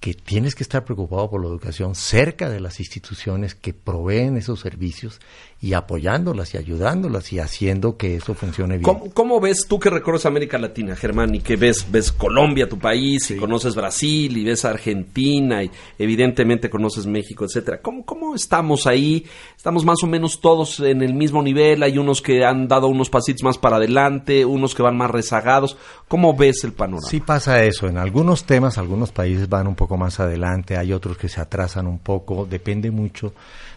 que 0.00 0.14
tienes 0.14 0.54
que 0.54 0.62
estar 0.62 0.84
preocupado 0.84 1.28
por 1.28 1.42
la 1.42 1.48
educación 1.48 1.96
cerca 1.96 2.48
de 2.48 2.60
las 2.60 2.78
instituciones 2.78 3.56
que 3.56 3.72
proveen 3.72 4.36
esos 4.36 4.60
servicios 4.60 5.20
y 5.60 5.72
apoyándolas 5.72 6.54
y 6.54 6.58
ayudándolas 6.58 7.32
y 7.32 7.40
haciendo 7.40 7.96
que 7.96 8.14
eso 8.14 8.34
funcione 8.34 8.78
bien. 8.78 9.10
¿Cómo, 9.12 9.40
ves 9.40 9.66
tú 9.68 9.80
que 9.80 9.90
recorres 9.90 10.24
América 10.24 10.56
Latina, 10.56 10.94
Germán, 10.94 11.34
y 11.34 11.40
que 11.40 11.56
ves, 11.56 11.84
ves 11.90 12.12
Colombia, 12.12 12.68
tu 12.68 12.78
país, 12.78 13.28
y 13.32 13.36
conoces 13.36 13.74
Brasil, 13.74 14.36
y 14.36 14.44
ves 14.44 14.64
Argentina, 14.64 15.64
y 15.64 15.70
evidentemente 15.98 16.70
conoces 16.70 17.06
México, 17.06 17.44
etcétera? 17.44 17.82
¿Cómo, 17.82 18.04
¿Cómo 18.04 18.36
estamos 18.36 18.86
ahí? 18.86 19.26
Estamos 19.56 19.84
más 19.84 19.98
o 20.04 20.06
menos 20.06 20.40
todos 20.40 20.78
en 20.78 21.02
el 21.02 21.14
mismo 21.14 21.42
nivel, 21.42 21.82
hay 21.82 21.98
unos 21.98 22.22
que 22.22 22.44
han 22.44 22.68
dado 22.68 22.86
unos 22.86 23.10
pasitos 23.10 23.42
más 23.42 23.58
para 23.58 23.76
adelante, 23.76 24.44
unos 24.44 24.76
que 24.76 24.82
van 24.82 24.96
más 24.96 25.10
rezagados. 25.10 25.76
¿Cómo 26.06 26.36
ves 26.36 26.62
el 26.62 26.72
panorama? 26.72 27.08
Sí 27.08 27.18
pasa 27.18 27.64
eso, 27.64 27.88
en 27.88 27.98
algunos 27.98 28.44
temas 28.44 28.78
algunos 28.78 29.10
países 29.10 29.48
van 29.48 29.66
un 29.66 29.74
poco 29.74 29.87
más 29.96 30.20
adelante, 30.20 30.76
hay 30.76 30.92
otros 30.92 31.16
que 31.16 31.28
se 31.28 31.40
atrasan 31.40 31.86
un 31.86 31.98
poco, 31.98 32.46
depende 32.46 32.90
mucho 32.90 33.34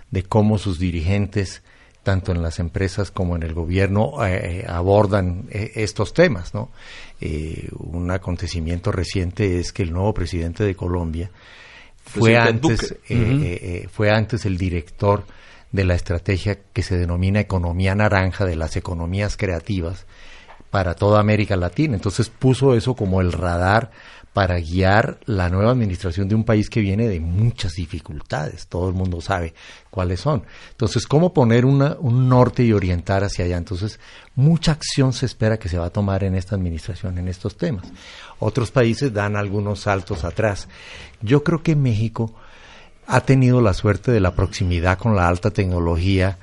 de 0.09 0.23
cómo 0.23 0.57
sus 0.57 0.79
dirigentes 0.79 1.63
tanto 2.03 2.31
en 2.31 2.41
las 2.41 2.59
empresas 2.59 3.11
como 3.11 3.35
en 3.35 3.43
el 3.43 3.53
gobierno 3.53 4.25
eh, 4.25 4.65
abordan 4.67 5.45
eh, 5.51 5.71
estos 5.75 6.13
temas, 6.13 6.53
¿no? 6.53 6.71
Eh, 7.19 7.69
un 7.77 8.09
acontecimiento 8.09 8.91
reciente 8.91 9.59
es 9.59 9.71
que 9.71 9.83
el 9.83 9.93
nuevo 9.93 10.13
presidente 10.13 10.63
de 10.63 10.75
Colombia 10.75 11.29
fue 12.03 12.35
antes, 12.35 12.95
fue 13.91 14.09
antes 14.09 14.45
el 14.47 14.57
director 14.57 15.23
de 15.71 15.85
la 15.85 15.93
estrategia 15.93 16.57
que 16.73 16.81
se 16.81 16.97
denomina 16.97 17.39
economía 17.39 17.93
naranja 17.93 18.45
de 18.45 18.55
las 18.55 18.75
economías 18.75 19.37
creativas 19.37 20.07
para 20.71 20.95
toda 20.95 21.19
América 21.19 21.55
Latina. 21.55 21.95
Entonces 21.95 22.29
puso 22.29 22.73
eso 22.73 22.95
como 22.95 23.21
el 23.21 23.31
radar 23.31 23.91
para 24.33 24.59
guiar 24.59 25.19
la 25.25 25.49
nueva 25.49 25.71
administración 25.71 26.29
de 26.29 26.35
un 26.35 26.45
país 26.45 26.69
que 26.69 26.79
viene 26.79 27.07
de 27.09 27.19
muchas 27.19 27.73
dificultades. 27.73 28.67
Todo 28.67 28.87
el 28.87 28.93
mundo 28.93 29.19
sabe 29.19 29.53
cuáles 29.89 30.21
son. 30.21 30.43
Entonces, 30.69 31.05
¿cómo 31.05 31.33
poner 31.33 31.65
un 31.65 32.29
norte 32.29 32.63
y 32.63 32.71
orientar 32.71 33.25
hacia 33.25 33.43
allá? 33.43 33.57
Entonces, 33.57 33.99
mucha 34.35 34.71
acción 34.71 35.11
se 35.11 35.25
espera 35.25 35.59
que 35.59 35.67
se 35.67 35.77
va 35.77 35.87
a 35.87 35.89
tomar 35.91 36.23
en 36.23 36.35
esta 36.35 36.55
administración 36.55 37.17
en 37.17 37.27
estos 37.27 37.57
temas. 37.57 37.85
Otros 38.39 38.71
países 38.71 39.13
dan 39.13 39.35
algunos 39.35 39.81
saltos 39.81 40.23
atrás. 40.23 40.69
Yo 41.21 41.43
creo 41.43 41.61
que 41.61 41.75
México 41.75 42.33
ha 43.07 43.21
tenido 43.21 43.59
la 43.59 43.73
suerte 43.73 44.11
de 44.11 44.21
la 44.21 44.33
proximidad 44.33 44.97
con 44.97 45.13
la 45.13 45.27
alta 45.27 45.51
tecnología, 45.51 46.37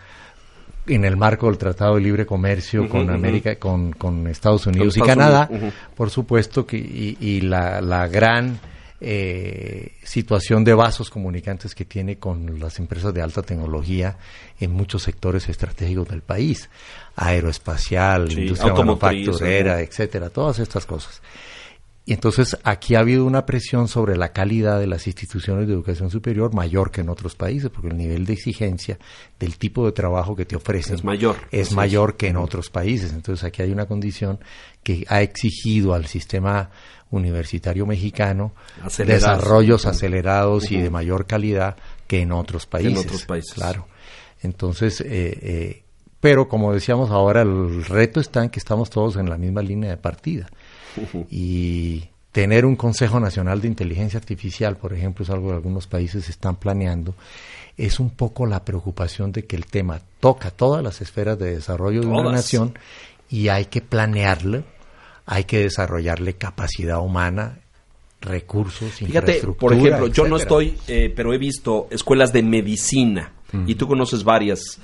en 0.89 1.05
el 1.05 1.17
marco 1.17 1.47
del 1.47 1.59
Tratado 1.59 1.97
de 1.97 2.01
Libre 2.01 2.27
Comercio 2.27 2.89
con 2.89 3.11
América, 3.11 3.57
con, 3.57 3.93
con, 3.93 4.27
Estados 4.27 4.67
Unidos 4.67 4.97
y 4.97 5.01
Canadá, 5.01 5.49
por 5.95 6.11
supuesto, 6.11 6.67
que, 6.67 6.77
y, 6.77 7.41
la, 7.43 7.81
la, 7.81 8.09
gran 8.09 8.59
eh, 9.01 9.93
situación 10.03 10.65
de 10.65 10.75
vasos 10.75 11.11
comunicantes 11.11 11.75
que 11.75 11.85
tiene 11.85 12.19
con 12.19 12.59
las 12.59 12.79
empresas 12.79 13.15
de 13.15 13.23
alta 13.23 13.43
tecnología 13.43 14.17
en 14.59 14.73
muchos 14.73 15.03
sectores 15.03 15.49
estratégicos 15.49 16.09
del 16.09 16.23
país, 16.23 16.69
aeroespacial, 17.17 18.33
industria 18.33 18.75
manufacturera, 18.75 19.81
etcétera, 19.81 20.31
todas 20.31 20.59
estas 20.59 20.85
cosas. 20.87 21.23
Y 22.09 22.15
entonces 22.15 22.57
aquí 22.65 22.95
ha 22.95 23.01
habido 23.01 23.27
una 23.27 23.45
presión 23.45 23.87
sobre 23.87 24.17
la 24.17 24.33
calidad 24.33 24.81
de 24.81 24.87
las 24.87 25.07
instituciones 25.07 25.69
de 25.69 25.75
educación 25.75 26.09
superior 26.09 26.55
mayor 26.55 26.91
que 26.91 27.03
en 27.03 27.11
otros 27.11 27.35
países, 27.35 27.69
porque 27.69 27.89
el 27.89 27.99
nivel 27.99 28.25
de 28.25 28.33
exigencia 28.33 28.99
del 29.39 29.59
tipo 29.59 29.85
de 29.85 29.93
trabajo 29.93 30.35
que 30.35 30.47
te 30.47 30.57
ofrecen 30.57 30.95
es 30.95 31.05
mayor, 31.05 31.37
es 31.51 31.73
mayor 31.73 32.17
que 32.17 32.29
en 32.29 32.39
otros 32.39 32.71
países. 32.71 33.13
Entonces 33.13 33.45
aquí 33.45 33.61
hay 33.61 33.73
una 33.73 33.85
condición 33.85 34.41
que 34.83 35.05
ha 35.07 35.21
exigido 35.21 35.93
al 35.93 36.07
sistema 36.07 36.71
universitario 37.11 37.85
mexicano 37.85 38.55
desarrollos 38.97 39.85
acelerados 39.85 40.73
y 40.73 40.81
de 40.81 40.89
mayor 40.89 41.27
calidad 41.27 41.77
que 42.07 42.23
en 42.23 42.33
otros 42.33 42.65
países. 42.65 42.93
En 42.93 42.99
otros 43.01 43.27
países. 43.27 43.53
Claro. 43.53 43.87
Entonces, 44.43 45.03
eh, 45.03 45.07
eh, 45.11 45.83
pero 46.21 46.49
como 46.49 46.73
decíamos 46.73 47.11
ahora, 47.11 47.43
el 47.43 47.85
reto 47.85 48.19
está 48.19 48.43
en 48.43 48.49
que 48.49 48.61
estamos 48.61 48.89
todos 48.89 49.17
en 49.17 49.29
la 49.29 49.37
misma 49.37 49.61
línea 49.61 49.91
de 49.91 49.99
partida 49.99 50.49
y 51.31 52.05
tener 52.33 52.65
un 52.65 52.77
Consejo 52.77 53.21
Nacional 53.21 53.61
de 53.61 53.69
Inteligencia 53.69 54.19
Artificial, 54.19 54.77
por 54.77 54.93
ejemplo, 54.93 55.25
es 55.25 55.31
algo 55.31 55.49
que 55.49 55.55
algunos 55.55 55.87
países 55.87 56.29
están 56.29 56.57
planeando, 56.57 57.15
es 57.77 58.01
un 58.01 58.11
poco 58.11 58.47
la 58.47 58.65
preocupación 58.65 59.33
de 59.33 59.45
que 59.45 59.57
el 59.57 59.67
tema 59.67 60.01
toca 60.21 60.51
todas 60.51 60.83
las 60.83 61.01
esferas 61.01 61.39
de 61.39 61.55
desarrollo 61.55 62.01
de 62.01 62.07
una 62.07 62.33
nación 62.33 62.79
y 63.31 63.49
hay 63.49 63.67
que 63.67 63.81
planearlo, 63.81 64.65
hay 65.27 65.45
que 65.45 65.59
desarrollarle 65.59 66.35
capacidad 66.35 67.01
humana, 67.01 67.59
recursos, 68.21 68.93
Fíjate, 68.93 69.41
por 69.59 69.73
ejemplo, 69.73 70.09
yo 70.09 70.27
no 70.27 70.37
estoy, 70.37 70.77
eh, 70.89 71.13
pero 71.15 71.33
he 71.33 71.39
visto 71.39 71.87
escuelas 71.91 72.33
de 72.33 72.43
medicina 72.43 73.33
y 73.67 73.77
tú 73.77 73.89
conoces 73.89 74.25
varias 74.25 74.79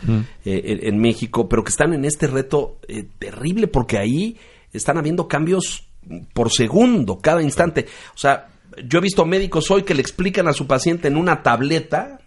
eh, 0.45 0.79
en, 0.83 0.99
México, 0.99 1.49
pero 1.49 1.63
que 1.63 1.71
están 1.71 1.93
en 1.93 2.05
este 2.05 2.27
reto 2.27 2.79
eh, 2.89 3.05
terrible 3.19 3.69
porque 3.69 3.99
ahí 3.99 4.39
están 4.73 4.97
habiendo 4.97 5.29
cambios 5.29 5.87
por 6.33 6.51
segundo, 6.53 7.19
cada 7.19 7.43
instante. 7.43 7.87
O 8.15 8.19
sea, 8.19 8.49
yo 8.85 8.99
he 8.99 9.03
visto 9.03 9.25
médicos 9.25 9.71
hoy 9.71 9.83
que 9.83 9.95
le 9.95 10.01
explican 10.01 10.49
a 10.49 10.53
su 10.53 10.67
paciente 10.67 11.09
en 11.09 11.17
una 11.17 11.43
tableta, 11.43 12.19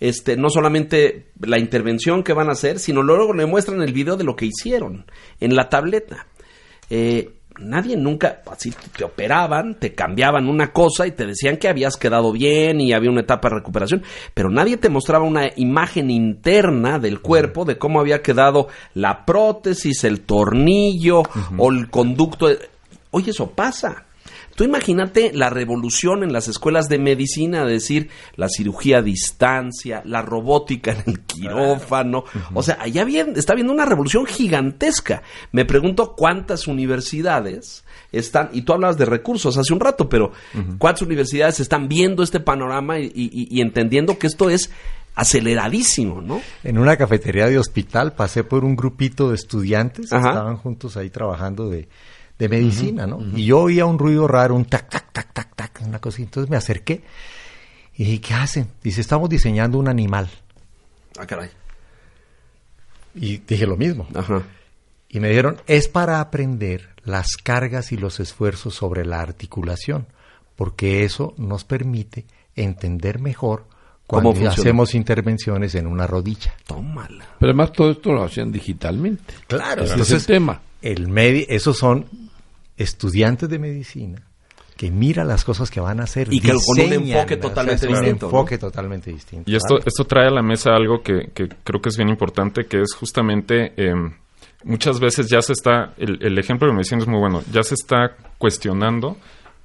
este, 0.00 0.38
no 0.38 0.48
solamente 0.48 1.26
la 1.40 1.58
intervención 1.58 2.22
que 2.22 2.32
van 2.32 2.48
a 2.48 2.52
hacer, 2.52 2.78
sino 2.78 3.02
luego 3.02 3.34
le 3.34 3.44
muestran 3.44 3.82
el 3.82 3.92
video 3.92 4.16
de 4.16 4.24
lo 4.24 4.34
que 4.34 4.46
hicieron 4.46 5.04
en 5.40 5.54
la 5.54 5.68
tableta. 5.68 6.26
Eh, 6.88 7.36
nadie 7.58 7.96
nunca, 7.96 8.42
así 8.50 8.72
te 8.96 9.04
operaban, 9.04 9.74
te 9.74 9.94
cambiaban 9.94 10.48
una 10.48 10.72
cosa 10.72 11.06
y 11.06 11.12
te 11.12 11.26
decían 11.26 11.56
que 11.56 11.68
habías 11.68 11.96
quedado 11.96 12.32
bien 12.32 12.80
y 12.80 12.92
había 12.92 13.10
una 13.10 13.22
etapa 13.22 13.48
de 13.48 13.56
recuperación, 13.56 14.02
pero 14.34 14.50
nadie 14.50 14.76
te 14.76 14.88
mostraba 14.88 15.24
una 15.24 15.50
imagen 15.56 16.10
interna 16.10 16.98
del 16.98 17.20
cuerpo 17.20 17.64
de 17.64 17.78
cómo 17.78 18.00
había 18.00 18.22
quedado 18.22 18.68
la 18.94 19.24
prótesis, 19.24 20.04
el 20.04 20.20
tornillo 20.20 21.22
o 21.56 21.70
el 21.70 21.88
conducto. 21.90 22.48
Oye, 23.10 23.30
eso 23.30 23.50
pasa. 23.50 24.06
Tú 24.56 24.64
imagínate 24.64 25.32
la 25.34 25.50
revolución 25.50 26.22
en 26.22 26.32
las 26.32 26.48
escuelas 26.48 26.88
de 26.88 26.98
medicina, 26.98 27.66
decir 27.66 28.08
la 28.36 28.48
cirugía 28.48 28.98
a 28.98 29.02
distancia, 29.02 30.02
la 30.06 30.22
robótica 30.22 30.92
en 30.92 31.02
el 31.06 31.20
quirófano. 31.20 32.24
O 32.54 32.62
sea, 32.62 32.78
allá 32.80 33.04
bien, 33.04 33.34
está 33.36 33.52
habiendo 33.52 33.72
una 33.72 33.84
revolución 33.84 34.24
gigantesca. 34.24 35.22
Me 35.52 35.66
pregunto 35.66 36.14
cuántas 36.16 36.66
universidades 36.66 37.84
están, 38.12 38.48
y 38.52 38.62
tú 38.62 38.72
hablabas 38.72 38.96
de 38.96 39.04
recursos 39.04 39.58
hace 39.58 39.74
un 39.74 39.80
rato, 39.80 40.08
pero 40.08 40.32
cuántas 40.78 41.02
universidades 41.02 41.60
están 41.60 41.86
viendo 41.86 42.22
este 42.22 42.40
panorama 42.40 42.98
y, 42.98 43.60
entendiendo 43.60 44.18
que 44.18 44.26
esto 44.26 44.48
es 44.48 44.70
aceleradísimo, 45.14 46.22
¿no? 46.22 46.40
En 46.64 46.78
una 46.78 46.96
cafetería 46.96 47.46
de 47.46 47.58
hospital 47.58 48.14
pasé 48.14 48.42
por 48.42 48.64
un 48.64 48.74
grupito 48.74 49.28
de 49.28 49.34
estudiantes 49.34 50.10
que 50.10 50.16
estaban 50.16 50.56
juntos 50.56 50.96
ahí 50.96 51.10
trabajando 51.10 51.68
de 51.68 51.88
de 52.38 52.48
medicina, 52.48 53.06
¿no? 53.06 53.20
Y 53.34 53.46
yo 53.46 53.60
oía 53.60 53.86
un 53.86 53.98
ruido 53.98 54.28
raro, 54.28 54.54
un 54.54 54.64
tac, 54.66 54.88
tac, 54.90 55.12
tac, 55.12 55.32
tac, 55.32 55.54
tac, 55.54 55.82
una 55.84 55.98
cosa. 56.00 56.22
Entonces 56.22 56.50
me 56.50 56.56
acerqué 56.56 57.02
y 57.94 58.04
dije, 58.04 58.20
¿qué 58.20 58.34
hacen? 58.34 58.68
Dice, 58.82 59.00
estamos 59.00 59.28
diseñando 59.30 59.78
un 59.78 59.88
animal. 59.88 60.28
Ah, 61.18 61.26
caray. 61.26 61.48
Y 63.14 63.38
dije 63.38 63.66
lo 63.66 63.76
mismo. 63.76 64.06
Ajá. 64.14 64.42
Y 65.08 65.20
me 65.20 65.28
dijeron, 65.28 65.60
es 65.66 65.88
para 65.88 66.20
aprender 66.20 66.90
las 67.04 67.36
cargas 67.36 67.92
y 67.92 67.96
los 67.96 68.20
esfuerzos 68.20 68.74
sobre 68.74 69.04
la 69.06 69.20
articulación. 69.20 70.06
porque 70.56 71.04
eso 71.04 71.34
nos 71.36 71.64
permite 71.64 72.24
entender 72.54 73.18
mejor 73.18 73.66
cuando 74.06 74.30
hacemos 74.48 74.94
intervenciones 74.94 75.74
en 75.74 75.86
una 75.86 76.06
rodilla. 76.06 76.54
Tómala. 76.66 77.26
Pero 77.38 77.50
además 77.50 77.72
todo 77.72 77.90
esto 77.90 78.12
lo 78.12 78.24
hacen 78.24 78.50
digitalmente. 78.52 79.34
Claro, 79.46 79.82
ese 79.84 80.00
es 80.00 80.10
el 80.12 80.24
tema. 80.24 80.62
El 80.80 81.16
esos 81.18 81.76
son 81.76 82.06
estudiantes 82.76 83.48
de 83.48 83.58
medicina 83.58 84.22
que 84.76 84.90
mira 84.90 85.24
las 85.24 85.44
cosas 85.44 85.70
que 85.70 85.80
van 85.80 86.00
a 86.00 86.04
hacer 86.04 86.28
y 86.30 86.40
que 86.40 86.52
con 86.52 86.84
un 86.84 86.92
enfoque 86.92 87.38
totalmente 87.38 87.86
distinto. 87.86 88.26
Un 88.26 88.32
enfoque 88.34 88.58
totalmente 88.58 89.10
distinto. 89.10 89.50
Y 89.50 89.56
esto, 89.56 89.78
esto 89.78 90.04
trae 90.04 90.28
a 90.28 90.30
la 90.30 90.42
mesa 90.42 90.74
algo 90.74 91.02
que, 91.02 91.30
que, 91.32 91.48
creo 91.64 91.80
que 91.80 91.88
es 91.88 91.96
bien 91.96 92.10
importante, 92.10 92.66
que 92.66 92.82
es 92.82 92.94
justamente 92.94 93.72
em, 93.76 94.12
muchas 94.64 95.00
veces 95.00 95.28
ya 95.28 95.40
se 95.40 95.54
está, 95.54 95.94
el, 95.96 96.18
el 96.20 96.38
ejemplo 96.38 96.68
de 96.68 96.74
medicina 96.74 97.00
es 97.00 97.08
muy 97.08 97.18
bueno, 97.18 97.42
ya 97.50 97.62
se 97.62 97.74
está 97.74 98.16
cuestionando 98.36 99.16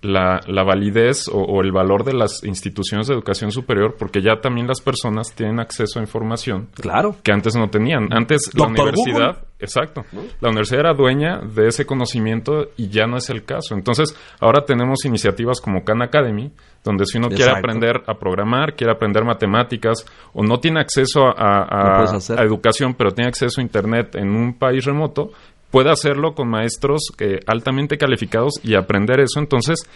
la, 0.01 0.39
la 0.47 0.63
validez 0.63 1.29
o, 1.31 1.61
el 1.61 1.71
valor 1.71 2.03
de 2.03 2.13
las 2.13 2.43
instituciones 2.43 3.07
de 3.07 3.13
educación 3.13 3.51
superior, 3.51 3.95
porque 3.97 4.21
ya 4.21 4.41
también 4.41 4.67
las 4.67 4.81
personas 4.81 5.33
tienen 5.35 5.59
acceso 5.59 5.99
a 5.99 6.01
información 6.01 6.69
claro. 6.73 7.15
que 7.23 7.31
antes 7.31 7.55
no 7.55 7.69
tenían. 7.69 8.07
Antes 8.11 8.51
la 8.55 8.67
universidad, 8.67 9.43
exacto, 9.59 10.03
la 10.39 10.49
universidad 10.49 10.79
era 10.81 10.93
dueña 10.93 11.39
de 11.39 11.67
ese 11.67 11.85
conocimiento 11.85 12.69
y 12.77 12.89
ya 12.89 13.05
no 13.05 13.17
es 13.17 13.29
el 13.29 13.45
caso. 13.45 13.75
Entonces, 13.75 14.15
ahora 14.39 14.65
tenemos 14.65 15.05
iniciativas 15.05 15.61
como 15.61 15.83
Khan 15.83 16.01
Academy, 16.01 16.51
donde 16.83 17.05
si 17.05 17.19
uno 17.19 17.29
quiere 17.29 17.51
aprender 17.51 18.01
a 18.07 18.15
programar, 18.15 18.75
quiere 18.75 18.93
aprender 18.93 19.23
matemáticas 19.23 20.03
o 20.33 20.41
no 20.41 20.59
tiene 20.59 20.79
acceso 20.79 21.27
a, 21.27 22.01
a 22.01 22.43
educación, 22.43 22.95
pero 22.95 23.11
tiene 23.11 23.29
acceso 23.29 23.61
a 23.61 23.63
Internet 23.63 24.15
en 24.15 24.29
un 24.31 24.57
país 24.57 24.83
remoto, 24.83 25.29
puede 25.71 25.89
hacerlo 25.89 26.35
con 26.35 26.49
maestros 26.49 27.13
eh, 27.17 27.39
altamente 27.47 27.97
calificados 27.97 28.59
y 28.63 28.75
aprender 28.75 29.21
eso. 29.21 29.39
Entonces, 29.39 29.89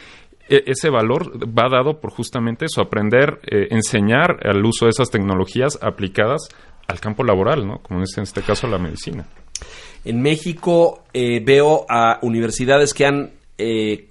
e, 0.50 0.64
ese 0.66 0.90
valor 0.90 1.38
va 1.48 1.70
dado 1.70 2.00
por 2.00 2.12
justamente 2.12 2.66
eso, 2.66 2.82
aprender, 2.82 3.40
eh, 3.44 3.68
enseñar 3.72 4.40
el 4.42 4.66
uso 4.66 4.86
de 4.86 4.92
esas 4.92 5.12
tecnologías 5.12 5.78
aplicadas 5.82 6.48
al 6.88 7.00
campo 7.00 7.24
laboral, 7.24 7.68
¿no? 7.68 7.80
Como 7.80 8.02
es 8.04 8.18
en 8.18 8.24
este 8.24 8.42
caso 8.42 8.68
la 8.68 8.78
medicina. 8.78 9.28
En 10.06 10.22
México 10.22 11.04
eh, 11.14 11.42
veo 11.44 11.86
a 11.90 12.20
universidades 12.22 12.94
que 12.94 13.06
han 13.06 13.32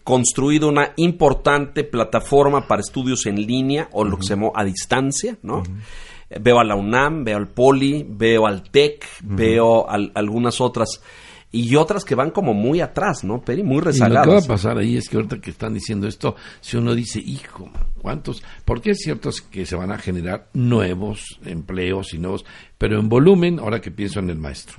construido 0.04 0.68
una 0.68 0.94
importante 0.96 1.84
plataforma 1.84 2.66
para 2.66 2.80
estudios 2.80 3.26
en 3.26 3.46
línea 3.46 3.90
o 3.92 4.02
lo 4.02 4.16
que 4.16 4.22
se 4.22 4.30
llamó 4.30 4.52
a 4.56 4.64
distancia, 4.64 5.36
¿no? 5.42 5.62
Veo 6.40 6.60
a 6.60 6.64
la 6.64 6.74
UNAM, 6.76 7.24
veo 7.24 7.36
al 7.36 7.48
POLI, 7.48 8.06
veo 8.08 8.46
al 8.46 8.62
TEC, 8.62 9.04
veo 9.20 9.86
algunas 9.86 10.62
otras 10.62 11.02
y 11.54 11.76
otras 11.76 12.04
que 12.04 12.16
van 12.16 12.32
como 12.32 12.52
muy 12.52 12.80
atrás, 12.80 13.22
¿no, 13.22 13.40
Peri? 13.40 13.62
Muy 13.62 13.80
rezagadas. 13.80 14.26
Y 14.26 14.30
lo 14.30 14.34
que 14.34 14.40
va 14.40 14.44
a 14.44 14.56
pasar 14.56 14.76
ahí 14.76 14.96
es 14.96 15.08
que 15.08 15.16
ahorita 15.16 15.40
que 15.40 15.50
están 15.50 15.72
diciendo 15.72 16.08
esto, 16.08 16.34
si 16.60 16.76
uno 16.76 16.96
dice, 16.96 17.20
hijo, 17.20 17.70
¿cuántos? 18.02 18.42
Porque 18.64 18.90
es 18.90 18.98
cierto 18.98 19.30
que 19.52 19.64
se 19.64 19.76
van 19.76 19.92
a 19.92 19.98
generar 19.98 20.48
nuevos 20.52 21.38
empleos 21.44 22.12
y 22.12 22.18
nuevos, 22.18 22.44
pero 22.76 22.98
en 22.98 23.08
volumen, 23.08 23.60
ahora 23.60 23.80
que 23.80 23.92
pienso 23.92 24.18
en 24.18 24.30
el 24.30 24.38
maestro, 24.38 24.78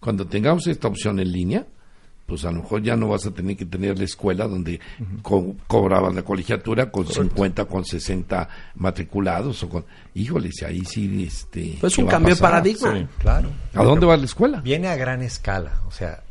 cuando 0.00 0.26
tengamos 0.26 0.66
esta 0.66 0.88
opción 0.88 1.20
en 1.20 1.30
línea, 1.30 1.66
pues 2.26 2.44
a 2.44 2.50
lo 2.50 2.62
mejor 2.62 2.82
ya 2.82 2.96
no 2.96 3.08
vas 3.08 3.26
a 3.26 3.30
tener 3.30 3.56
que 3.56 3.66
tener 3.66 3.98
la 3.98 4.04
escuela 4.04 4.46
donde 4.48 4.80
cobraban 5.66 6.14
la 6.14 6.22
colegiatura 6.22 6.90
con 6.90 7.06
50, 7.06 7.66
con 7.66 7.84
60 7.84 8.48
matriculados 8.76 9.62
o 9.62 9.68
con, 9.68 9.84
híjoles, 10.14 10.62
ahí 10.62 10.84
sí, 10.84 11.24
este... 11.24 11.76
Pues 11.80 11.98
un 11.98 12.06
cambio 12.06 12.34
de 12.34 12.40
paradigma. 12.40 13.08
claro. 13.18 13.50
¿A 13.74 13.84
dónde 13.84 14.06
va 14.06 14.16
la 14.16 14.24
escuela? 14.24 14.60
Viene 14.60 14.88
a 14.88 14.96
gran 14.96 15.22
escala, 15.22 15.82
o 15.86 15.90
sea, 15.90 16.22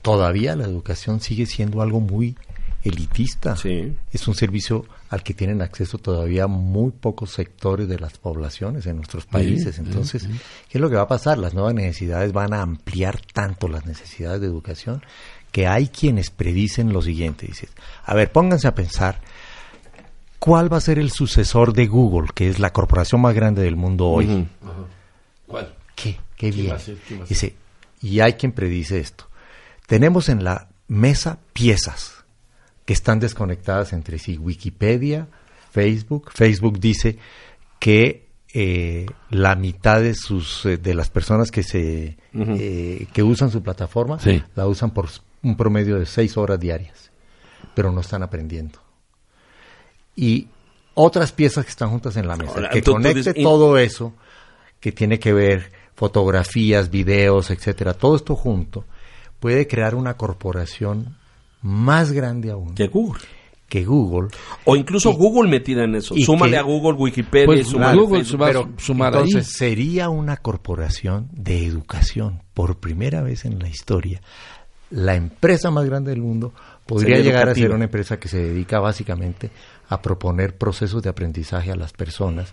todavía 0.00 0.56
la 0.56 0.64
educación 0.64 1.20
sigue 1.20 1.46
siendo 1.46 1.82
algo 1.82 2.00
muy 2.00 2.36
elitista. 2.84 3.56
Sí. 3.56 3.94
Es 4.12 4.26
un 4.28 4.34
servicio 4.34 4.86
al 5.08 5.22
que 5.22 5.34
tienen 5.34 5.62
acceso 5.62 5.98
todavía 5.98 6.46
muy 6.46 6.90
pocos 6.90 7.30
sectores 7.30 7.88
de 7.88 7.98
las 7.98 8.18
poblaciones 8.18 8.86
en 8.86 8.96
nuestros 8.96 9.26
países. 9.26 9.78
Entonces, 9.78 10.26
¿qué 10.68 10.78
es 10.78 10.80
lo 10.80 10.90
que 10.90 10.96
va 10.96 11.02
a 11.02 11.08
pasar? 11.08 11.38
Las 11.38 11.54
nuevas 11.54 11.74
necesidades 11.74 12.32
van 12.32 12.52
a 12.54 12.62
ampliar 12.62 13.20
tanto 13.32 13.68
las 13.68 13.86
necesidades 13.86 14.40
de 14.40 14.46
educación 14.46 15.02
que 15.52 15.66
hay 15.66 15.88
quienes 15.88 16.30
predicen 16.30 16.92
lo 16.92 17.02
siguiente. 17.02 17.46
Dices, 17.46 17.70
a 18.04 18.14
ver, 18.14 18.32
pónganse 18.32 18.66
a 18.66 18.74
pensar, 18.74 19.20
¿cuál 20.38 20.72
va 20.72 20.78
a 20.78 20.80
ser 20.80 20.98
el 20.98 21.10
sucesor 21.10 21.74
de 21.74 21.86
Google, 21.86 22.30
que 22.34 22.48
es 22.48 22.58
la 22.58 22.72
corporación 22.72 23.20
más 23.20 23.34
grande 23.34 23.62
del 23.62 23.76
mundo 23.76 24.08
hoy? 24.08 24.48
¿Cuál? 25.46 25.74
¿Qué? 25.94 26.18
¿Qué 26.36 26.50
bien? 26.50 26.74
Dice, 27.28 27.54
y 28.00 28.20
hay 28.20 28.32
quien 28.32 28.52
predice 28.52 28.98
esto. 28.98 29.28
Tenemos 29.86 30.28
en 30.28 30.42
la 30.42 30.68
mesa 30.88 31.38
piezas 31.52 32.24
que 32.84 32.94
están 32.94 33.20
desconectadas 33.20 33.92
entre 33.92 34.18
sí. 34.18 34.38
Wikipedia, 34.38 35.28
Facebook. 35.70 36.30
Facebook 36.34 36.80
dice 36.80 37.18
que 37.78 38.26
eh, 38.54 39.06
la 39.30 39.54
mitad 39.54 40.00
de 40.00 40.14
sus 40.14 40.66
eh, 40.66 40.76
de 40.76 40.94
las 40.94 41.10
personas 41.10 41.50
que 41.50 41.62
se 41.62 42.18
eh, 42.34 43.06
que 43.12 43.22
usan 43.22 43.50
su 43.50 43.62
plataforma 43.62 44.18
la 44.54 44.66
usan 44.66 44.90
por 44.90 45.08
un 45.42 45.56
promedio 45.56 45.98
de 45.98 46.06
seis 46.06 46.36
horas 46.36 46.60
diarias, 46.60 47.10
pero 47.74 47.92
no 47.92 48.00
están 48.00 48.22
aprendiendo. 48.22 48.78
Y 50.14 50.48
otras 50.94 51.32
piezas 51.32 51.64
que 51.64 51.70
están 51.70 51.90
juntas 51.90 52.16
en 52.16 52.28
la 52.28 52.36
mesa, 52.36 52.68
que 52.70 52.82
conecte 52.82 53.34
todo 53.34 53.78
eso, 53.78 54.14
que 54.80 54.92
tiene 54.92 55.18
que 55.18 55.32
ver 55.32 55.72
fotografías, 55.94 56.90
videos, 56.90 57.50
etcétera, 57.50 57.94
todo 57.94 58.16
esto 58.16 58.34
junto, 58.34 58.84
puede 59.40 59.66
crear 59.66 59.94
una 59.94 60.16
corporación 60.16 61.16
más 61.62 62.12
grande 62.12 62.50
aún. 62.50 62.74
Que 62.74 62.88
Google. 62.88 63.22
Que 63.68 63.84
Google. 63.84 64.28
O 64.64 64.76
incluso 64.76 65.12
Google 65.12 65.48
metida 65.48 65.84
en 65.84 65.94
eso. 65.94 66.14
Súmale 66.16 66.58
a 66.58 66.62
Google, 66.62 66.92
Wikipedia, 66.92 67.46
pues, 67.46 67.72
Google 67.72 68.24
pero, 68.38 68.68
entonces 68.88 69.52
sería 69.56 70.10
una 70.10 70.36
corporación 70.36 71.30
de 71.32 71.64
educación 71.64 72.42
por 72.52 72.80
primera 72.80 73.22
vez 73.22 73.46
en 73.46 73.58
la 73.58 73.68
historia 73.68 74.20
la 74.92 75.14
empresa 75.14 75.70
más 75.70 75.86
grande 75.86 76.10
del 76.10 76.20
mundo 76.20 76.52
podría 76.86 77.18
llegar 77.18 77.48
a 77.48 77.54
ser 77.54 77.72
una 77.72 77.84
empresa 77.84 78.18
que 78.18 78.28
se 78.28 78.38
dedica 78.38 78.78
básicamente 78.78 79.50
a 79.88 80.02
proponer 80.02 80.56
procesos 80.56 81.02
de 81.02 81.08
aprendizaje 81.08 81.72
a 81.72 81.76
las 81.76 81.92
personas 81.92 82.52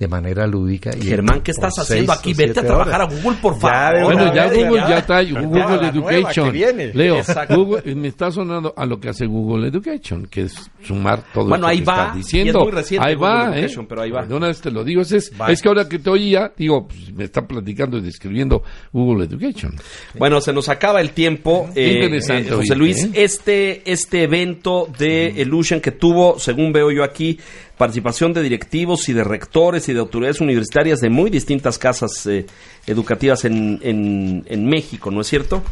de 0.00 0.08
manera 0.08 0.46
lúdica. 0.46 0.90
Y 0.98 1.02
Germán, 1.02 1.42
¿qué 1.42 1.50
estás 1.50 1.78
haciendo 1.78 2.12
aquí? 2.12 2.32
Vete 2.32 2.60
a 2.60 2.62
trabajar 2.64 3.02
a 3.02 3.04
Google, 3.04 3.36
por 3.42 3.60
favor. 3.60 4.04
bueno, 4.04 4.34
ya 4.34 4.48
Google 4.48 4.80
ya, 4.88 4.98
está, 4.98 5.22
Google 5.22 5.88
Education. 5.88 6.52
Leo, 6.94 7.20
Google, 7.50 7.94
me 7.94 8.08
está 8.08 8.30
sonando 8.30 8.72
a 8.74 8.86
lo 8.86 8.98
que 8.98 9.10
hace 9.10 9.26
Google 9.26 9.68
Education, 9.68 10.26
que 10.26 10.42
es 10.44 10.70
sumar 10.82 11.22
todo 11.34 11.50
bueno, 11.50 11.66
ahí 11.66 11.80
que 11.80 11.84
va, 11.84 12.12
diciendo. 12.16 12.60
muy 12.60 12.70
reciente 12.72 13.06
ahí 13.06 13.14
va, 13.14 13.58
¿eh? 13.58 13.68
pero 13.86 14.00
ahí 14.00 14.10
va. 14.10 14.24
De 14.24 14.34
una 14.34 14.46
vez 14.46 14.62
te 14.62 14.70
lo 14.70 14.82
digo, 14.82 15.02
es, 15.02 15.12
es, 15.12 15.62
que 15.62 15.68
ahora 15.68 15.86
que 15.86 15.98
te 15.98 16.08
oía, 16.08 16.50
digo, 16.56 16.88
pues, 16.88 17.12
me 17.12 17.24
está 17.24 17.46
platicando 17.46 17.98
y 17.98 18.00
describiendo 18.00 18.62
Google 18.92 19.26
Education. 19.26 19.76
Bueno, 20.14 20.40
se 20.40 20.54
nos 20.54 20.70
acaba 20.70 21.02
el 21.02 21.10
tiempo. 21.10 21.68
Eh, 21.74 22.08
eh, 22.10 22.48
José 22.50 22.74
Luis, 22.74 23.04
¿eh? 23.04 23.10
este, 23.12 23.90
este 23.90 24.22
evento 24.22 24.88
de 24.98 25.34
Illusion 25.36 25.80
que 25.80 25.90
tuvo, 25.90 26.38
según 26.38 26.72
veo 26.72 26.90
yo 26.90 27.04
aquí, 27.04 27.38
participación 27.80 28.34
de 28.34 28.42
directivos 28.42 29.08
y 29.08 29.14
de 29.14 29.24
rectores 29.24 29.88
y 29.88 29.94
de 29.94 30.00
autoridades 30.00 30.42
universitarias 30.42 31.00
de 31.00 31.08
muy 31.08 31.30
distintas 31.30 31.78
casas 31.78 32.26
eh, 32.26 32.44
educativas 32.86 33.46
en, 33.46 33.80
en, 33.82 34.66
México, 34.66 35.10
¿no 35.10 35.22
es 35.22 35.28
cierto? 35.28 35.62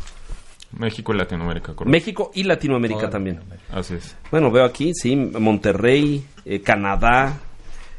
México 0.73 1.13
y 1.13 1.19
Latinoamérica, 1.19 1.75
correcto. 1.75 1.91
México 1.91 2.31
y 2.35 2.45
Latinoamérica 2.45 3.11
también. 3.11 3.41
Así 3.71 3.93
es. 3.93 4.17
Bueno, 4.31 4.51
veo 4.51 4.65
aquí, 4.65 4.95
sí, 4.95 5.15
Monterrey, 5.17 6.25
eh, 6.47 6.63
Canadá, 6.63 7.41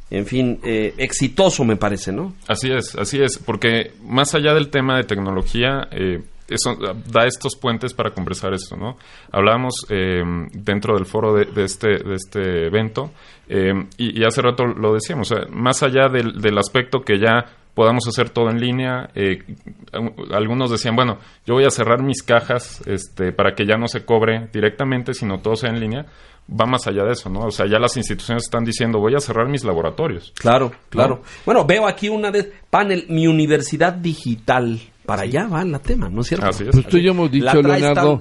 en 0.09 0.25
fin, 0.25 0.59
eh, 0.63 0.95
exitoso 0.97 1.63
me 1.63 1.75
parece, 1.75 2.11
¿no? 2.11 2.33
Así 2.47 2.71
es, 2.71 2.95
así 2.95 3.21
es, 3.21 3.37
porque 3.37 3.93
más 4.03 4.33
allá 4.33 4.55
del 4.55 4.71
tema 4.71 4.97
de 4.97 5.03
tecnología, 5.03 5.87
eso 6.49 6.75
da 6.75 7.25
estos 7.25 7.55
puentes 7.55 7.93
para 7.93 8.11
conversar 8.11 8.53
esto, 8.53 8.75
¿no? 8.75 8.97
Hablábamos 9.31 9.85
eh, 9.89 10.21
dentro 10.53 10.95
del 10.95 11.05
foro 11.05 11.33
de, 11.33 11.63
este, 11.63 11.89
de 11.89 12.15
este 12.15 12.67
evento 12.67 13.11
eh, 13.47 13.73
y, 13.97 14.23
hace 14.23 14.41
rato 14.41 14.65
lo 14.65 14.93
decíamos, 14.93 15.33
más 15.51 15.81
allá 15.83 16.07
del, 16.07 16.39
del, 16.39 16.57
aspecto 16.57 17.01
que 17.01 17.19
ya 17.19 17.45
podamos 17.73 18.07
hacer 18.07 18.29
todo 18.29 18.49
en 18.49 18.59
línea, 18.59 19.09
eh, 19.15 19.39
algunos 20.31 20.69
decían, 20.69 20.95
bueno, 20.95 21.17
yo 21.45 21.53
voy 21.53 21.65
a 21.65 21.71
cerrar 21.71 22.03
mis 22.03 22.23
cajas 22.23 22.81
este, 22.85 23.31
para 23.31 23.53
que 23.55 23.65
ya 23.65 23.77
no 23.77 23.87
se 23.87 24.03
cobre 24.03 24.49
directamente, 24.51 25.13
sino 25.13 25.39
todo 25.39 25.55
sea 25.55 25.69
en 25.69 25.79
línea, 25.79 26.05
va 26.49 26.65
más 26.65 26.87
allá 26.87 27.03
de 27.03 27.13
eso, 27.13 27.29
¿no? 27.29 27.45
O 27.45 27.51
sea, 27.51 27.67
ya 27.67 27.79
las 27.79 27.95
instituciones 27.95 28.43
están 28.43 28.63
diciendo, 28.63 28.99
voy 28.99 29.15
a 29.15 29.19
cerrar 29.19 29.47
mis 29.47 29.63
laboratorios. 29.63 30.33
Claro, 30.37 30.71
claro. 30.89 31.21
Bueno, 31.45 31.65
veo 31.65 31.87
aquí 31.87 32.09
una 32.09 32.31
de 32.31 32.51
panel, 32.69 33.05
mi 33.09 33.27
universidad 33.27 33.93
digital. 33.93 34.79
Para 35.09 35.23
allá 35.23 35.47
va 35.47 35.65
la 35.65 35.79
tema, 35.79 36.07
¿no 36.07 36.21
es 36.21 36.27
cierto? 36.27 36.45
Así 36.45 36.65
es. 36.65 36.69
Pues 36.69 36.85
tú 36.85 36.99
ya 36.99 37.09
hemos 37.09 37.31
dicho, 37.31 37.63
Leonardo, 37.63 38.19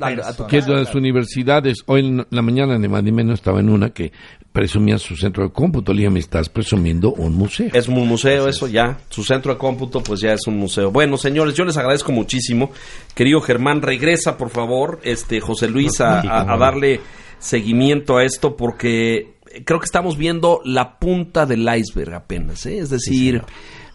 que 0.49 0.63
las 0.63 0.95
universidades, 0.95 1.83
hoy 1.85 2.07
en 2.07 2.27
la 2.31 2.41
mañana, 2.41 2.79
ni 2.79 2.89
más 2.89 3.03
ni 3.03 3.13
menos, 3.13 3.35
estaba 3.35 3.61
en 3.61 3.69
una 3.69 3.91
que 3.91 4.11
presumía 4.55 4.97
su 4.97 5.15
centro 5.15 5.45
de 5.45 5.53
cómputo. 5.53 5.93
Le 5.93 5.99
dije, 5.99 6.11
me 6.11 6.21
estás 6.21 6.49
presumiendo 6.49 7.13
un 7.13 7.35
museo. 7.35 7.69
Es 7.75 7.89
un 7.89 8.09
museo, 8.09 8.49
eso 8.49 8.69
ya. 8.69 8.97
Su 9.11 9.23
centro 9.23 9.53
de 9.53 9.59
cómputo, 9.59 10.03
pues 10.03 10.21
ya 10.21 10.33
es 10.33 10.47
un 10.47 10.57
museo. 10.57 10.91
Bueno, 10.91 11.19
señores, 11.19 11.53
yo 11.53 11.67
les 11.67 11.77
agradezco 11.77 12.11
muchísimo. 12.11 12.71
Querido 13.15 13.43
Germán, 13.43 13.83
regresa, 13.83 14.39
por 14.39 14.49
favor, 14.49 14.99
este 15.03 15.41
José 15.41 15.69
Luis, 15.69 16.01
a 16.01 16.23
darle 16.59 17.03
seguimiento 17.39 18.17
a 18.17 18.25
esto 18.25 18.57
porque 18.57 19.35
creo 19.65 19.79
que 19.79 19.85
estamos 19.85 20.17
viendo 20.17 20.61
la 20.65 20.99
punta 20.99 21.47
del 21.47 21.69
iceberg 21.69 22.15
apenas, 22.15 22.67
¿eh? 22.67 22.79
es 22.79 22.91
decir, 22.91 23.43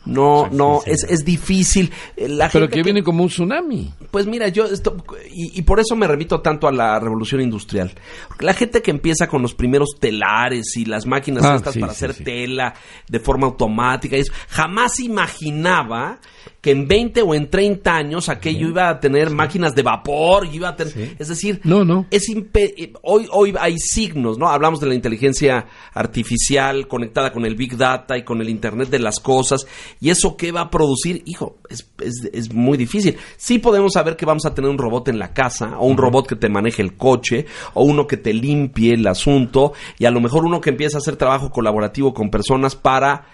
no, 0.06 0.50
no, 0.52 0.82
es, 0.86 1.04
es 1.04 1.24
difícil. 1.24 1.92
Eh, 2.16 2.28
la 2.28 2.50
Pero 2.50 2.66
gente 2.66 2.76
que 2.78 2.84
viene 2.84 3.04
como 3.04 3.24
un 3.24 3.30
tsunami. 3.30 3.94
Pues 4.12 4.26
mira, 4.28 4.48
yo 4.50 4.66
esto, 4.66 4.98
y, 5.32 5.58
y 5.58 5.62
por 5.62 5.80
eso 5.80 5.96
me 5.96 6.08
remito 6.08 6.42
tanto 6.42 6.68
a 6.68 6.72
la 6.72 7.00
revolución 7.00 7.42
industrial. 7.42 7.94
La 8.40 8.54
gente 8.54 8.82
que 8.82 8.92
empieza 8.92 9.28
con 9.28 9.42
los 9.42 9.54
primeros 9.54 9.96
telares 10.00 10.76
y 10.78 10.86
las 10.86 11.06
máquinas 11.06 11.44
Ah, 11.44 11.56
estas 11.56 11.78
para 11.78 11.92
hacer 11.92 12.14
tela 12.14 12.74
de 13.08 13.20
forma 13.20 13.48
automática 13.48 14.18
y 14.18 14.22
eso, 14.22 14.34
jamás 14.50 15.00
imaginaba 15.00 16.20
que 16.64 16.72
en 16.72 16.88
20 16.88 17.22
o 17.24 17.36
en 17.36 17.50
30 17.50 17.94
años 17.94 18.30
aquello 18.30 18.70
iba 18.70 18.88
a 18.88 18.98
tener 19.02 19.30
máquinas 19.30 19.76
de 19.76 19.84
vapor, 19.84 20.46
y 20.50 20.56
iba 20.56 20.70
a 20.70 20.76
tener, 20.78 21.18
es 21.20 21.28
decir, 21.28 21.60
No, 21.66 21.84
no. 21.84 22.06
es 22.10 22.30
impe- 22.30 22.74
eh, 22.78 22.94
hoy 23.02 23.28
hoy 23.34 23.54
hay 23.60 23.78
signos, 23.78 24.38
¿no? 24.38 24.48
Hablamos 24.48 24.80
de 24.80 24.88
la 24.88 24.96
inteligencia 24.96 25.66
artificial 25.94 26.88
conectada 26.88 27.34
con 27.34 27.46
el 27.46 27.56
big 27.56 27.76
data 27.76 28.18
y 28.18 28.24
con 28.24 28.40
el 28.40 28.48
internet 28.48 28.88
de 28.90 29.00
las 29.00 29.20
cosas 29.20 29.68
y 30.00 30.10
eso 30.10 30.38
qué 30.38 30.54
va 30.54 30.62
a 30.62 30.70
producir, 30.70 31.22
hijo, 31.26 31.58
es, 31.70 31.92
es- 32.02 32.30
es 32.32 32.54
muy 32.54 32.78
difícil. 32.78 33.18
Sí 33.36 33.60
podemos 33.60 33.92
saber 33.94 34.16
que 34.16 34.26
vamos 34.26 34.46
a 34.46 34.54
tener 34.56 34.70
un 34.72 34.78
robot 34.78 35.10
en 35.10 35.20
la 35.20 35.34
casa 35.34 35.78
o 35.80 35.86
un 35.88 35.98
robot 35.98 36.28
que 36.28 36.36
te 36.38 36.48
maneje 36.48 36.82
el 36.82 36.96
coche 36.96 37.46
o 37.74 37.84
uno 37.84 38.08
que 38.08 38.16
te 38.16 38.32
limpie 38.34 38.94
el 38.94 39.06
asunto 39.08 39.74
y 40.00 40.06
a 40.06 40.12
lo 40.12 40.22
mejor 40.22 40.46
uno 40.46 40.62
que 40.62 40.70
empieza 40.70 40.98
a 40.98 41.00
hacer 41.00 41.18
trabajo 41.18 41.52
colaborativo 41.52 42.14
con 42.14 42.30
personas 42.30 42.76
para 42.78 43.26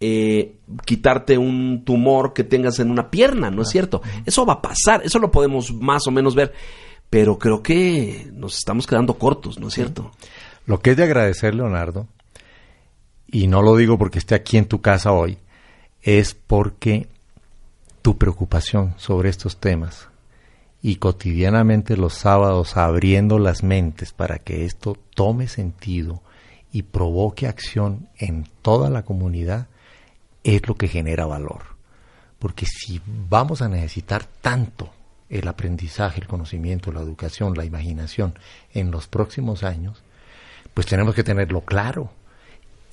eh, 0.00 0.56
quitarte 0.84 1.36
un 1.36 1.84
tumor 1.84 2.32
que 2.32 2.44
tengas 2.44 2.78
en 2.78 2.90
una 2.90 3.10
pierna, 3.10 3.50
¿no 3.50 3.62
es 3.62 3.68
cierto? 3.68 4.00
Eso 4.24 4.46
va 4.46 4.54
a 4.54 4.62
pasar, 4.62 5.02
eso 5.04 5.18
lo 5.18 5.30
podemos 5.30 5.72
más 5.72 6.06
o 6.06 6.10
menos 6.10 6.34
ver, 6.34 6.52
pero 7.10 7.38
creo 7.38 7.62
que 7.62 8.30
nos 8.32 8.56
estamos 8.58 8.86
quedando 8.86 9.14
cortos, 9.14 9.58
¿no 9.58 9.68
es 9.68 9.74
cierto? 9.74 10.12
Lo 10.66 10.80
que 10.80 10.90
es 10.90 10.96
de 10.96 11.04
agradecer, 11.04 11.54
Leonardo, 11.54 12.06
y 13.26 13.48
no 13.48 13.62
lo 13.62 13.76
digo 13.76 13.98
porque 13.98 14.18
esté 14.18 14.34
aquí 14.34 14.56
en 14.56 14.66
tu 14.66 14.80
casa 14.80 15.12
hoy, 15.12 15.38
es 16.02 16.34
porque 16.34 17.08
tu 18.02 18.16
preocupación 18.16 18.94
sobre 18.98 19.28
estos 19.30 19.58
temas 19.58 20.08
y 20.80 20.96
cotidianamente 20.96 21.96
los 21.96 22.14
sábados 22.14 22.76
abriendo 22.76 23.38
las 23.38 23.62
mentes 23.62 24.12
para 24.12 24.38
que 24.38 24.64
esto 24.64 24.96
tome 25.14 25.48
sentido 25.48 26.22
y 26.72 26.82
provoque 26.82 27.46
acción 27.48 28.08
en 28.16 28.46
toda 28.62 28.90
la 28.90 29.02
comunidad 29.04 29.66
es 30.44 30.66
lo 30.66 30.76
que 30.76 30.88
genera 30.88 31.26
valor. 31.26 31.62
Porque 32.38 32.66
si 32.66 33.00
vamos 33.06 33.62
a 33.62 33.68
necesitar 33.68 34.24
tanto 34.24 34.90
el 35.28 35.46
aprendizaje, 35.48 36.20
el 36.20 36.26
conocimiento, 36.26 36.92
la 36.92 37.00
educación, 37.00 37.54
la 37.56 37.64
imaginación 37.64 38.38
en 38.72 38.90
los 38.90 39.08
próximos 39.08 39.62
años, 39.62 40.02
pues 40.74 40.86
tenemos 40.86 41.14
que 41.14 41.24
tenerlo 41.24 41.62
claro. 41.62 42.10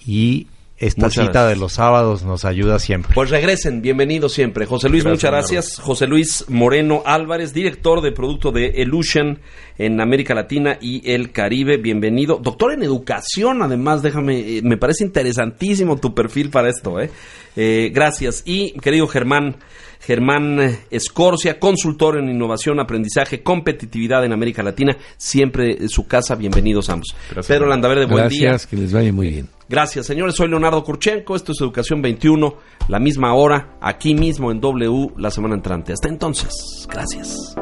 Y 0.06 0.48
esta 0.78 1.04
Muchas 1.04 1.14
cita 1.28 1.40
gracias. 1.42 1.50
de 1.50 1.56
los 1.62 1.74
sábados 1.74 2.24
nos 2.24 2.44
ayuda 2.44 2.80
siempre. 2.80 3.14
Pues 3.16 3.30
regresen, 3.30 3.82
bienvenidos 3.82 4.34
siempre. 4.34 4.66
José 4.66 4.90
Luis, 4.90 5.04
Gracias, 5.04 5.18
muchas 5.18 5.32
gracias. 5.32 5.80
José 5.80 6.06
Luis 6.08 6.46
Moreno 6.50 7.02
Álvarez, 7.06 7.54
director 7.54 8.02
de 8.02 8.12
producto 8.12 8.52
de 8.52 8.82
Elution 8.82 9.40
en 9.78 10.02
América 10.02 10.34
Latina 10.34 10.78
y 10.82 11.10
el 11.10 11.32
Caribe, 11.32 11.78
bienvenido. 11.78 12.40
Doctor 12.44 12.74
en 12.74 12.84
educación, 12.84 13.62
además, 13.62 14.02
déjame, 14.02 14.58
eh, 14.58 14.62
me 14.64 14.76
parece 14.78 15.06
interesantísimo 15.06 15.98
tu 15.98 16.14
perfil 16.14 16.50
para 16.50 16.70
esto, 16.70 17.00
¿eh? 17.00 17.10
Eh, 17.56 17.92
gracias. 17.94 18.44
Y 18.46 18.72
querido 18.80 19.08
Germán, 19.08 19.56
Germán 20.06 20.60
Escorcia, 20.91 21.60
consultor 21.60 22.20
en 22.20 22.30
innovación, 22.30 22.80
aprendizaje, 22.80 23.41
competitividad 23.41 24.24
en 24.24 24.34
América 24.34 24.62
Latina, 24.62 24.95
siempre 25.18 25.78
en 25.80 25.89
su 25.89 26.06
casa, 26.06 26.36
bienvenidos 26.36 26.89
ambos. 26.89 27.16
Gracias. 27.32 27.47
Pedro 27.47 27.68
Landaverde, 27.68 28.06
buen 28.06 28.30
día. 28.30 28.49
Gracias, 28.49 28.68
que 28.68 28.78
les 28.78 28.93
vaya 28.93 29.12
muy 29.12 29.30
bien. 29.30 29.49
Gracias, 29.68 30.06
señores. 30.06 30.36
Soy 30.36 30.47
Leonardo 30.47 30.84
Kurchenko. 30.84 31.36
Esto 31.36 31.53
es 31.53 31.62
Educación 31.62 32.03
21, 32.03 32.56
la 32.88 32.99
misma 32.99 33.34
hora, 33.34 33.78
aquí 33.82 34.14
mismo 34.14 34.51
en 34.51 34.60
W 34.60 35.14
la 35.18 35.32
semana 35.32 35.56
entrante. 35.56 35.91
Hasta 35.91 36.08
entonces, 36.08 36.88
gracias. 36.88 37.56